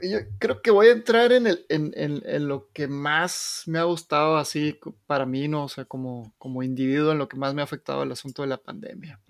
yo 0.00 0.18
creo 0.38 0.62
que 0.62 0.70
voy 0.70 0.86
a 0.86 0.92
entrar 0.92 1.32
en, 1.32 1.48
el, 1.48 1.66
en, 1.68 1.92
en, 1.96 2.46
lo 2.46 2.70
que 2.72 2.86
más 2.86 3.64
me 3.66 3.80
ha 3.80 3.82
gustado 3.82 4.36
así 4.36 4.78
para 5.06 5.26
mí, 5.26 5.48
¿no? 5.48 5.64
O 5.64 5.68
sea, 5.68 5.84
como, 5.84 6.32
como 6.38 6.62
individuo, 6.62 7.10
en 7.10 7.18
lo 7.18 7.28
que 7.28 7.36
más 7.36 7.54
me 7.54 7.60
ha 7.60 7.64
afectado 7.64 8.04
el 8.04 8.12
asunto 8.12 8.42
de 8.42 8.48
la 8.48 8.56
pandemia. 8.56 9.20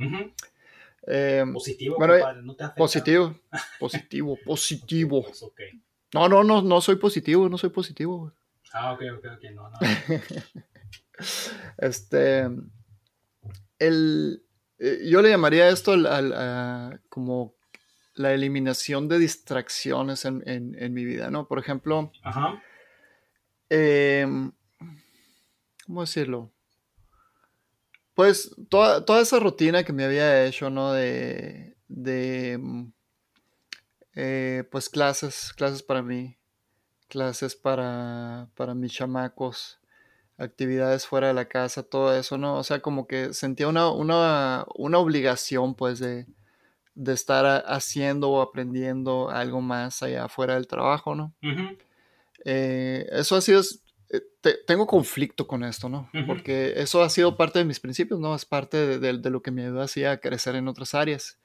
Em, 1.07 1.55
positivo, 1.55 1.97
bueno, 1.97 2.43
¿no 2.43 2.55
te 2.55 2.65
ha 2.65 2.75
Positivo, 2.75 3.35
positivo, 3.81 4.39
positivo. 4.45 5.23
Pues, 5.23 5.47
no, 6.13 6.29
no, 6.29 6.45
no, 6.45 6.61
no 6.61 6.83
soy 6.83 6.97
positivo, 6.97 7.49
no 7.49 7.57
soy 7.57 7.71
positivo. 7.71 8.35
Ah, 8.75 8.93
ok, 8.93 9.03
ok, 9.17 9.25
ok, 9.37 9.45
no, 9.55 9.71
no. 9.71 9.79
este, 11.79 12.51
el, 13.79 14.46
eh, 14.79 15.01
yo 15.09 15.23
le 15.23 15.31
llamaría 15.31 15.69
esto 15.69 15.93
al, 15.93 17.01
como 17.09 17.55
la 18.15 18.33
eliminación 18.33 19.09
de 19.09 19.19
distracciones 19.19 20.25
en, 20.25 20.95
mi 20.95 21.05
vida, 21.05 21.31
¿no? 21.31 21.47
Por 21.47 21.59
ejemplo, 21.59 22.11
em, 23.69 24.53
¿cómo 25.87 26.01
decirlo? 26.01 26.53
Pues 28.15 28.55
toda, 28.71 29.05
toda, 29.05 29.21
esa 29.21 29.39
rutina 29.39 29.85
que 29.85 29.93
me 29.93 30.05
había 30.05 30.47
hecho, 30.47 30.71
¿no? 30.71 30.93
De, 30.95 31.77
de 31.89 32.57
mm, 32.59 32.93
eh, 34.15 34.65
pues 34.71 34.89
clases, 34.89 35.53
clases 35.53 35.83
para 35.83 36.03
mí, 36.03 36.39
clases 37.09 37.55
para, 37.55 38.49
para 38.55 38.75
mis 38.75 38.93
chamacos, 38.93 39.79
actividades 40.39 41.07
fuera 41.07 41.29
de 41.29 41.35
la 41.35 41.47
casa, 41.47 41.83
todo 41.83 42.17
eso, 42.17 42.39
¿no? 42.39 42.57
O 42.57 42.65
sea, 42.65 42.81
como 42.81 43.07
que 43.07 43.33
sentía 43.33 43.69
una, 43.69 43.91
una, 43.91 44.65
una 44.75 44.99
obligación, 44.99 45.75
pues, 45.75 45.99
de, 45.99 46.27
de 46.97 47.13
estar 47.13 47.65
haciendo 47.67 48.31
o 48.31 48.43
aprendiendo 48.43 49.31
algo 49.31 49.61
más 49.61 50.03
allá 50.03 50.25
afuera 50.25 50.55
del 50.55 50.67
trabajo, 50.67 51.15
¿no? 51.15 51.35
Eh, 52.45 53.07
eso 53.13 53.37
ha 53.37 53.41
sido, 53.41 53.61
eh, 54.11 54.23
tengo 54.67 54.87
conflicto 54.87 55.47
con 55.47 55.63
esto, 55.63 55.89
¿no? 55.89 56.09
Porque 56.27 56.75
eso 56.77 57.03
ha 57.03 57.11
sido 57.11 57.37
parte 57.37 57.59
de 57.59 57.65
mis 57.65 57.81
principios, 57.81 58.19
¿no? 58.19 58.35
Es 58.35 58.45
parte 58.45 58.99
de, 58.99 59.31
lo 59.31 59.43
que 59.43 59.51
me 59.51 59.65
ayudó 59.65 59.83
así 59.83 60.05
a 60.05 60.19
crecer 60.19 60.57
en 60.57 60.69
otras 60.69 60.95
áreas. 60.95 61.39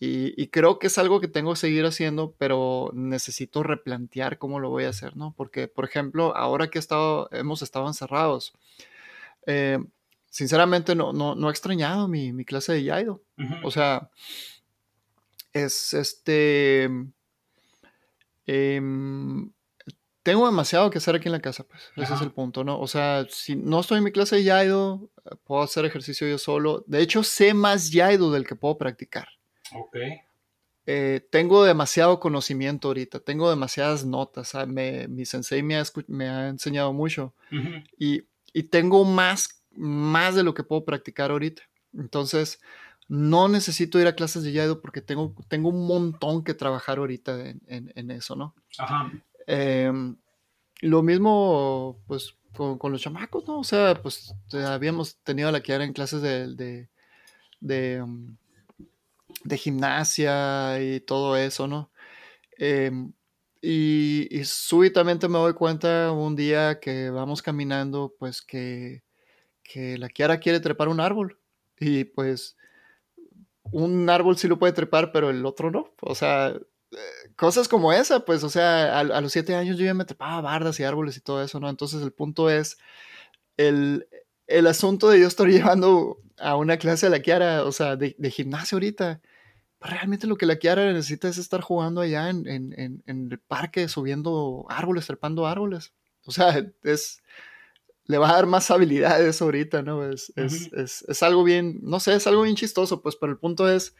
Y, 0.00 0.46
creo 0.48 0.78
que 0.78 0.88
es 0.88 0.98
algo 0.98 1.20
que 1.20 1.28
tengo 1.28 1.52
que 1.54 1.60
seguir 1.60 1.84
haciendo, 1.84 2.34
pero 2.38 2.90
necesito 2.94 3.62
replantear 3.62 4.38
cómo 4.38 4.60
lo 4.60 4.70
voy 4.70 4.84
a 4.84 4.90
hacer, 4.90 5.16
¿no? 5.16 5.34
Porque, 5.36 5.68
por 5.68 5.84
ejemplo, 5.84 6.36
ahora 6.36 6.68
que 6.68 6.78
he 6.78 6.80
estado, 6.80 7.28
hemos 7.32 7.62
estado 7.62 7.86
encerrados, 7.86 8.52
eh, 9.46 9.78
sinceramente 10.30 10.94
no, 10.94 11.12
no, 11.12 11.48
he 11.48 11.50
extrañado 11.50 12.06
mi, 12.08 12.32
mi 12.32 12.44
clase 12.44 12.72
de 12.72 12.84
Yaido. 12.84 13.22
O 13.62 13.70
sea, 13.70 14.10
es 15.52 15.94
este... 15.94 16.88
Em, 18.46 19.50
tengo 20.22 20.46
demasiado 20.46 20.90
que 20.90 20.98
hacer 20.98 21.14
aquí 21.14 21.28
en 21.28 21.32
la 21.32 21.40
casa, 21.40 21.64
pues. 21.64 21.90
Ese 21.96 22.14
es 22.14 22.20
el 22.20 22.30
punto, 22.30 22.62
¿no? 22.62 22.78
O 22.78 22.86
sea, 22.86 23.26
si 23.30 23.56
no 23.56 23.80
estoy 23.80 23.98
en 23.98 24.04
mi 24.04 24.12
clase 24.12 24.36
de 24.36 24.44
Yaido, 24.44 25.08
puedo 25.44 25.62
hacer 25.62 25.84
ejercicio 25.86 26.28
yo 26.28 26.38
solo. 26.38 26.84
De 26.86 27.00
hecho, 27.00 27.22
sé 27.22 27.54
más 27.54 27.90
Yaido 27.90 28.30
del 28.30 28.46
que 28.46 28.54
puedo 28.54 28.76
practicar. 28.76 29.28
Ok. 29.74 29.96
Eh, 30.90 31.20
tengo 31.30 31.64
demasiado 31.64 32.18
conocimiento 32.18 32.88
ahorita, 32.88 33.20
tengo 33.20 33.50
demasiadas 33.50 34.06
notas. 34.06 34.54
mi 34.66 35.26
sensei 35.26 35.62
me 35.62 35.76
ha, 35.76 35.84
me 36.06 36.28
ha 36.30 36.48
enseñado 36.48 36.94
mucho 36.94 37.34
y, 37.98 38.22
y, 38.54 38.62
tengo 38.62 39.04
más, 39.04 39.62
más 39.72 40.34
de 40.34 40.42
lo 40.42 40.54
que 40.54 40.62
puedo 40.62 40.86
practicar 40.86 41.30
ahorita. 41.30 41.62
Entonces, 41.92 42.60
no 43.06 43.48
necesito 43.48 44.00
ir 44.00 44.06
a 44.06 44.14
clases 44.14 44.42
de 44.42 44.52
Yaido 44.52 44.80
porque 44.80 45.02
tengo, 45.02 45.34
tengo 45.48 45.68
un 45.68 45.86
montón 45.86 46.42
que 46.42 46.54
trabajar 46.54 46.96
ahorita 46.98 47.48
en, 47.48 47.92
en, 47.94 48.10
eso, 48.10 48.34
¿no? 48.34 48.54
Ajá. 48.78 49.12
Em, 49.46 50.16
lo 50.80 51.02
mismo, 51.02 51.98
pues, 52.06 52.34
con, 52.54 52.78
con, 52.78 52.92
los 52.92 53.02
chamacos, 53.02 53.46
¿no? 53.46 53.58
O 53.58 53.64
sea, 53.64 54.00
pues, 54.02 54.34
habíamos 54.54 55.16
tenido 55.18 55.50
la 55.52 55.62
que 55.62 55.72
era 55.72 55.84
en 55.84 55.92
clases 55.92 56.22
de, 56.22 56.54
de, 56.54 56.88
de, 57.60 58.02
um, 58.02 58.36
de, 59.44 59.56
gimnasia 59.56 60.82
y 60.82 61.00
todo 61.00 61.36
eso, 61.36 61.66
¿no? 61.68 61.90
Em, 62.58 63.12
y, 63.60 64.28
y, 64.30 64.44
súbitamente 64.44 65.28
me 65.28 65.38
doy 65.38 65.54
cuenta 65.54 66.12
un 66.12 66.36
día 66.36 66.80
que 66.80 67.10
vamos 67.10 67.42
caminando, 67.42 68.14
pues, 68.18 68.42
que, 68.42 69.02
que 69.62 69.98
la 69.98 70.08
Kiara 70.08 70.40
quiere 70.40 70.60
trepar 70.60 70.88
un 70.88 71.00
árbol. 71.00 71.38
Y 71.80 72.04
pues 72.04 72.56
un 73.72 74.08
árbol 74.10 74.36
sí 74.38 74.48
lo 74.48 74.58
puede 74.58 74.72
trepar, 74.72 75.12
pero 75.12 75.30
el 75.30 75.44
otro 75.46 75.70
no. 75.70 75.92
O 76.00 76.14
sea, 76.14 76.48
eh, 76.48 76.96
cosas 77.36 77.68
como 77.68 77.92
esa, 77.92 78.24
pues, 78.24 78.42
o 78.44 78.50
sea, 78.50 78.98
a, 79.00 79.20
los 79.20 79.32
siete 79.32 79.54
años 79.54 79.78
yo 79.78 79.84
ya 79.84 79.94
me 79.94 80.04
trepaba 80.04 80.40
bardas 80.40 80.80
y 80.80 80.84
árboles 80.84 81.16
y 81.16 81.20
todo 81.20 81.42
eso, 81.42 81.60
¿no? 81.60 81.68
Entonces 81.68 82.02
el 82.02 82.12
punto 82.12 82.50
es 82.50 82.78
el, 83.56 84.08
el 84.48 84.66
asunto 84.66 85.08
de 85.08 85.20
yo 85.20 85.28
estar 85.28 85.46
llevando 85.46 86.18
a 86.38 86.56
una 86.56 86.76
clase 86.78 87.06
a 87.06 87.10
la 87.10 87.20
Kiara, 87.20 87.64
o 87.64 87.72
sea, 87.72 87.96
de, 87.96 88.16
de 88.18 88.30
gimnasio 88.30 88.76
ahorita. 88.76 89.20
Realmente 89.80 90.26
lo 90.26 90.36
que 90.36 90.46
la 90.46 90.56
Kiara 90.56 90.92
necesita 90.92 91.28
es 91.28 91.38
estar 91.38 91.60
jugando 91.60 92.00
allá 92.00 92.30
en, 92.30 92.48
en, 92.48 92.74
en, 92.76 93.02
en 93.06 93.30
el 93.30 93.38
parque, 93.38 93.88
subiendo 93.88 94.66
árboles, 94.68 95.06
trepando 95.06 95.46
árboles. 95.46 95.92
O 96.26 96.32
sea, 96.32 96.66
es, 96.82 97.22
le 98.08 98.18
va 98.18 98.30
a 98.30 98.34
dar 98.34 98.46
más 98.46 98.70
habilidades 98.70 99.40
ahorita, 99.40 99.82
¿no? 99.82 100.10
Es, 100.10 100.32
es, 100.34 100.72
es, 100.72 101.04
es, 101.06 101.22
algo 101.22 101.44
bien, 101.44 101.78
no 101.82 102.00
sé, 102.00 102.14
es 102.14 102.26
algo 102.26 102.42
bien 102.42 102.56
chistoso, 102.56 103.02
pues, 103.02 103.16
pero 103.16 103.32
el 103.32 103.38
punto 103.38 103.70
es, 103.70 103.94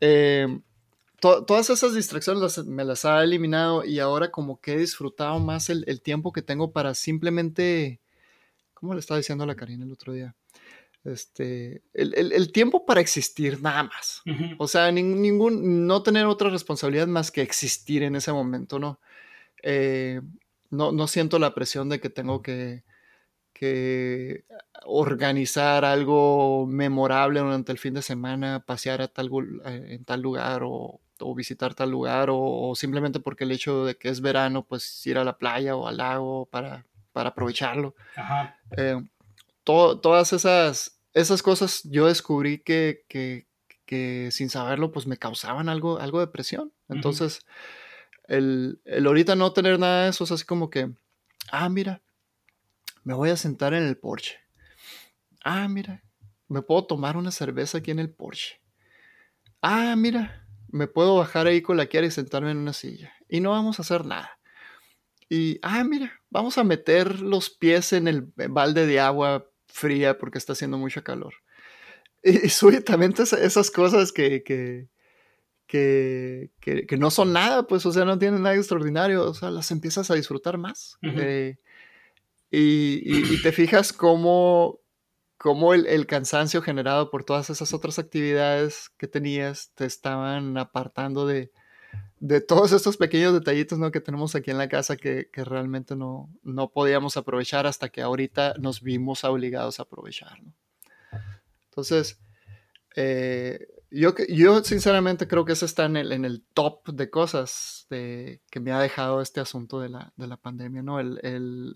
eh, 0.00 0.60
todas 1.20 1.70
esas 1.70 1.94
distracciones 1.94 2.58
me 2.66 2.84
las 2.84 3.04
ha 3.04 3.22
eliminado 3.22 3.84
y 3.84 4.00
ahora 4.00 4.30
como 4.32 4.60
que 4.60 4.74
he 4.74 4.78
disfrutado 4.78 5.38
más 5.38 5.70
el, 5.70 5.84
el 5.86 6.02
tiempo 6.02 6.32
que 6.32 6.42
tengo 6.42 6.72
para 6.72 6.94
simplemente, 6.94 8.00
¿cómo 8.82 8.94
le 8.94 9.00
estaba 9.00 9.18
diciendo 9.18 9.44
a 9.44 9.46
la 9.46 9.54
Karina 9.54 9.84
el 9.84 9.92
otro 9.92 10.12
día? 10.12 10.34
Este, 11.04 11.84
el, 11.94 12.14
el, 12.16 12.32
el 12.32 12.50
tiempo 12.50 12.84
para 12.84 13.00
existir 13.00 13.62
nada 13.62 13.84
más. 13.84 14.22
O 14.58 14.66
sea, 14.66 14.90
ningún, 14.90 15.86
no 15.86 16.02
tener 16.02 16.26
otra 16.26 16.50
responsabilidad 16.50 17.06
más 17.06 17.30
que 17.30 17.42
existir 17.42 18.02
en 18.02 18.16
ese 18.16 18.32
momento, 18.32 18.80
¿no? 18.80 18.98
Eh, 19.62 20.20
no, 20.70 20.90
no 20.90 21.06
siento 21.06 21.38
la 21.38 21.54
presión 21.54 21.88
de 21.88 22.00
que 22.00 22.10
tengo 22.10 22.42
que 22.42 22.82
que 23.52 24.44
organizar 24.86 25.84
algo 25.84 26.66
memorable 26.66 27.38
durante 27.38 27.70
el 27.70 27.78
fin 27.78 27.94
de 27.94 28.02
semana, 28.02 28.64
pasear 28.66 29.02
a 29.02 29.06
tal, 29.06 29.30
eh, 29.64 29.86
en 29.90 30.04
tal 30.04 30.20
lugar 30.20 30.62
o, 30.64 31.00
visitar 31.36 31.72
tal 31.72 31.88
lugar 31.88 32.30
o, 32.32 32.74
simplemente 32.74 33.20
porque 33.20 33.44
el 33.44 33.52
hecho 33.52 33.84
de 33.84 33.94
que 33.96 34.08
es 34.08 34.20
verano, 34.20 34.64
pues 34.66 35.06
ir 35.06 35.16
a 35.16 35.22
la 35.22 35.38
playa 35.38 35.76
o 35.76 35.86
al 35.86 35.98
lago 35.98 36.46
para, 36.46 36.84
para 37.12 37.30
aprovecharlo. 37.30 37.94
Eh, 38.76 39.00
todas 39.64 40.32
esas, 40.32 40.98
esas 41.14 41.42
cosas 41.42 41.82
yo 41.84 42.06
descubrí 42.06 42.58
que, 42.58 43.04
que, 43.08 43.46
que, 43.86 44.30
sin 44.30 44.50
saberlo 44.50 44.92
pues 44.92 45.06
me 45.06 45.16
causaban 45.16 45.68
algo, 45.68 45.98
algo 45.98 46.20
de 46.20 46.26
presión. 46.26 46.72
Entonces, 46.88 47.46
el, 48.28 48.80
el 48.84 49.06
ahorita 49.06 49.36
no 49.36 49.52
tener 49.52 49.78
nada 49.78 50.04
de 50.04 50.10
eso 50.10 50.24
es 50.24 50.32
así 50.32 50.44
como 50.44 50.70
que, 50.70 50.90
ah, 51.50 51.68
mira, 51.68 52.02
me 53.04 53.14
voy 53.14 53.30
a 53.30 53.36
sentar 53.36 53.74
en 53.74 53.84
el 53.84 53.96
porche. 53.96 54.38
Ah, 55.44 55.68
mira, 55.68 56.02
me 56.48 56.62
puedo 56.62 56.86
tomar 56.86 57.16
una 57.16 57.30
cerveza 57.30 57.78
aquí 57.78 57.90
en 57.90 57.98
el 57.98 58.10
porche. 58.10 58.60
Ah, 59.60 59.94
mira, 59.96 60.46
me 60.68 60.86
puedo 60.86 61.16
bajar 61.16 61.46
ahí 61.46 61.62
con 61.62 61.76
la 61.76 61.86
Kiara 61.86 62.06
y 62.06 62.10
sentarme 62.10 62.50
en 62.50 62.58
una 62.58 62.72
silla. 62.72 63.12
Y 63.28 63.40
no 63.40 63.50
vamos 63.50 63.78
a 63.78 63.82
hacer 63.82 64.04
nada. 64.04 64.38
Y, 65.32 65.58
ah, 65.62 65.82
mira, 65.82 66.20
vamos 66.28 66.58
a 66.58 66.64
meter 66.64 67.20
los 67.20 67.48
pies 67.48 67.94
en 67.94 68.06
el 68.06 68.30
balde 68.50 68.84
de 68.84 69.00
agua 69.00 69.48
fría 69.66 70.18
porque 70.18 70.36
está 70.36 70.52
haciendo 70.52 70.76
mucho 70.76 71.02
calor. 71.02 71.32
Y, 72.22 72.50
súbitamente 72.50 73.22
esas 73.22 73.70
cosas 73.70 74.12
que, 74.12 74.44
que, 74.44 74.88
que, 75.66 76.50
que, 76.60 76.96
no 76.98 77.10
son 77.10 77.32
nada, 77.32 77.66
pues, 77.66 77.84
o 77.84 77.92
sea, 77.92 78.04
no 78.04 78.16
tienen 78.16 78.42
nada 78.42 78.54
extraordinario, 78.54 79.24
o 79.24 79.34
sea, 79.34 79.50
las 79.50 79.72
empiezas 79.72 80.08
a 80.10 80.14
disfrutar 80.14 80.58
más. 80.58 80.98
Y, 82.50 83.42
te 83.42 83.50
fijas 83.50 83.92
cómo, 83.92 84.80
cómo 85.38 85.72
el, 85.72 86.06
cansancio 86.06 86.60
generado 86.60 87.10
por 87.10 87.24
todas 87.24 87.48
esas 87.48 87.72
otras 87.72 87.98
actividades 87.98 88.90
que 88.98 89.08
tenías 89.08 89.72
te 89.74 89.86
estaban 89.86 90.58
apartando 90.58 91.26
de, 91.26 91.50
de 92.22 92.40
todos 92.40 92.70
estos 92.70 92.96
pequeños 92.96 93.32
detallitos 93.34 93.80
¿no? 93.80 93.90
que 93.90 94.00
tenemos 94.00 94.36
aquí 94.36 94.52
en 94.52 94.58
la 94.58 94.68
casa 94.68 94.96
que, 94.96 95.28
que, 95.32 95.42
realmente 95.42 95.96
no, 95.96 96.30
no 96.44 96.68
podíamos 96.68 97.16
aprovechar 97.16 97.66
hasta 97.66 97.88
que 97.88 98.00
ahorita 98.00 98.54
nos 98.60 98.80
vimos 98.80 99.24
obligados 99.24 99.80
a 99.80 99.82
aprovechar. 99.82 100.38
Entonces, 101.64 102.20
eh, 102.94 103.66
yo, 103.90 104.14
yo 104.28 104.62
sinceramente 104.62 105.26
creo 105.26 105.44
que 105.44 105.54
eso 105.54 105.66
está 105.66 105.86
en 105.86 105.96
el, 105.96 106.12
en 106.12 106.24
el 106.24 106.44
top 106.54 106.90
de 106.90 107.10
cosas 107.10 107.88
de, 107.90 108.40
que 108.52 108.60
me 108.60 108.70
ha 108.70 108.78
dejado 108.78 109.20
este 109.20 109.40
asunto 109.40 109.80
de 109.80 109.88
la, 109.88 110.12
de 110.14 110.28
la 110.28 110.36
pandemia, 110.36 110.80
¿no? 110.80 111.00
El, 111.00 111.18
el 111.24 111.74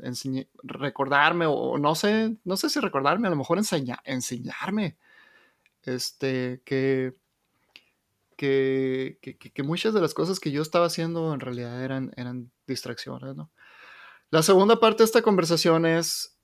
recordarme, 0.62 1.46
o 1.48 1.76
no 1.76 1.96
sé, 1.96 2.36
no 2.44 2.56
sé 2.56 2.70
si 2.70 2.78
recordarme, 2.78 3.26
a 3.26 3.30
lo 3.30 3.36
mejor 3.36 3.58
enseñarme, 3.58 4.96
este, 5.82 6.62
que, 6.64 7.16
que, 8.36 9.18
muchas 9.64 9.94
de 9.94 10.00
las 10.00 10.14
cosas 10.14 10.40
que 10.40 10.50
yo 10.50 10.62
estaba 10.62 10.86
haciendo 10.86 11.34
en 11.34 11.40
realidad 11.40 11.82
eran, 11.82 12.12
eran 12.16 12.50
distracciones, 12.66 13.34
¿no? 13.34 13.50
La 14.30 14.42
segunda 14.42 14.80
parte 14.80 14.98
de 14.98 15.04
esta 15.04 15.22
conversación 15.22 15.86
es 15.86 16.36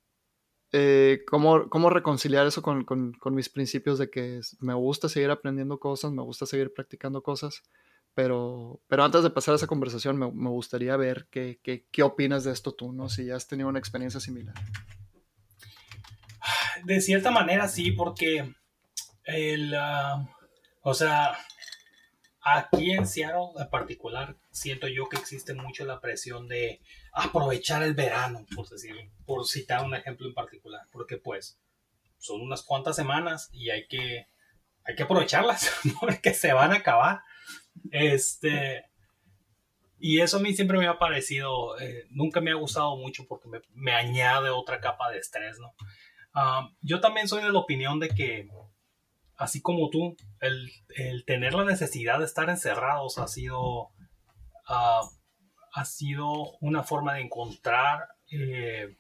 eh, 0.73 1.23
¿cómo, 1.27 1.69
¿cómo, 1.69 1.91
reconciliar 1.91 2.47
eso 2.47 2.63
con, 2.63 2.85
con, 2.85 3.13
con, 3.13 3.35
mis 3.35 3.49
principios 3.49 3.99
de 3.99 4.09
que 4.09 4.41
me 4.61 4.73
gusta 4.73 5.09
seguir 5.09 5.31
aprendiendo 5.31 5.79
cosas, 5.79 6.13
me 6.13 6.23
gusta 6.23 6.47
seguir 6.47 6.73
practicando 6.73 7.23
cosas? 7.23 7.63
Pero, 8.15 8.81
pero 8.89 9.05
antes 9.05 9.23
de 9.23 9.31
pasar 9.31 9.53
a 9.53 9.57
esa 9.57 9.67
conversación, 9.67 10.17
me, 10.17 10.31
me 10.31 10.51
gustaría 10.51 10.97
ver 10.97 11.29
qué, 11.31 11.61
qué, 11.63 11.87
qué, 11.91 12.03
opinas 12.03 12.45
de 12.45 12.53
esto 12.53 12.73
tú, 12.73 12.93
¿no? 12.93 13.09
Si 13.09 13.27
ya 13.27 13.37
has 13.37 13.49
tenido 13.49 13.69
una 13.69 13.79
experiencia 13.79 14.21
similar. 14.21 14.55
De 16.85 17.01
cierta 17.01 17.31
manera, 17.31 17.69
sí, 17.69 17.93
porque 17.93 18.55
el, 19.25 19.75
uh, 19.75 20.27
o 20.83 20.95
sea, 20.95 21.37
Aquí 22.45 22.91
en 22.91 23.07
Seattle 23.07 23.53
en 23.57 23.71
particular 23.71 24.37
siento 24.51 24.89
yo 24.89 25.09
que 25.09 25.17
existe 25.17 25.55
mucho 25.55 25.85
la 25.85 26.01
presión 26.01 26.49
de 26.49 26.81
aprovechar 27.13 27.85
el 27.85 27.95
verano, 27.95 28.45
por 28.55 28.69
decir, 28.69 28.95
por 29.25 29.47
citar 29.47 29.85
un 29.85 29.95
ejemplo 29.95 30.27
en 30.27 30.35
particular, 30.35 30.83
porque 30.91 31.19
pues 31.19 31.61
son 32.19 32.41
unas 32.41 32.63
cuantas 32.63 32.97
semanas 32.97 33.49
y 33.53 33.71
hay 33.71 33.87
que, 33.87 34.27
hay 34.85 34.95
que 34.97 35.03
aprovecharlas 35.05 35.71
porque 36.01 36.35
se 36.35 36.53
van 36.53 36.73
a 36.73 36.77
acabar. 36.77 37.23
Este, 37.93 38.87
y 40.01 40.21
eso 40.21 40.39
a 40.39 40.41
mí 40.41 40.53
siempre 40.53 40.79
me 40.79 40.89
ha 40.89 40.99
parecido, 40.99 41.79
eh, 41.79 42.07
nunca 42.11 42.41
me 42.41 42.51
ha 42.51 42.55
gustado 42.55 42.97
mucho 42.97 43.25
porque 43.29 43.49
me, 43.73 43.93
añade 43.93 44.51
otra 44.51 44.81
capa 44.81 45.11
de 45.13 45.19
estrés, 45.19 45.61
¿no? 45.61 45.73
Ah, 46.35 46.71
yo 46.81 47.01
también 47.01 47.29
soy 47.29 47.45
de 47.45 47.53
la 47.53 47.59
opinión 47.61 48.01
de 48.01 48.09
que 48.09 48.49
así 49.43 49.61
como 49.61 49.91
tú, 49.91 50.17
el, 50.41 51.25
tener 51.27 51.55
la 51.55 51.65
necesidad 51.65 52.21
de 52.21 52.25
estar 52.25 52.49
encerrados 52.49 53.19
ha 53.19 53.27
sido, 53.27 53.91
ah, 54.69 55.03
ha 55.75 55.85
sido 55.85 56.57
una 56.61 56.85
forma 56.85 57.15
de 57.15 57.23
encontrar 57.23 58.09
eh, 58.31 58.97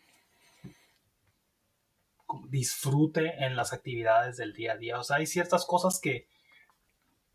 disfrute 2.48 3.44
en 3.44 3.54
las 3.54 3.72
actividades 3.72 4.36
del 4.36 4.52
día 4.52 4.72
a 4.72 4.76
día. 4.76 4.98
O 4.98 5.04
sea, 5.04 5.18
hay 5.18 5.26
ciertas 5.26 5.64
cosas 5.64 6.00
que 6.00 6.26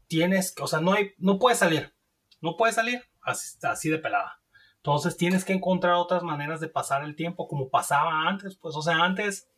tienes, 0.08 0.54
o 0.60 0.68
sea, 0.68 0.82
no, 0.82 0.92
hay, 0.94 1.14
no 1.18 1.40
puedes 1.40 1.60
salir, 1.60 1.94
no 2.42 2.58
puedes 2.58 2.76
salir 2.76 3.02
así, 3.22 3.58
así 3.64 3.90
de 3.90 4.00
pelada. 4.00 4.42
Entonces 4.78 5.16
tienes 5.16 5.46
que 5.46 5.54
encontrar 5.54 5.94
otras 5.94 6.24
maneras 6.24 6.60
de 6.60 6.68
pasar 6.68 7.04
el 7.04 7.16
tiempo 7.16 7.48
como 7.48 7.70
pasaba 7.70 8.28
antes. 8.28 8.58
Pues, 8.58 8.76
o 8.76 8.82
sea, 8.82 8.98
antes, 8.98 9.50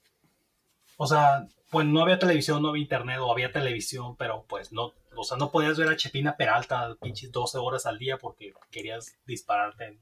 o 0.98 1.08
sea, 1.08 1.48
pues 1.70 1.86
no 1.86 2.02
había 2.02 2.20
televisión, 2.20 2.62
no 2.62 2.70
había 2.70 2.82
internet, 2.82 3.18
o 3.20 3.32
había 3.32 3.52
televisión, 3.52 4.16
pero 4.18 4.46
pues 4.48 4.72
no, 4.72 4.94
o 5.16 5.38
no 5.38 5.52
podías 5.52 5.78
ver 5.78 5.90
a 5.90 5.96
Chepina 5.96 6.36
Peralta 6.36 6.96
pinches 7.02 7.32
12 7.32 7.58
horas 7.58 7.86
al 7.86 8.00
día 8.00 8.18
porque 8.18 8.54
querías 8.72 9.16
dispararte 9.26 9.86
en 9.86 10.00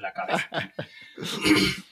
la 0.00 0.12
cabeza. 0.12 0.48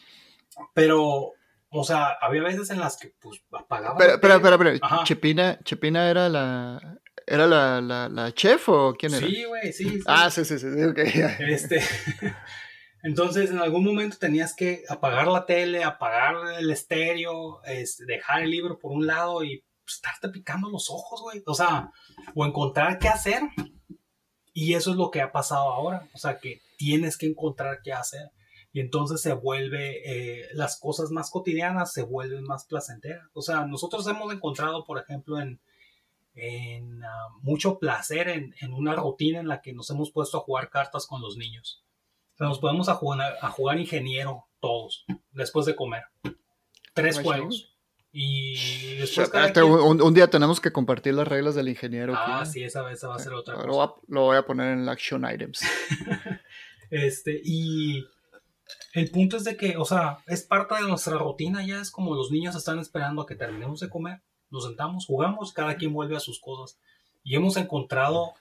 Pero, 0.72 1.33
o 1.68 1.85
sea, 1.85 2.16
había 2.18 2.43
veces 2.43 2.70
en 2.70 2.81
las 2.81 2.97
que 2.97 3.12
pues 3.20 3.43
apagaba. 3.53 3.99
Pero, 3.99 4.18
pero, 4.18 4.41
pero, 4.41 4.59
pero, 4.59 5.05
Chepina, 5.05 5.59
Chepina 5.62 6.09
era 6.09 6.31
la, 6.31 6.99
¿Era 7.27 7.47
la, 7.49 7.81
la, 7.81 8.09
la, 8.09 8.33
chef 8.33 8.68
o 8.68 8.95
quién 8.95 9.12
era? 9.14 9.27
Sí, 9.27 9.45
güey, 9.45 9.72
sí, 9.72 10.01
Ah, 10.07 10.31
sí, 10.31 10.45
sí, 10.45 10.59
sí, 10.61 10.66
ok. 10.66 10.99
Este, 11.41 11.83
entonces, 13.07 13.53
en 13.53 13.61
algún 13.61 13.85
momento 13.85 14.17
tenías 14.19 14.53
que 14.53 14.83
apagar 14.89 15.29
la 15.29 15.47
tele, 15.47 15.85
apagar 15.85 16.59
el 16.59 16.73
estéreo, 16.73 17.63
este, 17.63 18.05
dejar 18.05 18.43
el 18.43 18.51
libro 18.51 18.81
por 18.81 18.91
un 18.91 19.07
lado 19.07 19.45
y 19.45 19.65
pues, 19.85 19.95
estarte 19.95 20.29
picando 20.29 20.69
los 20.69 20.91
ojos, 20.91 21.23
güey. 21.23 21.41
O 21.47 21.55
sea, 21.55 21.93
o 22.35 22.45
encontrar 22.45 22.99
qué 22.99 23.07
hacer. 23.07 23.43
Y 24.53 24.75
eso 24.75 24.91
es 24.91 24.97
lo 24.97 25.13
que 25.13 25.21
ha 25.21 25.31
pasado 25.31 25.69
ahora. 25.73 26.09
O 26.15 26.19
sea, 26.19 26.41
que 26.41 26.63
tienes 26.79 27.17
que 27.17 27.27
encontrar 27.27 27.79
qué 27.85 27.93
hacer. 27.93 28.33
Y 28.73 28.81
entonces 28.81 29.21
se 29.21 29.35
vuelve, 29.35 30.03
eh, 30.05 30.49
las 30.55 30.81
cosas 30.81 31.13
más 31.13 31.31
cotidianas 31.31 31.93
se 31.93 32.03
vuelven 32.03 32.43
más 32.43 32.67
placenteras. 32.67 33.29
O 33.35 33.41
sea, 33.41 33.67
nosotros 33.67 34.05
hemos 34.09 34.35
encontrado, 34.35 34.85
por 34.85 34.99
ejemplo, 34.99 35.41
en, 35.41 35.61
en 36.35 37.05
ah, 37.05 37.29
mucho 37.41 37.79
placer 37.79 38.29
en, 38.29 38.73
una 38.73 38.97
rutina 38.97 39.39
en 39.39 39.47
la 39.47 39.63
que 39.63 39.73
nos 39.73 39.91
hemos 39.91 40.11
puesto 40.11 40.39
a 40.39 40.41
jugar 40.41 40.71
cartas 40.71 41.07
con 41.07 41.23
los 41.23 41.37
niños. 41.37 41.86
O 42.37 42.39
sea, 42.39 42.49
nos 42.49 42.59
podemos 42.59 42.89
a 42.89 42.95
jugar, 42.95 43.37
a 43.41 43.51
jugar 43.51 43.80
ingeniero 43.80 44.47
todos, 44.61 45.05
después 45.32 45.66
de 45.66 45.74
comer. 45.74 46.05
Tres 46.95 47.20
juegos. 47.20 47.72
Y 48.12 48.97
después 48.97 49.30
un, 49.62 50.14
día 50.14 50.28
tenemos 50.28 50.61
que 50.61 50.72
compartir 50.72 51.12
las 51.14 51.28
reglas 51.28 51.55
del 51.55 51.68
ingeniero. 51.68 52.14
Ah, 52.16 52.47
sí, 52.47 52.62
esa 52.62 52.82
vez 52.82 53.05
va 53.05 53.16
a 53.16 53.18
ser 53.18 53.34
otra 53.34 53.55
cosa. 53.55 53.66
Lo, 53.66 54.03
lo 54.09 54.22
voy 54.22 54.37
a 54.37 54.47
poner 54.47 54.72
en 54.72 54.80
el 54.80 54.89
action 54.89 55.26
items. 55.30 55.61
este, 56.91 57.41
y 57.45 58.07
el 58.95 59.11
punto 59.11 59.37
es 59.37 59.45
de 59.45 59.57
que, 59.57 59.76
o 59.76 59.84
sea, 59.84 60.18
es 60.26 60.43
parte 60.45 60.76
de 60.76 60.89
nuestra 60.89 61.18
rutina, 61.18 61.66
ya 61.66 61.80
es 61.80 61.91
como 61.91 62.14
los 62.14 62.30
niños 62.30 62.57
están 62.57 62.78
esperando 62.78 63.22
a 63.22 63.26
que 63.26 63.34
terminemos 63.34 63.80
de 63.80 63.91
comer 63.91 64.22
nos 64.51 64.64
sentamos, 64.64 65.07
jugamos, 65.07 65.53
cada 65.53 65.76
quien 65.76 65.93
vuelve 65.93 66.16
a 66.16 66.20
sus 66.20 66.41
cosas. 66.41 66.78
Y 67.22 67.34
hemos 67.34 67.57
encontrado 67.57 68.34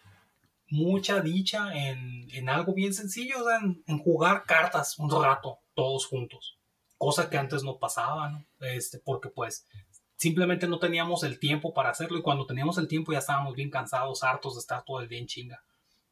mucha 0.69 1.21
dicha 1.21 1.71
en, 1.73 2.49
algo 2.49 2.73
bien 2.73 2.93
sencillo, 2.93 3.37
en, 3.51 3.99
jugar 3.99 4.43
cartas 4.45 4.97
un 4.99 5.09
rato, 5.09 5.59
todos 5.73 6.07
juntos. 6.07 6.57
Cosa 6.97 7.29
que 7.29 7.37
antes 7.37 7.63
no 7.63 7.77
pasaba, 7.77 8.29
¿no? 8.29 8.45
Este, 8.59 8.99
porque 8.99 9.29
pues 9.29 9.67
simplemente 10.15 10.67
no 10.67 10.79
teníamos 10.79 11.23
el 11.23 11.39
tiempo 11.39 11.73
para 11.73 11.89
hacerlo 11.89 12.17
y 12.17 12.21
cuando 12.21 12.45
teníamos 12.45 12.77
el 12.77 12.87
tiempo 12.87 13.11
ya 13.11 13.19
estábamos 13.19 13.55
bien 13.55 13.69
cansados, 13.69 14.23
hartos 14.23 14.55
de 14.55 14.59
estar 14.61 14.83
todo 14.83 15.01
el 15.01 15.09
día 15.09 15.19
en 15.19 15.27
chinga. 15.27 15.63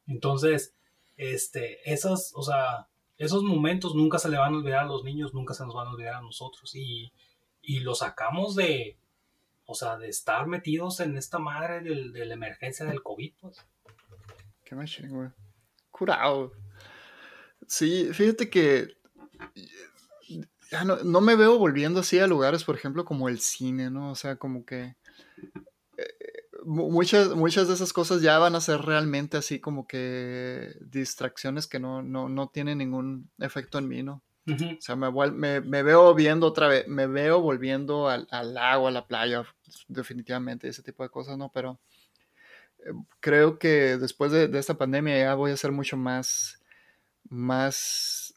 Entonces, 0.06 0.74
este, 1.16 1.90
esos, 1.90 2.32
o 2.34 2.42
sea, 2.42 2.88
esos 3.16 3.42
momentos 3.42 3.94
nunca 3.94 4.18
se 4.18 4.28
le 4.28 4.36
van 4.36 4.54
a 4.54 4.56
olvidar 4.58 4.80
a 4.80 4.88
los 4.88 5.04
niños, 5.04 5.32
nunca 5.32 5.54
se 5.54 5.64
nos 5.64 5.74
van 5.74 5.86
a 5.86 5.90
olvidar 5.90 6.16
a 6.16 6.22
nosotros 6.22 6.74
y, 6.74 7.12
y 7.62 7.80
lo 7.80 7.94
sacamos 7.94 8.54
de, 8.54 8.98
o 9.66 9.74
sea, 9.74 9.96
de 9.96 10.08
estar 10.08 10.46
metidos 10.46 11.00
en 11.00 11.16
esta 11.16 11.38
madre 11.38 11.80
de 11.80 12.26
la 12.26 12.34
emergencia 12.34 12.84
del 12.84 13.02
COVID, 13.02 13.32
pues. 13.40 13.64
Qué 14.64 14.74
machín, 14.74 15.10
güey. 15.10 15.28
Curado. 15.90 16.52
Sí, 17.66 18.10
fíjate 18.12 18.50
que 18.50 18.96
ya 20.70 20.84
no, 20.84 20.96
no, 20.96 21.20
me 21.20 21.36
veo 21.36 21.58
volviendo 21.58 22.00
así 22.00 22.18
a 22.18 22.26
lugares, 22.26 22.64
por 22.64 22.74
ejemplo, 22.74 23.04
como 23.04 23.28
el 23.28 23.40
cine, 23.40 23.90
¿no? 23.90 24.10
O 24.10 24.14
sea, 24.14 24.36
como 24.36 24.64
que 24.64 24.96
eh, 25.96 26.14
muchas, 26.64 27.34
muchas 27.34 27.68
de 27.68 27.74
esas 27.74 27.92
cosas 27.92 28.22
ya 28.22 28.38
van 28.38 28.54
a 28.54 28.60
ser 28.60 28.80
realmente 28.80 29.36
así 29.36 29.60
como 29.60 29.86
que 29.86 30.74
distracciones 30.80 31.66
que 31.66 31.78
no, 31.78 32.02
no, 32.02 32.28
no 32.28 32.48
tienen 32.48 32.78
ningún 32.78 33.30
efecto 33.38 33.78
en 33.78 33.88
mí, 33.88 34.02
¿no? 34.02 34.22
O 34.46 34.80
sea, 34.80 34.94
me, 34.94 35.10
me, 35.62 35.82
veo 35.82 36.14
viendo 36.14 36.46
otra 36.46 36.68
vez, 36.68 36.86
me 36.86 37.06
veo 37.06 37.40
volviendo 37.40 38.10
al, 38.10 38.28
al, 38.30 38.52
lago, 38.52 38.88
a 38.88 38.90
la 38.90 39.06
playa, 39.06 39.42
definitivamente, 39.88 40.68
ese 40.68 40.82
tipo 40.82 41.02
de 41.02 41.08
cosas, 41.08 41.38
¿no? 41.38 41.50
Pero 41.50 41.80
creo 43.20 43.58
que 43.58 43.96
después 43.98 44.32
de, 44.32 44.50
esta 44.58 44.74
pandemia 44.74 45.18
ya 45.18 45.34
voy 45.34 45.52
a 45.52 45.56
ser 45.56 45.72
mucho 45.72 45.96
más, 45.96 46.62
más, 47.28 48.34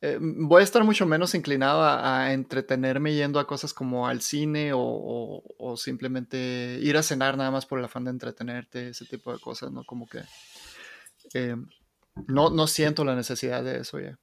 eh, 0.00 0.18
voy 0.20 0.60
a 0.60 0.64
estar 0.64 0.84
mucho 0.84 1.06
menos 1.06 1.34
inclinado 1.34 1.82
a, 1.82 2.32
entretenerme 2.32 3.14
yendo 3.14 3.40
a 3.40 3.46
cosas 3.46 3.72
como 3.72 4.06
al 4.06 4.20
cine 4.20 4.72
o, 4.72 5.42
o, 5.58 5.76
simplemente 5.76 6.78
ir 6.82 6.96
a 6.96 7.02
cenar 7.02 7.36
nada 7.36 7.50
más 7.50 7.66
por 7.66 7.78
el 7.78 7.84
afán 7.84 8.04
de 8.04 8.10
entretenerte, 8.10 8.88
ese 8.88 9.04
tipo 9.06 9.32
de 9.32 9.38
cosas, 9.38 9.72
¿no? 9.72 9.84
Como 9.84 10.06
que 10.06 10.20
eh, 11.34 11.56
no, 12.26 12.50
no 12.50 12.66
siento 12.66 13.04
la 13.04 13.14
necesidad 13.14 13.62
de 13.64 13.78
eso 13.80 14.00
ya. 14.00 14.18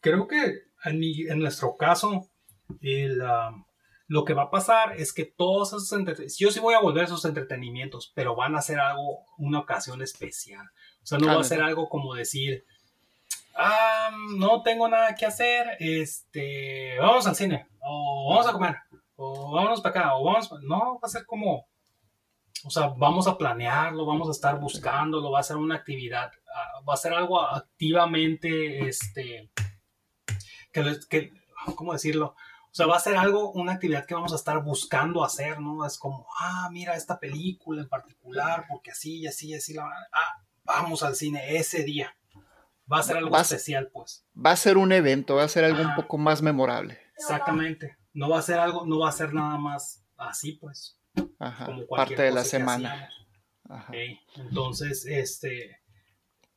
Creo 0.00 0.28
que 0.28 0.62
en, 0.84 1.02
en 1.02 1.38
nuestro 1.40 1.76
caso, 1.76 2.30
lo 4.08 4.24
que 4.24 4.34
va 4.34 4.44
a 4.44 4.50
pasar 4.50 4.92
es 5.00 5.12
que 5.12 5.24
todos 5.24 5.68
esos 5.68 5.92
entretenimientos, 5.92 6.38
yo 6.38 6.50
sí 6.50 6.60
voy 6.60 6.74
a 6.74 6.80
volver 6.80 7.02
a 7.02 7.06
esos 7.06 7.24
entretenimientos, 7.24 8.12
pero 8.14 8.36
van 8.36 8.54
a 8.54 8.62
ser 8.62 8.78
algo, 8.78 9.24
una 9.36 9.58
ocasión 9.58 10.00
especial. 10.00 10.64
O 11.02 11.06
sea, 11.06 11.18
no 11.18 11.26
va 11.26 11.40
a 11.40 11.44
ser 11.44 11.60
algo 11.60 11.88
como 11.88 12.14
decir, 12.14 12.64
ah, 13.56 14.10
no 14.36 14.62
tengo 14.62 14.88
nada 14.88 15.14
que 15.14 15.26
hacer, 15.26 15.76
este, 15.80 16.96
vamos 17.00 17.26
al 17.26 17.34
cine, 17.34 17.66
o 17.80 18.30
vamos 18.30 18.46
a 18.46 18.52
comer, 18.52 18.76
o 19.16 19.52
vámonos 19.52 19.80
para 19.80 20.00
acá, 20.00 20.16
o 20.16 20.24
vamos, 20.24 20.50
no, 20.62 21.00
va 21.00 21.00
a 21.02 21.08
ser 21.08 21.26
como, 21.26 21.66
o 22.64 22.70
sea, 22.70 22.88
vamos 22.96 23.26
a 23.26 23.36
planearlo, 23.36 24.06
vamos 24.06 24.28
a 24.28 24.32
estar 24.32 24.60
buscándolo, 24.60 25.32
va 25.32 25.40
a 25.40 25.44
ser 25.44 25.56
una 25.56 25.76
actividad, 25.76 26.30
ah, 26.54 26.80
va 26.88 26.94
a 26.94 26.98
ser 26.98 27.12
algo 27.12 27.40
activamente, 27.40 28.88
este, 28.88 29.50
que, 30.72 30.96
que, 31.08 31.32
¿cómo 31.74 31.92
decirlo? 31.92 32.36
O 32.76 32.78
sea, 32.78 32.84
va 32.84 32.96
a 32.96 33.00
ser 33.00 33.16
algo, 33.16 33.52
una 33.52 33.72
actividad 33.72 34.04
que 34.04 34.12
vamos 34.12 34.34
a 34.34 34.36
estar 34.36 34.62
buscando 34.62 35.24
hacer, 35.24 35.58
¿no? 35.60 35.86
Es 35.86 35.96
como, 35.96 36.26
ah, 36.38 36.68
mira 36.70 36.94
esta 36.94 37.18
película 37.18 37.80
en 37.80 37.88
particular, 37.88 38.66
porque 38.68 38.90
así 38.90 39.20
y 39.20 39.26
así 39.26 39.48
y 39.48 39.54
así 39.54 39.72
la... 39.72 39.84
Ah, 40.12 40.42
vamos 40.62 41.02
al 41.02 41.16
cine 41.16 41.56
ese 41.56 41.84
día. 41.84 42.14
Va 42.92 42.98
a 42.98 43.02
ser 43.02 43.16
algo 43.16 43.34
especial, 43.34 43.88
pues. 43.90 44.26
Va 44.36 44.50
a 44.50 44.56
ser 44.56 44.76
un 44.76 44.92
evento, 44.92 45.36
va 45.36 45.44
a 45.44 45.48
ser 45.48 45.64
algo 45.64 45.80
un 45.80 45.94
poco 45.94 46.18
más 46.18 46.42
memorable. 46.42 47.00
Exactamente. 47.16 47.96
No 48.12 48.28
va 48.28 48.40
a 48.40 48.42
ser 48.42 48.58
algo, 48.58 48.84
no 48.84 48.98
va 48.98 49.08
a 49.08 49.12
ser 49.12 49.32
nada 49.32 49.56
más 49.56 50.04
así, 50.18 50.52
pues. 50.52 50.98
Ajá, 51.38 51.68
parte 51.88 52.24
de 52.24 52.30
la 52.30 52.44
semana. 52.44 53.08
Entonces, 54.34 55.06
este, 55.06 55.80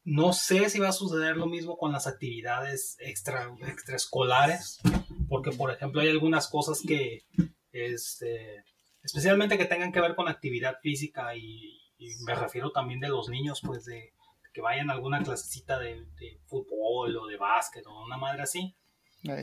no 0.03 0.33
sé 0.33 0.69
si 0.69 0.79
va 0.79 0.89
a 0.89 0.93
suceder 0.93 1.37
lo 1.37 1.45
mismo 1.45 1.77
con 1.77 1.91
las 1.91 2.07
actividades 2.07 2.97
extra, 2.99 3.53
extraescolares, 3.67 4.79
porque 5.27 5.51
por 5.51 5.71
ejemplo 5.71 6.01
hay 6.01 6.09
algunas 6.09 6.47
cosas 6.47 6.81
que, 6.85 7.25
este, 7.71 8.63
especialmente 9.03 9.57
que 9.57 9.65
tengan 9.65 9.91
que 9.91 10.01
ver 10.01 10.15
con 10.15 10.27
actividad 10.27 10.79
física 10.81 11.35
y, 11.35 11.77
me 12.25 12.33
refiero 12.33 12.71
también 12.71 13.01
de 13.01 13.09
los 13.09 13.27
niños, 13.27 13.59
pues 13.61 13.83
de, 13.83 14.13
que 14.53 14.61
vayan 14.61 14.89
a 14.89 14.93
alguna 14.93 15.21
clasecita 15.21 15.77
de, 15.77 16.07
fútbol 16.45 17.15
o 17.17 17.27
de 17.27 17.35
básquet 17.35 17.85
o 17.85 18.05
una 18.05 18.15
madre 18.17 18.43
así, 18.43 18.73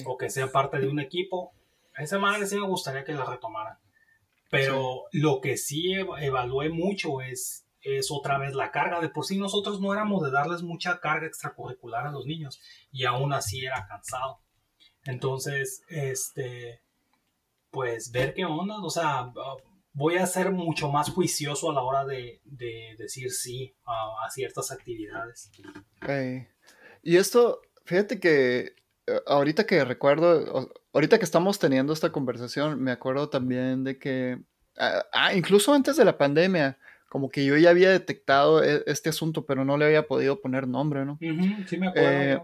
o 0.06 0.16
que 0.16 0.30
sea 0.30 0.50
parte 0.50 0.78
de 0.78 0.88
un 0.88 0.98
equipo. 0.98 1.52
Esa 1.98 2.18
madre 2.18 2.46
sí 2.46 2.56
me 2.56 2.66
gustaría 2.66 3.04
que 3.04 3.12
la 3.12 3.26
retomaran. 3.26 3.78
Pero 4.50 5.04
lo 5.12 5.40
que 5.40 5.58
sí 5.58 5.92
evalué 5.92 6.70
mucho 6.70 7.20
es, 7.20 7.65
es 7.86 8.10
otra 8.10 8.38
vez 8.38 8.54
la 8.54 8.70
carga. 8.70 9.00
De 9.00 9.08
por 9.08 9.24
sí 9.24 9.38
nosotros 9.38 9.80
no 9.80 9.92
éramos 9.92 10.22
de 10.22 10.30
darles 10.30 10.62
mucha 10.62 11.00
carga 11.00 11.26
extracurricular 11.26 12.06
a 12.06 12.10
los 12.10 12.26
niños 12.26 12.60
y 12.90 13.04
aún 13.04 13.32
así 13.32 13.64
era 13.64 13.86
cansado. 13.86 14.40
Entonces, 15.04 15.82
este, 15.88 16.82
pues 17.70 18.10
ver 18.10 18.34
qué 18.34 18.44
onda, 18.44 18.78
o 18.78 18.90
sea, 18.90 19.32
voy 19.92 20.16
a 20.16 20.26
ser 20.26 20.50
mucho 20.50 20.90
más 20.90 21.10
juicioso 21.10 21.70
a 21.70 21.74
la 21.74 21.82
hora 21.82 22.04
de, 22.04 22.40
decir 22.98 23.30
sí 23.30 23.74
a, 23.86 24.28
ciertas 24.30 24.72
actividades. 24.72 25.50
Y 27.02 27.16
esto, 27.16 27.60
fíjate 27.84 28.18
que 28.18 28.74
eh, 29.06 29.20
ahorita 29.26 29.64
que 29.64 29.84
recuerdo, 29.84 30.70
ahorita 30.92 31.18
que 31.18 31.24
estamos 31.24 31.58
teniendo 31.58 31.92
esta 31.92 32.10
conversación, 32.10 32.82
me 32.82 32.90
acuerdo 32.90 33.28
también 33.28 33.84
de 33.84 33.98
que, 33.98 34.42
ah, 34.76 35.04
ah, 35.12 35.34
incluso 35.34 35.72
antes 35.72 35.96
de 35.96 36.04
la 36.04 36.18
pandemia, 36.18 36.78
como 37.16 37.30
que 37.30 37.46
yo 37.46 37.56
ya 37.56 37.70
había 37.70 37.90
detectado 37.90 38.62
e, 38.62 38.82
este 38.84 39.08
asunto, 39.08 39.46
pero 39.46 39.64
no 39.64 39.78
le 39.78 39.86
había 39.86 40.06
podido 40.06 40.38
poner 40.42 40.68
nombre, 40.68 41.06
¿no? 41.06 41.16
sí, 41.18 41.78
me 41.78 41.88
acuerdo. 41.88 42.10
Eh, 42.10 42.42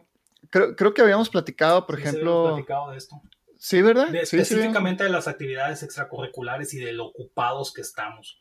creo, 0.49 0.75
creo, 0.75 0.95
que 0.95 1.03
habíamos 1.03 1.29
platicado, 1.29 1.85
por 1.87 2.01
ejemplo. 2.01 2.39
Habíamos 2.39 2.61
platicado 2.61 2.91
de 2.93 2.97
esto. 2.97 3.21
Sí, 3.59 3.83
¿verdad? 3.83 4.15
específicamente 4.15 5.05
de 5.05 5.11
las 5.11 5.29
actividades 5.29 5.83
extracurriculares 5.83 6.73
y 6.73 6.79
de 6.79 6.95
lo 6.95 7.05
ocupados 7.05 7.75
que 7.75 7.83
estamos. 7.83 8.41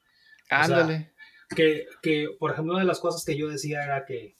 Ándale. 0.50 1.12
que, 1.54 1.86
que, 2.02 2.30
por 2.40 2.52
ejemplo, 2.52 2.76
una 2.76 2.82
de 2.84 2.88
las 2.88 3.02
cosas 3.02 3.26
que 3.26 3.36
yo 3.36 3.50
decía 3.50 3.84
era 3.84 4.06
que, 4.06 4.38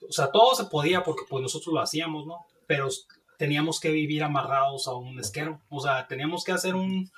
o 0.00 0.12
sea, 0.12 0.32
todo 0.32 0.54
se 0.54 0.64
podía 0.64 1.02
porque 1.02 1.24
pues 1.28 1.42
nosotros 1.42 1.74
lo 1.74 1.80
hacíamos, 1.82 2.26
¿no? 2.26 2.46
Pero 2.66 2.88
teníamos 3.36 3.80
que 3.80 3.90
vivir 3.90 4.22
amarrados 4.22 4.88
a 4.88 4.94
un 4.94 5.20
esquero. 5.20 5.60
O 5.68 5.78
sea, 5.78 6.08
teníamos 6.08 6.42
que 6.42 6.52
hacer 6.52 6.74
un, 6.74 7.10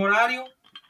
horario 0.00 0.44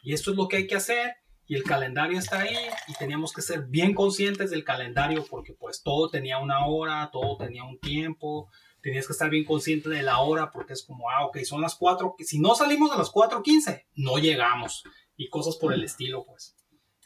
y 0.04 0.12
esto 0.12 0.30
es 0.30 0.36
lo 0.36 0.46
que 0.46 0.58
hay 0.58 0.66
que 0.68 0.76
hacer 0.76 1.16
y 1.46 1.56
el 1.56 1.64
calendario 1.64 2.18
está 2.18 2.40
ahí 2.40 2.56
y 2.88 2.94
teníamos 2.94 3.32
que 3.32 3.42
ser 3.42 3.64
bien 3.66 3.94
conscientes 3.94 4.50
del 4.50 4.64
calendario 4.64 5.24
porque 5.28 5.52
pues 5.52 5.82
todo 5.82 6.08
tenía 6.08 6.38
una 6.38 6.66
hora, 6.66 7.10
todo 7.12 7.36
tenía 7.36 7.64
un 7.64 7.78
tiempo, 7.78 8.48
tenías 8.80 9.06
que 9.06 9.12
estar 9.12 9.30
bien 9.30 9.44
consciente 9.44 9.88
de 9.88 10.02
la 10.02 10.18
hora 10.20 10.50
porque 10.50 10.72
es 10.72 10.84
como, 10.84 11.10
ah, 11.10 11.26
ok, 11.26 11.38
son 11.44 11.60
las 11.60 11.74
4, 11.74 12.16
si 12.20 12.38
no 12.38 12.54
salimos 12.54 12.92
a 12.92 12.98
las 12.98 13.10
4.15, 13.10 13.84
no 13.94 14.18
llegamos 14.18 14.84
y 15.16 15.28
cosas 15.28 15.56
por 15.56 15.72
el 15.72 15.84
estilo, 15.84 16.24
pues. 16.24 16.56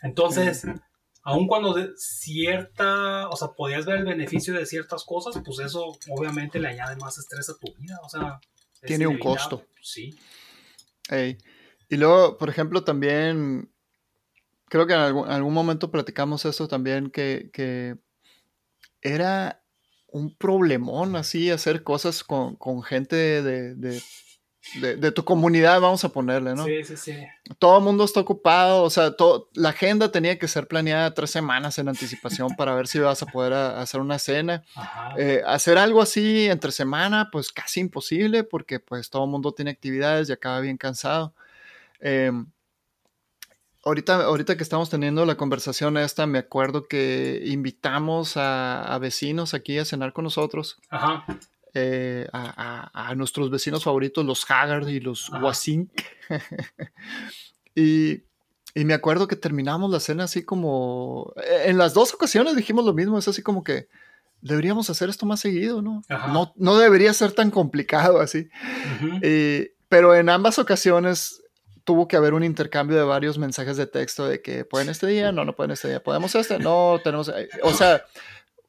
Entonces, 0.02 0.64
aun 1.22 1.46
cuando 1.46 1.74
de 1.74 1.90
cierta, 1.96 3.28
o 3.28 3.36
sea, 3.36 3.48
podías 3.48 3.84
ver 3.86 3.98
el 3.98 4.04
beneficio 4.04 4.54
de 4.54 4.66
ciertas 4.66 5.04
cosas, 5.04 5.42
pues 5.44 5.58
eso 5.58 5.98
obviamente 6.10 6.58
le 6.58 6.68
añade 6.68 6.96
más 6.96 7.18
estrés 7.18 7.50
a 7.50 7.58
tu 7.58 7.74
vida, 7.74 7.98
o 8.02 8.08
sea. 8.08 8.40
Tiene 8.86 9.06
un 9.08 9.18
costo. 9.18 9.66
Sí. 9.82 10.16
Y 11.88 11.96
luego, 11.96 12.38
por 12.38 12.48
ejemplo, 12.48 12.84
también, 12.84 13.72
creo 14.68 14.86
que 14.86 14.94
en 14.94 15.00
algún, 15.00 15.54
momento 15.54 15.90
platicamos 15.90 16.44
eso 16.44 16.68
también, 16.68 17.10
que, 17.10 17.50
que 17.52 17.96
era 19.02 19.62
un 20.08 20.34
problemón 20.34 21.16
así 21.16 21.50
hacer 21.50 21.82
cosas 21.82 22.24
con, 22.24 22.82
gente 22.82 23.16
de, 23.16 24.00
de, 24.74 25.12
tu 25.12 25.24
comunidad, 25.24 25.80
vamos 25.80 26.04
a 26.04 26.08
ponerle, 26.10 26.54
¿no? 26.54 26.64
Sí, 26.64 26.84
sí, 26.84 26.96
sí. 26.96 27.16
Todo 27.58 27.78
el 27.78 27.84
mundo 27.84 28.04
está 28.04 28.20
ocupado, 28.20 28.82
o 28.82 28.90
sea, 28.90 29.14
la 29.54 29.70
agenda 29.70 30.10
tenía 30.10 30.38
que 30.38 30.48
ser 30.48 30.66
planeada 30.66 31.14
tres 31.14 31.30
semanas 31.30 31.78
en 31.78 31.88
anticipación 31.88 32.54
para 32.56 32.74
ver 32.74 32.86
si 32.86 32.98
vas 32.98 33.22
a 33.22 33.26
poder 33.26 33.52
hacer 33.52 34.00
una 34.00 34.18
cena. 34.18 34.64
Eh, 35.16 35.42
hacer 35.46 35.78
algo 35.78 36.02
así 36.02 36.46
entre 36.46 36.72
semana, 36.72 37.28
pues 37.30 37.52
casi 37.52 37.80
imposible 37.80 38.44
porque 38.44 38.80
pues 38.80 39.10
todo 39.10 39.24
el 39.24 39.30
mundo 39.30 39.52
tiene 39.52 39.70
actividades 39.70 40.28
y 40.28 40.32
acaba 40.32 40.60
bien 40.60 40.76
cansado. 40.76 41.34
Em, 42.00 42.46
ahorita, 43.88 44.24
ahorita 44.24 44.56
que 44.56 44.62
estamos 44.62 44.90
teniendo 44.90 45.24
la 45.24 45.36
conversación 45.36 45.96
esta, 45.96 46.26
me 46.26 46.38
acuerdo 46.38 46.86
que 46.86 47.42
invitamos 47.46 48.34
a, 48.36 48.96
vecinos 49.00 49.54
aquí 49.54 49.78
a 49.78 49.84
cenar 49.84 50.12
con 50.12 50.24
nosotros. 50.24 50.78
Ajá. 50.90 51.24
Eh, 51.74 52.26
a, 52.32 53.14
nuestros 53.16 53.50
vecinos 53.50 53.84
favoritos, 53.84 54.24
los 54.24 54.48
Haggard 54.50 54.88
y 54.88 55.00
los 55.00 55.30
Wasink. 55.30 55.90
y, 57.74 58.22
me 58.74 58.94
acuerdo 58.94 59.26
que 59.26 59.36
terminamos 59.36 59.90
la 59.90 60.00
cena 60.00 60.24
así 60.24 60.44
como... 60.44 61.32
En 61.64 61.78
las 61.78 61.94
dos 61.94 62.14
ocasiones 62.14 62.54
dijimos 62.54 62.84
lo 62.84 62.94
mismo, 62.94 63.18
es 63.18 63.26
así 63.26 63.42
como 63.42 63.64
que 63.64 63.88
deberíamos 64.40 64.88
hacer 64.88 65.08
esto 65.08 65.26
más 65.26 65.40
seguido, 65.40 65.82
¿no? 65.82 66.02
No, 66.08 66.52
no 66.54 66.78
debería 66.78 67.12
ser 67.12 67.32
tan 67.32 67.50
complicado 67.50 68.20
así. 68.20 68.48
pero 69.88 70.14
en 70.14 70.28
ambas 70.28 70.58
ocasiones 70.58 71.42
tuvo 71.88 72.06
que 72.06 72.18
haber 72.18 72.34
un 72.34 72.44
intercambio 72.44 72.98
de 72.98 73.02
varios 73.02 73.38
mensajes 73.38 73.78
de 73.78 73.86
texto 73.86 74.28
de 74.28 74.42
que 74.42 74.66
pueden 74.66 74.90
este 74.90 75.06
día, 75.06 75.32
no, 75.32 75.46
no 75.46 75.56
pueden 75.56 75.70
este 75.70 75.88
día, 75.88 76.02
podemos 76.02 76.34
este, 76.34 76.58
no, 76.58 77.00
tenemos, 77.02 77.30
eh, 77.30 77.48
o 77.62 77.72
sea, 77.72 78.04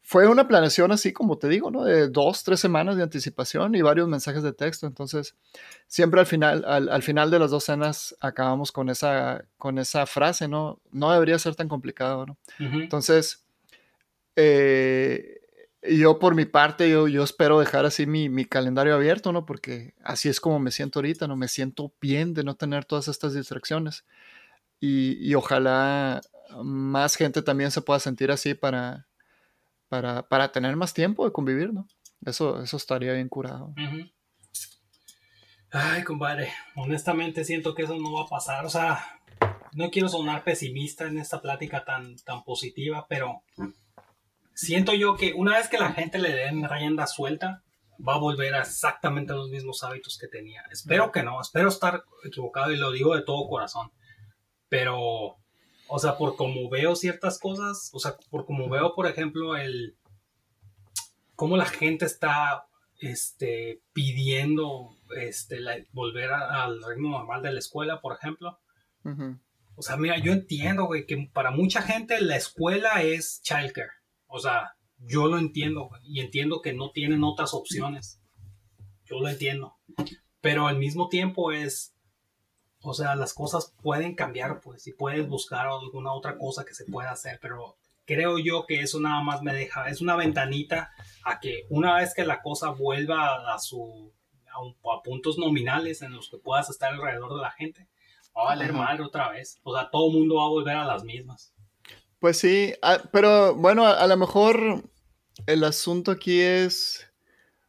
fue 0.01 0.29
una 0.29 0.47
planeación 0.47 0.93
así 0.93 1.11
como 1.11 1.37
te 1.37 1.49
digo, 1.49 1.69
¿no? 1.69 1.83
De 1.83 2.07
dos, 2.07 2.45
tres 2.45 2.61
semanas 2.61 2.95
de 2.95 3.03
anticipación 3.03 3.75
y 3.75 3.81
varios 3.81 4.07
mensajes 4.07 4.41
de 4.41 4.53
texto, 4.53 4.87
entonces 4.87 5.35
siempre 5.85 6.21
al 6.21 6.27
final, 6.27 6.63
al, 6.65 7.03
final 7.03 7.29
de 7.29 7.39
las 7.39 7.51
dos 7.51 7.65
cenas 7.65 8.15
acabamos 8.21 8.71
con 8.71 8.87
esa, 8.87 9.43
con 9.57 9.79
esa 9.79 10.05
frase, 10.05 10.47
¿no? 10.47 10.79
No 10.93 11.11
debería 11.11 11.37
ser 11.39 11.55
tan 11.55 11.67
complicado, 11.67 12.25
¿no? 12.25 12.37
Entonces, 12.57 13.43
eh, 14.37 15.38
yo 15.81 16.19
por 16.19 16.35
mi 16.35 16.45
parte, 16.45 16.89
yo, 16.89 17.07
yo 17.07 17.23
espero 17.23 17.59
dejar 17.59 17.85
así 17.85 18.05
mi, 18.05 18.45
calendario 18.45 18.95
abierto, 18.95 19.31
¿no? 19.31 19.45
Porque 19.45 19.93
así 20.03 20.29
es 20.29 20.39
como 20.39 20.59
me 20.59 20.71
siento 20.71 20.99
ahorita, 20.99 21.27
¿no? 21.27 21.35
Me 21.35 21.47
siento 21.47 21.93
bien 22.01 22.33
de 22.33 22.43
no 22.43 22.55
tener 22.55 22.85
todas 22.85 23.07
estas 23.07 23.33
distracciones. 23.33 24.05
Y, 24.81 25.33
ojalá 25.35 26.21
más 26.63 27.15
gente 27.15 27.41
también 27.41 27.69
se 27.69 27.81
pueda 27.81 27.99
sentir 27.99 28.31
así 28.31 28.53
para, 28.53 29.07
para, 29.89 30.51
tener 30.51 30.75
más 30.75 30.93
tiempo 30.93 31.25
de 31.25 31.31
convivir, 31.31 31.73
¿no? 31.73 31.87
Eso, 32.25 32.61
eso 32.61 32.77
estaría 32.77 33.13
bien 33.13 33.29
curado. 33.29 33.73
Ay, 35.71 36.03
compadre, 36.03 36.51
honestamente 36.75 37.43
siento 37.43 37.75
que 37.75 37.83
eso 37.83 37.95
no 37.97 38.13
va 38.13 38.23
a 38.23 38.27
pasar. 38.27 38.65
O 38.65 38.69
sea, 38.69 39.19
no 39.73 39.91
quiero 39.91 40.09
sonar 40.09 40.43
pesimista 40.43 41.07
en 41.07 41.19
esta 41.19 41.41
plática 41.41 41.85
tan, 41.85 42.15
tan 42.17 42.43
positiva, 42.43 43.05
pero 43.07 43.43
siento 44.59 44.93
yo 44.93 45.15
que 45.15 45.31
una 45.33 45.57
vez 45.57 45.69
que 45.69 45.77
la 45.77 45.93
gente 45.93 46.19
le 46.19 46.33
den 46.33 46.67
rienda 46.67 47.07
suelta, 47.07 47.63
va 48.05 48.15
a 48.15 48.19
volver 48.19 48.55
a 48.55 48.59
exactamente 48.59 49.33
los 49.33 49.49
mismos 49.49 49.83
hábitos 49.83 50.17
que 50.17 50.27
tenía. 50.27 50.63
Espero 50.69 51.13
que 51.13 51.23
no, 51.23 51.39
espero 51.39 51.69
estar 51.69 52.03
equivocado 52.25 52.71
y 52.71 52.77
lo 52.77 52.91
digo 52.91 53.15
de 53.15 53.21
todo 53.21 53.47
corazón. 53.47 53.89
Pero, 54.67 55.37
o 55.87 55.99
sea, 55.99 56.17
por 56.17 56.35
como 56.35 56.69
veo 56.69 56.97
ciertas 56.97 57.39
cosas, 57.39 57.89
o 57.93 57.99
sea, 57.99 58.17
por 58.29 58.45
como 58.45 58.67
veo, 58.69 58.95
por 58.95 59.07
ejemplo, 59.07 59.55
el 59.55 59.95
cómo 61.35 61.55
la 61.55 61.65
gente 61.65 62.03
está 62.03 62.65
este, 62.99 63.81
pidiendo 63.93 64.89
este, 65.15 65.57
volver 65.93 66.31
al 66.33 66.83
ritmo 66.83 67.17
normal 67.17 67.41
de 67.41 67.53
la 67.53 67.59
escuela, 67.59 68.01
por 68.01 68.13
ejemplo. 68.13 68.59
O 69.75 69.81
sea, 69.81 69.95
mira, 69.95 70.17
yo 70.17 70.33
entiendo, 70.33 70.83
güey, 70.83 71.05
que 71.05 71.29
para 71.33 71.51
mucha 71.51 71.81
gente 71.81 72.19
la 72.19 72.35
escuela 72.35 73.01
es 73.03 73.41
childcare. 73.41 73.98
O 74.29 74.39
sea, 74.39 74.75
yo 74.99 75.27
lo 75.27 75.37
entiendo 75.37 75.89
y 76.03 76.21
entiendo 76.21 76.61
que 76.61 76.73
no 76.73 76.91
tienen 76.91 77.23
otras 77.23 77.53
opciones. 77.53 78.21
Yo 79.05 79.19
lo 79.19 79.27
entiendo. 79.27 79.75
Pero 80.39 80.67
al 80.67 80.77
mismo 80.77 81.09
tiempo 81.09 81.51
es, 81.51 81.93
o 82.81 82.93
sea, 82.93 83.15
las 83.15 83.33
cosas 83.33 83.73
pueden 83.81 84.15
cambiar, 84.15 84.61
pues, 84.61 84.87
y 84.87 84.93
puedes 84.93 85.27
buscar 85.27 85.67
alguna 85.67 86.13
otra 86.13 86.37
cosa 86.37 86.63
que 86.63 86.73
se 86.73 86.85
pueda 86.85 87.11
hacer, 87.11 87.39
pero 87.41 87.75
creo 88.05 88.39
yo 88.39 88.65
que 88.65 88.81
eso 88.81 88.99
nada 88.99 89.21
más 89.21 89.41
me 89.41 89.53
deja, 89.53 89.89
es 89.89 90.01
una 90.01 90.15
ventanita 90.15 90.91
a 91.23 91.39
que 91.39 91.65
una 91.69 91.95
vez 91.95 92.13
que 92.13 92.25
la 92.25 92.41
cosa 92.41 92.69
vuelva 92.69 93.53
a 93.53 93.59
su 93.59 94.11
a, 94.47 95.03
puntos 95.03 95.37
nominales 95.37 96.01
en 96.01 96.13
los 96.13 96.29
que 96.29 96.37
puedas 96.37 96.69
estar 96.69 96.93
alrededor 96.93 97.35
de 97.35 97.41
la 97.41 97.51
gente, 97.51 97.87
va 98.35 98.43
a 98.43 98.45
valer 98.45 98.73
madre 98.73 99.03
otra 99.03 99.29
vez. 99.29 99.59
O 99.63 99.75
sea, 99.75 99.89
todo 99.89 100.09
el 100.09 100.17
mundo 100.17 100.35
va 100.35 100.45
a 100.45 100.49
volver 100.49 100.75
a 100.75 100.85
las 100.85 101.03
mismas. 101.03 101.53
Pues 102.19 102.37
sí, 102.37 102.73
ah, 102.81 103.01
pero 103.11 103.55
bueno, 103.55 103.85
a, 103.85 104.05
lo 104.07 104.17
mejor 104.17 104.83
el 105.47 105.63
asunto 105.63 106.11
aquí 106.11 106.41
es... 106.41 107.05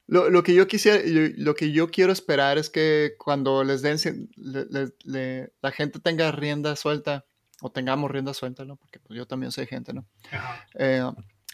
Lo, 0.07 0.43
que 0.43 0.55
yo 0.55 0.67
quisiera, 0.67 1.01
lo 1.37 1.55
que 1.55 1.71
yo 1.71 1.93
quiero 1.93 2.13
esperar 2.13 2.59
es 2.59 2.69
que 2.69 3.15
cuando 3.17 3.63
les 3.63 3.81
den, 3.81 4.29
la 4.35 5.71
gente 5.71 6.01
tenga 6.01 6.33
rienda 6.33 6.75
suelta, 6.75 7.25
o 7.61 7.71
tengamos 7.71 8.11
rienda 8.11 8.35
suelta, 8.35 8.65
¿no? 8.65 8.75
Porque 8.75 8.99
pues, 8.99 9.17
yo 9.17 9.27
también 9.27 9.53
soy 9.53 9.67
gente, 9.67 9.93
¿no? 9.93 10.05
Eh, 10.75 11.05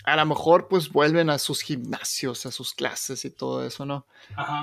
a 0.04 0.16
lo 0.16 0.26
mejor 0.26 0.68
pues 0.68 0.90
vuelven 0.90 1.30
a 1.30 1.38
sus 1.38 1.62
gimnasios, 1.62 2.46
a 2.46 2.52
sus 2.52 2.74
clases 2.74 3.24
y 3.24 3.30
todo 3.30 3.66
eso, 3.66 3.84
¿no? 3.86 4.06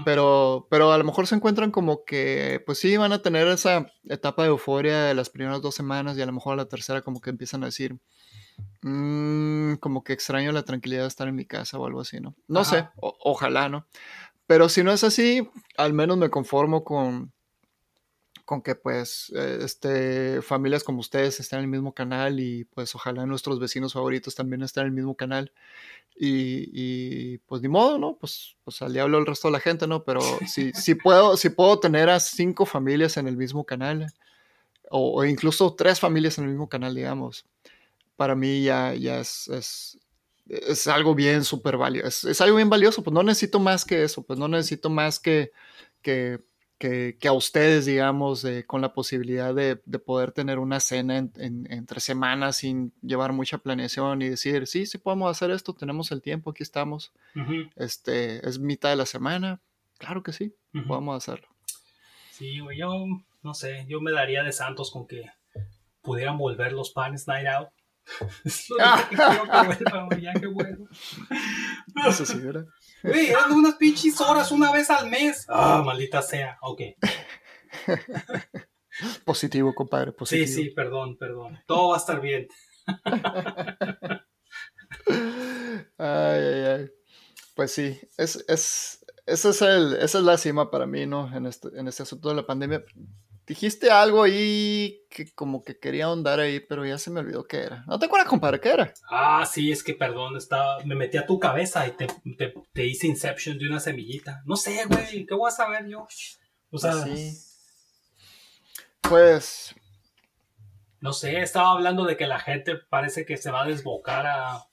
Pero, 0.05 0.67
pero 0.69 0.91
a 0.91 0.97
lo 0.97 1.03
mejor 1.03 1.27
se 1.27 1.35
encuentran 1.35 1.71
como 1.71 2.05
que, 2.05 2.63
pues 2.65 2.79
sí, 2.79 2.95
van 2.97 3.11
a 3.11 3.21
tener 3.21 3.47
esa 3.47 3.87
etapa 4.07 4.43
de 4.43 4.49
euforia 4.49 5.03
de 5.03 5.13
las 5.13 5.29
primeras 5.29 5.61
dos 5.61 5.75
semanas 5.75 6.17
y 6.17 6.21
a 6.21 6.25
lo 6.25 6.31
mejor 6.31 6.53
a 6.53 6.57
la 6.57 6.69
tercera 6.69 7.01
como 7.01 7.19
que 7.19 7.29
empiezan 7.29 7.63
a 7.63 7.67
decir, 7.67 7.97
Mm, 8.83 9.75
como 9.75 10.03
que 10.03 10.11
extraño 10.11 10.51
la 10.51 10.63
tranquilidad 10.63 11.03
de 11.03 11.07
estar 11.07 11.27
en 11.27 11.35
mi 11.35 11.45
casa 11.45 11.79
o 11.79 11.85
algo 11.85 12.01
así, 12.01 12.19
¿no? 12.19 12.35
No 12.47 12.65
sé, 12.65 12.87
ojalá, 12.97 13.69
¿no? 13.69 13.87
Pero 14.45 14.67
si 14.67 14.83
no 14.83 14.91
es 14.91 15.05
así, 15.05 15.49
al 15.77 15.93
menos 15.93 16.17
me 16.17 16.29
conformo 16.29 16.83
con, 16.83 17.31
con 18.43 18.61
que 18.61 18.75
pues 18.75 19.31
eh, 19.35 19.59
este, 19.61 20.41
familias 20.41 20.83
como 20.83 20.99
ustedes 20.99 21.39
estén 21.39 21.59
en 21.59 21.65
el 21.65 21.71
mismo 21.71 21.93
canal 21.93 22.41
y 22.41 22.65
pues 22.65 22.93
ojalá 22.93 23.25
nuestros 23.25 23.57
vecinos 23.57 23.93
favoritos 23.93 24.35
también 24.35 24.63
estén 24.63 24.81
en 24.81 24.87
el 24.87 24.93
mismo 24.93 25.15
canal. 25.15 25.51
Y, 26.15 27.39
pues 27.39 27.63
ni 27.63 27.69
modo, 27.69 27.97
¿no? 27.97 28.17
Pues, 28.17 28.55
pues 28.63 28.81
al 28.83 28.93
diablo 28.93 29.17
el 29.17 29.25
resto 29.25 29.47
de 29.47 29.53
la 29.53 29.59
gente, 29.59 29.87
¿no? 29.87 30.03
Pero 30.03 30.19
si, 30.47 30.71
si, 30.73 30.93
puedo, 30.93 31.37
si 31.37 31.49
puedo 31.49 31.79
tener 31.79 32.09
a 32.09 32.19
cinco 32.19 32.65
familias 32.65 33.17
en 33.17 33.27
el 33.27 33.37
mismo 33.37 33.63
canal 33.63 34.13
o 34.91 35.25
incluso 35.25 35.73
tres 35.73 35.99
familias 35.99 36.37
en 36.37 36.43
el 36.43 36.51
mismo 36.51 36.69
canal, 36.69 36.93
digamos 36.93 37.45
para 38.15 38.35
mí 38.35 38.63
ya, 38.63 38.93
ya 38.93 39.19
es, 39.19 39.47
es, 40.47 40.87
algo 40.87 41.15
bien 41.15 41.43
súper 41.43 41.77
valioso. 41.77 42.29
Es, 42.29 42.41
algo 42.41 42.57
bien 42.57 42.69
valioso, 42.69 43.03
pues 43.03 43.13
no 43.13 43.23
necesito 43.23 43.59
más 43.59 43.85
que 43.85 44.03
eso, 44.03 44.23
pues 44.23 44.37
no 44.37 44.47
necesito 44.47 44.89
más 44.89 45.19
que, 45.19 45.51
que, 46.01 46.39
que, 46.77 47.17
a 47.27 47.33
ustedes, 47.33 47.85
digamos, 47.85 48.45
con 48.67 48.81
la 48.81 48.93
posibilidad 48.93 49.55
de, 49.55 49.81
de, 49.85 49.99
poder 49.99 50.31
tener 50.31 50.59
una 50.59 50.79
cena 50.79 51.17
en, 51.17 51.67
entre 51.69 52.01
semanas 52.01 52.57
sin 52.57 52.93
llevar 53.01 53.31
mucha 53.31 53.57
planeación 53.57 54.21
y 54.21 54.29
decir, 54.29 54.67
sí, 54.67 54.85
sí 54.85 54.97
podemos 54.97 55.31
hacer 55.31 55.51
esto, 55.51 55.73
tenemos 55.73 56.11
el 56.11 56.21
tiempo, 56.21 56.51
aquí 56.51 56.63
estamos. 56.63 57.13
este, 57.75 58.47
es 58.47 58.59
mitad 58.59 58.89
de 58.89 58.97
la 58.97 59.05
semana, 59.05 59.61
claro 59.97 60.23
que 60.23 60.33
sí, 60.33 60.53
podemos 60.87 61.15
hacerlo. 61.15 61.47
Sí, 62.31 62.59
yo 62.77 63.05
no 63.43 63.53
sé, 63.53 63.85
yo 63.87 64.01
me 64.01 64.11
daría 64.11 64.43
de 64.43 64.51
santos 64.51 64.91
con 64.91 65.07
que 65.07 65.25
pudieran 66.01 66.37
volver 66.37 66.73
los 66.73 66.91
panes 66.91 67.27
night 67.27 67.47
out 67.47 67.69
es 68.43 68.69
lo 68.69 68.77
que 68.77 69.15
quiero 69.15 69.43
que 69.43 69.83
vuelva, 69.85 70.17
ya 70.19 70.33
que 70.33 70.47
bueno. 70.47 70.87
Eso 72.07 72.25
sí, 72.25 72.39
¿verdad? 72.39 72.65
Güey, 73.03 73.27
eran 73.27 73.51
unas 73.51 73.75
pinches 73.75 74.19
horas 74.21 74.51
una 74.51 74.71
vez 74.71 74.89
al 74.89 75.09
mes. 75.09 75.45
Ah, 75.49 75.81
maldita 75.85 76.21
sea. 76.21 76.57
Ok. 76.61 76.81
Positivo, 79.25 79.73
compadre, 79.73 80.11
positivo. 80.11 80.47
Sí, 80.47 80.53
sí, 80.53 80.69
perdón, 80.69 81.17
perdón. 81.17 81.59
Todo 81.65 81.89
va 81.89 81.95
a 81.95 81.99
estar 81.99 82.21
bien. 82.21 82.47
ay, 85.97 86.41
ay, 86.43 86.65
ay. 86.65 86.91
Pues 87.55 87.71
sí, 87.71 87.99
es, 88.17 88.43
es, 88.47 89.03
ese 89.25 89.49
es 89.49 89.61
el, 89.61 89.95
esa 89.95 90.19
es 90.19 90.23
la 90.23 90.37
cima 90.37 90.69
para 90.69 90.85
mí, 90.85 91.07
¿no? 91.07 91.35
En 91.35 91.47
este, 91.47 91.69
en 91.75 91.87
este 91.87 92.03
asunto 92.03 92.29
de 92.29 92.35
la 92.35 92.45
pandemia. 92.45 92.83
Dijiste 93.45 93.91
algo 93.91 94.23
ahí 94.23 95.05
que 95.09 95.33
como 95.33 95.63
que 95.63 95.77
quería 95.77 96.05
ahondar 96.05 96.39
ahí, 96.39 96.61
pero 96.61 96.85
ya 96.85 96.97
se 96.97 97.11
me 97.11 97.19
olvidó 97.19 97.45
qué 97.45 97.63
era. 97.63 97.83
¿No 97.87 97.99
te 97.99 98.05
acuerdas, 98.05 98.29
compadre? 98.29 98.61
¿Qué 98.61 98.69
era? 98.69 98.93
Ah, 99.09 99.45
sí, 99.45 99.69
es 99.69 99.83
que 99.83 99.93
perdón, 99.93 100.37
estaba, 100.37 100.79
me 100.85 100.95
metí 100.95 101.17
a 101.17 101.25
tu 101.25 101.39
cabeza 101.39 101.85
y 101.85 101.91
te, 101.91 102.07
te, 102.73 102.85
hice 102.85 103.07
Inception 103.07 103.57
de 103.57 103.67
una 103.67 103.81
semillita. 103.81 104.41
No 104.45 104.55
sé, 104.55 104.85
güey, 104.85 105.25
¿qué 105.25 105.33
voy 105.35 105.49
a 105.49 105.51
saber 105.51 105.87
yo? 105.87 106.07
O 106.71 106.77
sea, 106.77 106.93
sí. 106.93 107.37
Pues. 109.01 109.75
No 111.01 111.11
sé, 111.11 111.41
estaba 111.41 111.71
hablando 111.71 112.05
de 112.05 112.15
que 112.15 112.27
la 112.27 112.39
gente 112.39 112.77
parece 112.77 113.25
que 113.25 113.35
se 113.35 113.51
va 113.51 113.63
a 113.63 113.67
desbocar 113.67 114.25
a, 114.25 114.69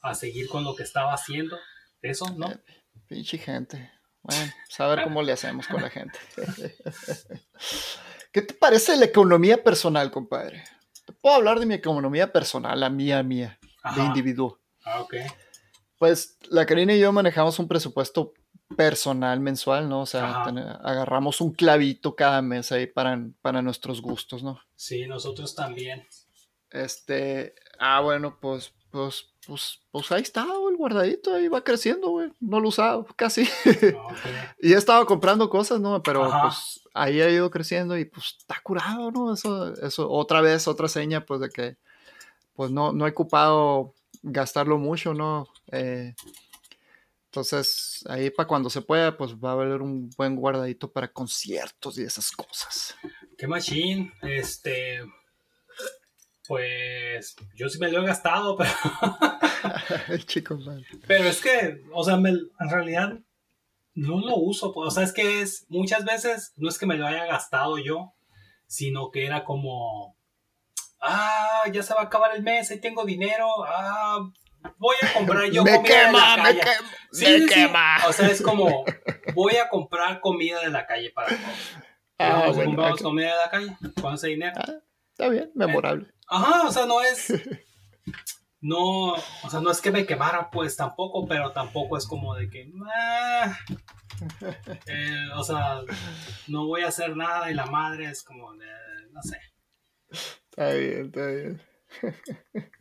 a 0.00 0.14
seguir 0.14 0.48
con 0.48 0.62
lo 0.62 0.76
que 0.76 0.84
estaba 0.84 1.12
haciendo. 1.12 1.58
Eso, 2.00 2.26
¿no? 2.36 2.52
Eh, 2.52 2.60
pinche 3.08 3.36
gente. 3.36 3.90
Bueno, 4.22 4.52
saber 4.68 4.98
pues 4.98 5.06
cómo 5.08 5.22
le 5.22 5.32
hacemos 5.32 5.66
con 5.66 5.82
la 5.82 5.90
gente. 5.90 6.18
¿Qué 8.32 8.40
te 8.40 8.54
parece 8.54 8.96
la 8.96 9.04
economía 9.04 9.62
personal, 9.62 10.10
compadre? 10.10 10.64
Te 11.04 11.12
puedo 11.12 11.36
hablar 11.36 11.60
de 11.60 11.66
mi 11.66 11.74
economía 11.74 12.32
personal, 12.32 12.80
la 12.80 12.88
mía, 12.88 13.22
mía, 13.22 13.58
de 13.94 14.02
individuo. 14.02 14.58
Ah, 14.84 15.02
ok. 15.02 15.14
Pues 15.98 16.38
la 16.48 16.64
Karina 16.64 16.94
y 16.94 17.00
yo 17.00 17.12
manejamos 17.12 17.58
un 17.58 17.68
presupuesto 17.68 18.32
personal 18.74 19.38
mensual, 19.40 19.86
¿no? 19.86 20.00
O 20.00 20.06
sea, 20.06 20.44
agarramos 20.82 21.42
un 21.42 21.52
clavito 21.52 22.16
cada 22.16 22.40
mes 22.40 22.72
ahí 22.72 22.86
para, 22.86 23.22
para 23.42 23.60
nuestros 23.60 24.00
gustos, 24.00 24.42
¿no? 24.42 24.58
Sí, 24.74 25.06
nosotros 25.06 25.54
también. 25.54 26.08
Este, 26.70 27.54
ah, 27.78 28.00
bueno, 28.00 28.38
pues, 28.40 28.72
pues, 28.90 29.31
pues, 29.46 29.80
pues 29.90 30.12
ahí 30.12 30.22
está, 30.22 30.46
el 30.70 30.76
guardadito, 30.76 31.34
ahí 31.34 31.48
va 31.48 31.64
creciendo, 31.64 32.10
güey. 32.10 32.30
No 32.40 32.60
lo 32.60 32.68
usaba 32.68 33.04
casi. 33.16 33.48
Y 34.60 34.72
he 34.72 34.76
estado 34.76 35.04
comprando 35.06 35.48
cosas, 35.50 35.80
¿no? 35.80 36.02
Pero 36.02 36.30
pues 36.42 36.80
ahí 36.94 37.20
ha 37.20 37.30
ido 37.30 37.50
creciendo 37.50 37.98
y 37.98 38.04
pues 38.04 38.36
está 38.38 38.60
curado, 38.62 39.10
¿no? 39.10 39.34
Eso, 39.34 39.74
eso, 39.74 40.10
otra 40.10 40.40
vez, 40.40 40.68
otra 40.68 40.88
seña, 40.88 41.24
pues 41.24 41.40
de 41.40 41.48
que 41.50 41.76
pues 42.54 42.70
no, 42.70 42.92
no 42.92 43.06
he 43.06 43.10
ocupado 43.10 43.94
gastarlo 44.22 44.78
mucho, 44.78 45.14
¿no? 45.14 45.48
Eh, 45.70 46.14
entonces, 47.32 48.04
ahí 48.10 48.28
para 48.30 48.46
cuando 48.46 48.68
se 48.68 48.82
pueda, 48.82 49.16
pues 49.16 49.34
va 49.36 49.50
a 49.50 49.52
haber 49.54 49.80
un 49.80 50.10
buen 50.18 50.36
guardadito 50.36 50.92
para 50.92 51.08
conciertos 51.08 51.98
y 51.98 52.02
esas 52.02 52.30
cosas. 52.30 52.94
Qué 53.38 53.46
machín, 53.46 54.12
este, 54.20 55.00
pues 56.52 57.34
yo 57.54 57.70
sí 57.70 57.78
me 57.78 57.90
lo 57.90 58.02
he 58.02 58.06
gastado, 58.06 58.58
pero... 58.58 58.70
Chicos, 60.26 60.68
Pero 61.06 61.24
es 61.24 61.40
que, 61.40 61.82
o 61.94 62.04
sea, 62.04 62.16
en 62.16 62.50
realidad 62.68 63.18
no 63.94 64.20
lo 64.20 64.36
uso, 64.36 64.70
pues, 64.70 64.88
o 64.88 64.90
sea, 64.90 65.02
es 65.02 65.14
que 65.14 65.40
es 65.40 65.64
muchas 65.70 66.04
veces 66.04 66.52
no 66.56 66.68
es 66.68 66.78
que 66.78 66.84
me 66.84 66.96
lo 66.96 67.06
haya 67.06 67.24
gastado 67.24 67.78
yo, 67.78 68.12
sino 68.66 69.10
que 69.10 69.24
era 69.24 69.44
como, 69.44 70.14
ah, 71.00 71.62
ya 71.72 71.82
se 71.82 71.94
va 71.94 72.02
a 72.02 72.04
acabar 72.04 72.36
el 72.36 72.42
mes, 72.42 72.70
ahí 72.70 72.80
tengo 72.80 73.06
dinero, 73.06 73.48
ah, 73.66 74.30
voy 74.76 74.96
a 75.00 75.14
comprar 75.14 75.50
yo 75.50 75.64
me 75.64 75.76
comida 75.76 76.04
quema, 76.04 76.20
de 76.20 76.36
la 76.36 76.42
calle. 76.42 76.60
Me, 77.12 77.18
quema, 77.18 77.38
me 77.38 77.46
quema. 77.46 77.96
O 78.08 78.12
sea, 78.12 78.28
es 78.28 78.42
como, 78.42 78.84
voy 79.32 79.56
a 79.56 79.70
comprar 79.70 80.20
comida 80.20 80.60
de 80.60 80.68
la 80.68 80.86
calle 80.86 81.10
para 81.12 81.28
todos. 81.28 81.40
Ah, 82.18 82.50
bueno, 82.52 82.64
compramos 82.64 83.00
comida 83.00 83.30
de 83.30 83.36
la 83.36 83.50
calle 83.50 83.76
con 84.02 84.12
ese 84.12 84.28
dinero. 84.28 84.52
Ah, 84.56 84.74
está 85.12 85.30
bien, 85.30 85.50
memorable. 85.54 86.12
Ajá, 86.32 86.68
o 86.68 86.72
sea, 86.72 86.86
no 86.86 87.02
es 87.02 87.32
no, 88.60 89.12
o 89.12 89.50
sea, 89.50 89.60
no 89.60 89.70
es 89.70 89.80
que 89.80 89.90
me 89.90 90.06
quemara, 90.06 90.50
pues 90.50 90.76
tampoco, 90.76 91.26
pero 91.26 91.52
tampoco 91.52 91.96
es 91.96 92.06
como 92.06 92.34
de 92.34 92.48
que, 92.48 92.72
eh, 94.86 95.28
o 95.34 95.42
sea, 95.42 95.80
no 96.46 96.66
voy 96.66 96.82
a 96.82 96.88
hacer 96.88 97.16
nada 97.16 97.50
y 97.50 97.54
la 97.54 97.66
madre 97.66 98.06
es 98.06 98.22
como 98.22 98.52
de, 98.54 98.66
no 99.10 99.22
sé. 99.22 99.38
Está 100.50 100.72
bien, 100.72 101.06
está 101.06 101.26
bien. 101.26 101.62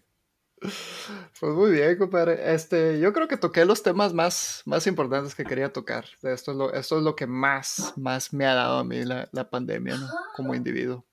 Pues 1.39 1.53
muy 1.55 1.71
bien, 1.71 1.97
compadre. 1.97 2.53
Este, 2.53 2.99
yo 2.99 3.13
creo 3.13 3.27
que 3.27 3.35
toqué 3.35 3.65
los 3.65 3.81
temas 3.81 4.13
más, 4.13 4.61
más 4.65 4.85
importantes 4.85 5.33
que 5.33 5.43
quería 5.43 5.73
tocar. 5.73 6.05
Esto 6.21 6.51
es 6.51 6.57
lo, 6.57 6.71
esto 6.71 6.97
es 6.97 7.03
lo 7.03 7.15
que 7.15 7.25
más, 7.25 7.93
más 7.97 8.31
me 8.31 8.45
ha 8.45 8.53
dado 8.53 8.77
a 8.77 8.83
mí 8.83 9.03
la, 9.03 9.27
la 9.31 9.49
pandemia, 9.49 9.95
¿no? 9.95 10.07
Como 10.35 10.53
individuo. 10.53 11.03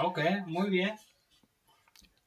Ok, 0.00 0.20
muy 0.46 0.70
bien. 0.70 0.94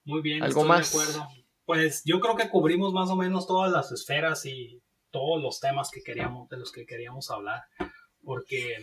Muy 0.08 0.22
bien, 0.22 0.42
¿Algo 0.42 0.62
estoy 0.62 0.68
más? 0.68 0.92
de 0.92 1.00
acuerdo 1.00 1.28
pues 1.68 2.02
yo 2.06 2.22
creo 2.22 2.38
que 2.38 2.50
cubrimos 2.50 2.94
más 2.94 3.10
o 3.10 3.18
menos 3.18 3.46
todas 3.46 3.70
las 3.70 3.92
esferas 3.92 4.46
y 4.46 4.82
todos 5.12 5.44
los 5.44 5.60
temas 5.60 5.92
que 5.92 6.02
queríamos, 6.02 6.48
de 6.48 6.56
los 6.56 6.72
que 6.72 6.86
queríamos 6.86 7.30
hablar, 7.30 7.64
porque 8.24 8.78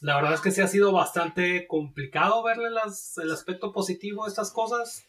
la 0.00 0.16
verdad 0.16 0.32
es 0.32 0.40
que 0.40 0.50
sí 0.50 0.62
ha 0.62 0.66
sido 0.66 0.92
bastante 0.92 1.66
complicado 1.66 2.42
verle 2.42 2.70
las, 2.70 3.18
el 3.18 3.30
aspecto 3.30 3.70
positivo 3.74 4.24
de 4.24 4.30
estas 4.30 4.50
cosas, 4.50 5.04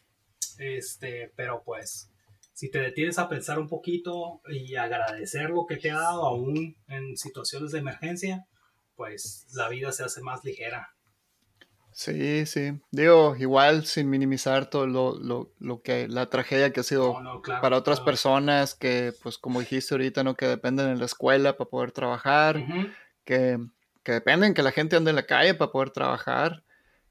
este, 0.58 1.32
pero 1.34 1.62
pues 1.64 2.10
si 2.52 2.70
te 2.70 2.80
detienes 2.80 3.18
a 3.18 3.30
pensar 3.30 3.58
un 3.58 3.68
poquito 3.68 4.42
y 4.50 4.76
agradecer 4.76 5.48
lo 5.48 5.64
que 5.64 5.78
te 5.78 5.90
ha 5.90 5.98
dado 5.98 6.26
aún 6.26 6.76
en 6.88 7.16
situaciones 7.16 7.72
de 7.72 7.78
emergencia, 7.78 8.46
pues 8.96 9.46
la 9.54 9.70
vida 9.70 9.92
se 9.92 10.04
hace 10.04 10.20
más 10.20 10.44
ligera. 10.44 10.94
Sí, 11.92 12.46
sí. 12.46 12.80
Digo, 12.90 13.36
igual 13.36 13.84
sin 13.84 14.08
minimizar 14.08 14.70
todo 14.70 14.86
lo, 14.86 15.82
que, 15.82 16.08
la 16.08 16.26
tragedia 16.30 16.72
que 16.72 16.80
ha 16.80 16.84
sido 16.84 17.14
para 17.60 17.76
otras 17.76 18.00
personas 18.00 18.74
que, 18.74 19.12
pues 19.22 19.38
como 19.38 19.60
dijiste 19.60 19.94
ahorita, 19.94 20.24
¿no? 20.24 20.34
Que 20.34 20.46
dependen 20.46 20.94
de 20.94 20.98
la 20.98 21.04
escuela 21.04 21.56
para 21.56 21.68
poder 21.68 21.92
trabajar, 21.92 22.64
que, 23.24 23.58
que, 24.02 24.12
dependen 24.12 24.54
que 24.54 24.62
la 24.62 24.72
gente 24.72 24.96
ande 24.96 25.10
en 25.10 25.16
la 25.16 25.26
calle 25.26 25.54
para 25.54 25.70
poder 25.70 25.90
trabajar, 25.90 26.64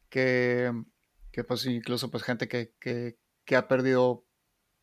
que, 0.09 0.71
que 1.31 1.43
pues 1.43 1.65
incluso 1.65 2.09
pues 2.09 2.23
gente 2.23 2.47
que, 2.47 2.73
que, 2.79 3.17
que 3.45 3.55
ha 3.55 3.67
perdido 3.67 4.25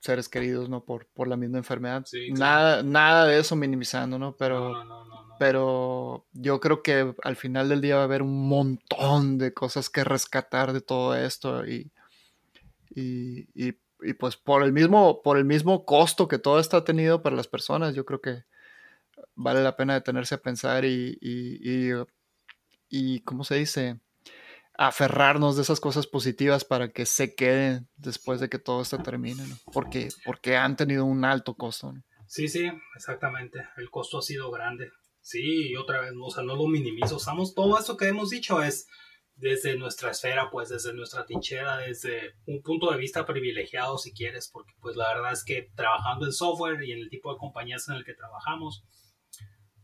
seres 0.01 0.29
queridos, 0.29 0.69
¿no? 0.69 0.85
Por, 0.85 1.07
por 1.07 1.29
la 1.29 1.37
misma 1.37 1.59
enfermedad. 1.59 2.05
nada, 2.33 2.83
nada 2.83 3.27
de 3.27 3.39
eso 3.39 3.57
minimizando, 3.57 4.19
¿no? 4.19 4.37
Pero 4.37 4.75
pero 5.39 6.27
yo 6.33 6.59
creo 6.61 6.83
que 6.83 7.15
al 7.23 7.37
final 7.37 7.69
del 7.69 7.81
día 7.81 7.95
va 7.95 8.03
a 8.03 8.05
haber 8.05 8.23
un 8.23 8.49
montón 8.49 9.39
de 9.39 9.55
cosas 9.55 9.89
que 9.89 10.03
rescatar 10.03 10.73
de 10.73 10.81
todo 10.81 11.15
esto 11.15 11.65
y, 11.67 11.93
y, 12.91 13.73
pues 14.15 14.37
por 14.37 14.65
el, 14.65 14.73
mismo, 14.73 15.23
por 15.23 15.39
el 15.39 15.45
mismo 15.45 15.85
costo 15.85 16.27
que 16.27 16.39
todo 16.39 16.59
esto 16.59 16.77
ha 16.77 16.85
tenido 16.85 17.23
para 17.23 17.37
las 17.37 17.47
personas, 17.47 17.95
yo 17.95 18.05
creo 18.05 18.21
que 18.21 18.45
vale 19.37 19.63
la 19.63 19.77
pena 19.77 19.95
detenerse 19.95 20.35
a 20.35 20.43
pensar 20.43 20.85
y, 20.85 21.17
y, 21.21 21.93
y 22.89 23.21
¿cómo 23.21 23.45
se 23.45 23.55
dice? 23.57 24.01
Aferrarnos 24.79 25.57
de 25.57 25.63
esas 25.63 25.81
cosas 25.81 26.07
positivas 26.07 26.65
para 26.65 26.93
que 26.93 27.05
se 27.05 27.35
queden 27.35 27.89
después 27.97 28.39
de 28.39 28.49
que 28.49 28.61
todo 28.61 28.81
esto 28.81 28.99
termine, 28.99 29.45
¿no? 29.47 29.57
Porque, 29.73 30.09
porque 30.25 30.57
han 30.57 30.77
tenido 30.77 31.05
un 31.05 31.25
alto 31.25 31.55
costo. 31.55 31.93
¿no? 31.93 32.03
Sí, 32.29 32.49
sí, 32.49 32.71
exactamente. 32.95 33.67
El 33.77 33.91
costo 33.91 34.19
ha 34.19 34.23
sido 34.23 34.51
grande. 34.53 34.91
Sí, 35.21 35.71
y 35.71 35.77
otra 35.77 36.01
vez, 36.01 36.13
o 36.19 36.31
sea, 36.31 36.45
no 36.45 36.55
lo 36.55 36.69
minimizo. 36.69 37.17
Usamos 37.17 37.55
todo 37.55 37.77
esto 37.77 37.97
que 37.97 38.07
hemos 38.07 38.31
dicho 38.31 38.63
es 38.63 38.87
desde 39.35 39.77
nuestra 39.77 40.13
esfera, 40.13 40.49
pues 40.51 40.69
desde 40.69 40.95
nuestra 40.95 41.27
trinchera, 41.27 41.79
desde 41.79 42.35
un 42.47 42.63
punto 42.63 42.91
de 42.91 42.99
vista 42.99 43.27
privilegiado, 43.27 43.99
si 43.99 44.13
quieres, 44.13 44.49
porque 44.53 44.75
pues 44.81 44.97
la 44.97 45.13
verdad 45.13 45.33
es 45.33 45.45
que 45.45 45.71
trabajando 45.75 46.25
en 46.27 46.33
software 46.33 46.83
y 46.85 46.93
en 46.93 47.01
el 47.01 47.09
tipo 47.09 47.33
de 47.33 47.39
compañías 47.39 47.89
en 47.89 47.97
el 47.97 48.05
que 48.05 48.15
trabajamos, 48.15 48.85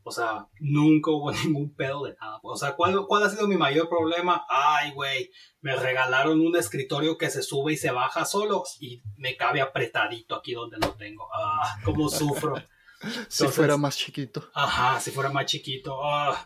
o 0.05 0.13
sea, 0.13 0.47
nunca 0.61 1.11
hubo 1.11 1.33
ningún 1.45 1.75
pedo 1.75 2.05
de 2.05 2.15
nada. 2.21 2.39
O 2.43 2.57
sea, 2.57 2.77
¿cuál, 2.77 3.07
cuál 3.07 3.25
ha 3.25 3.31
sido 3.31 3.49
mi 3.49 3.57
mayor 3.57 3.89
problema? 3.89 4.45
Ay, 4.49 4.93
güey, 4.93 5.31
me 5.61 5.75
regalaron 5.75 6.41
un 6.41 6.55
escritorio 6.57 7.17
que 7.17 7.31
se 7.31 7.43
sube 7.43 7.73
y 7.73 7.77
se 7.77 7.91
baja 7.91 8.25
solo 8.27 8.65
y 8.79 9.03
me 9.17 9.37
cabe 9.37 9.63
apretadito 9.63 10.37
aquí 10.37 10.53
donde 10.53 10.77
lo 10.79 10.93
tengo. 10.93 11.29
Ah, 11.35 11.79
cómo 11.85 12.09
sufro 12.09 12.55
si 13.29 13.49
fuera 13.49 13.77
más 13.77 13.97
chiquito. 13.97 14.49
Ajá, 14.55 15.01
si 15.01 15.11
fuera 15.11 15.31
más 15.31 15.47
chiquito. 15.47 15.99
Ah, 16.05 16.45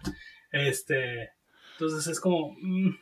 este. 0.52 1.32
Entonces 1.72 2.06
es 2.06 2.20
como. 2.20 2.54
Mm, 2.61 2.96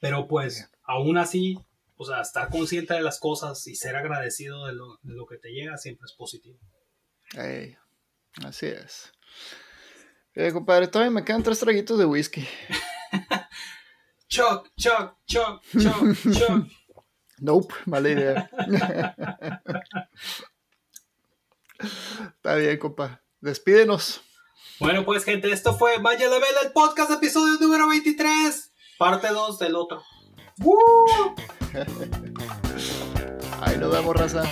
pero 0.00 0.26
pues, 0.26 0.70
aún 0.82 1.18
así, 1.18 1.58
o 1.96 2.04
sea, 2.04 2.20
estar 2.20 2.48
consciente 2.50 2.94
de 2.94 3.02
las 3.02 3.18
cosas 3.18 3.66
y 3.66 3.74
ser 3.74 3.96
agradecido 3.96 4.66
de 4.66 4.72
lo, 4.74 5.26
que 5.28 5.38
te 5.38 5.50
llega 5.50 5.76
siempre 5.78 6.04
es 6.06 6.12
positivo. 6.12 6.58
así 8.44 8.66
es. 8.66 9.12
Eh, 10.34 10.52
compadre, 10.52 10.86
todavía 10.86 11.10
me 11.10 11.24
quedan 11.24 11.42
tres 11.42 11.58
traguitos 11.58 11.98
de 11.98 12.04
whisky. 12.04 12.46
choc, 14.28 14.68
choc, 14.76 15.16
choc, 15.26 15.62
choc, 15.72 16.16
choc. 16.32 16.66
Nope, 17.38 17.74
mala 17.86 18.08
idea. 18.08 18.50
Está 21.78 22.54
bien, 22.56 22.78
compa. 22.78 23.22
Despídenos. 23.40 24.22
Bueno, 24.78 25.04
pues, 25.04 25.24
gente, 25.24 25.50
esto 25.50 25.74
fue 25.74 25.98
Vaya 25.98 26.28
la 26.28 26.38
Vela, 26.38 26.60
el 26.64 26.72
podcast, 26.72 27.10
episodio 27.10 27.58
número 27.60 27.88
23. 27.88 28.72
Parte 28.98 29.28
2 29.28 29.58
del 29.58 29.74
otro. 29.76 30.02
Ahí 33.60 33.76
nos 33.78 33.92
vemos, 33.92 34.16
raza. 34.16 34.42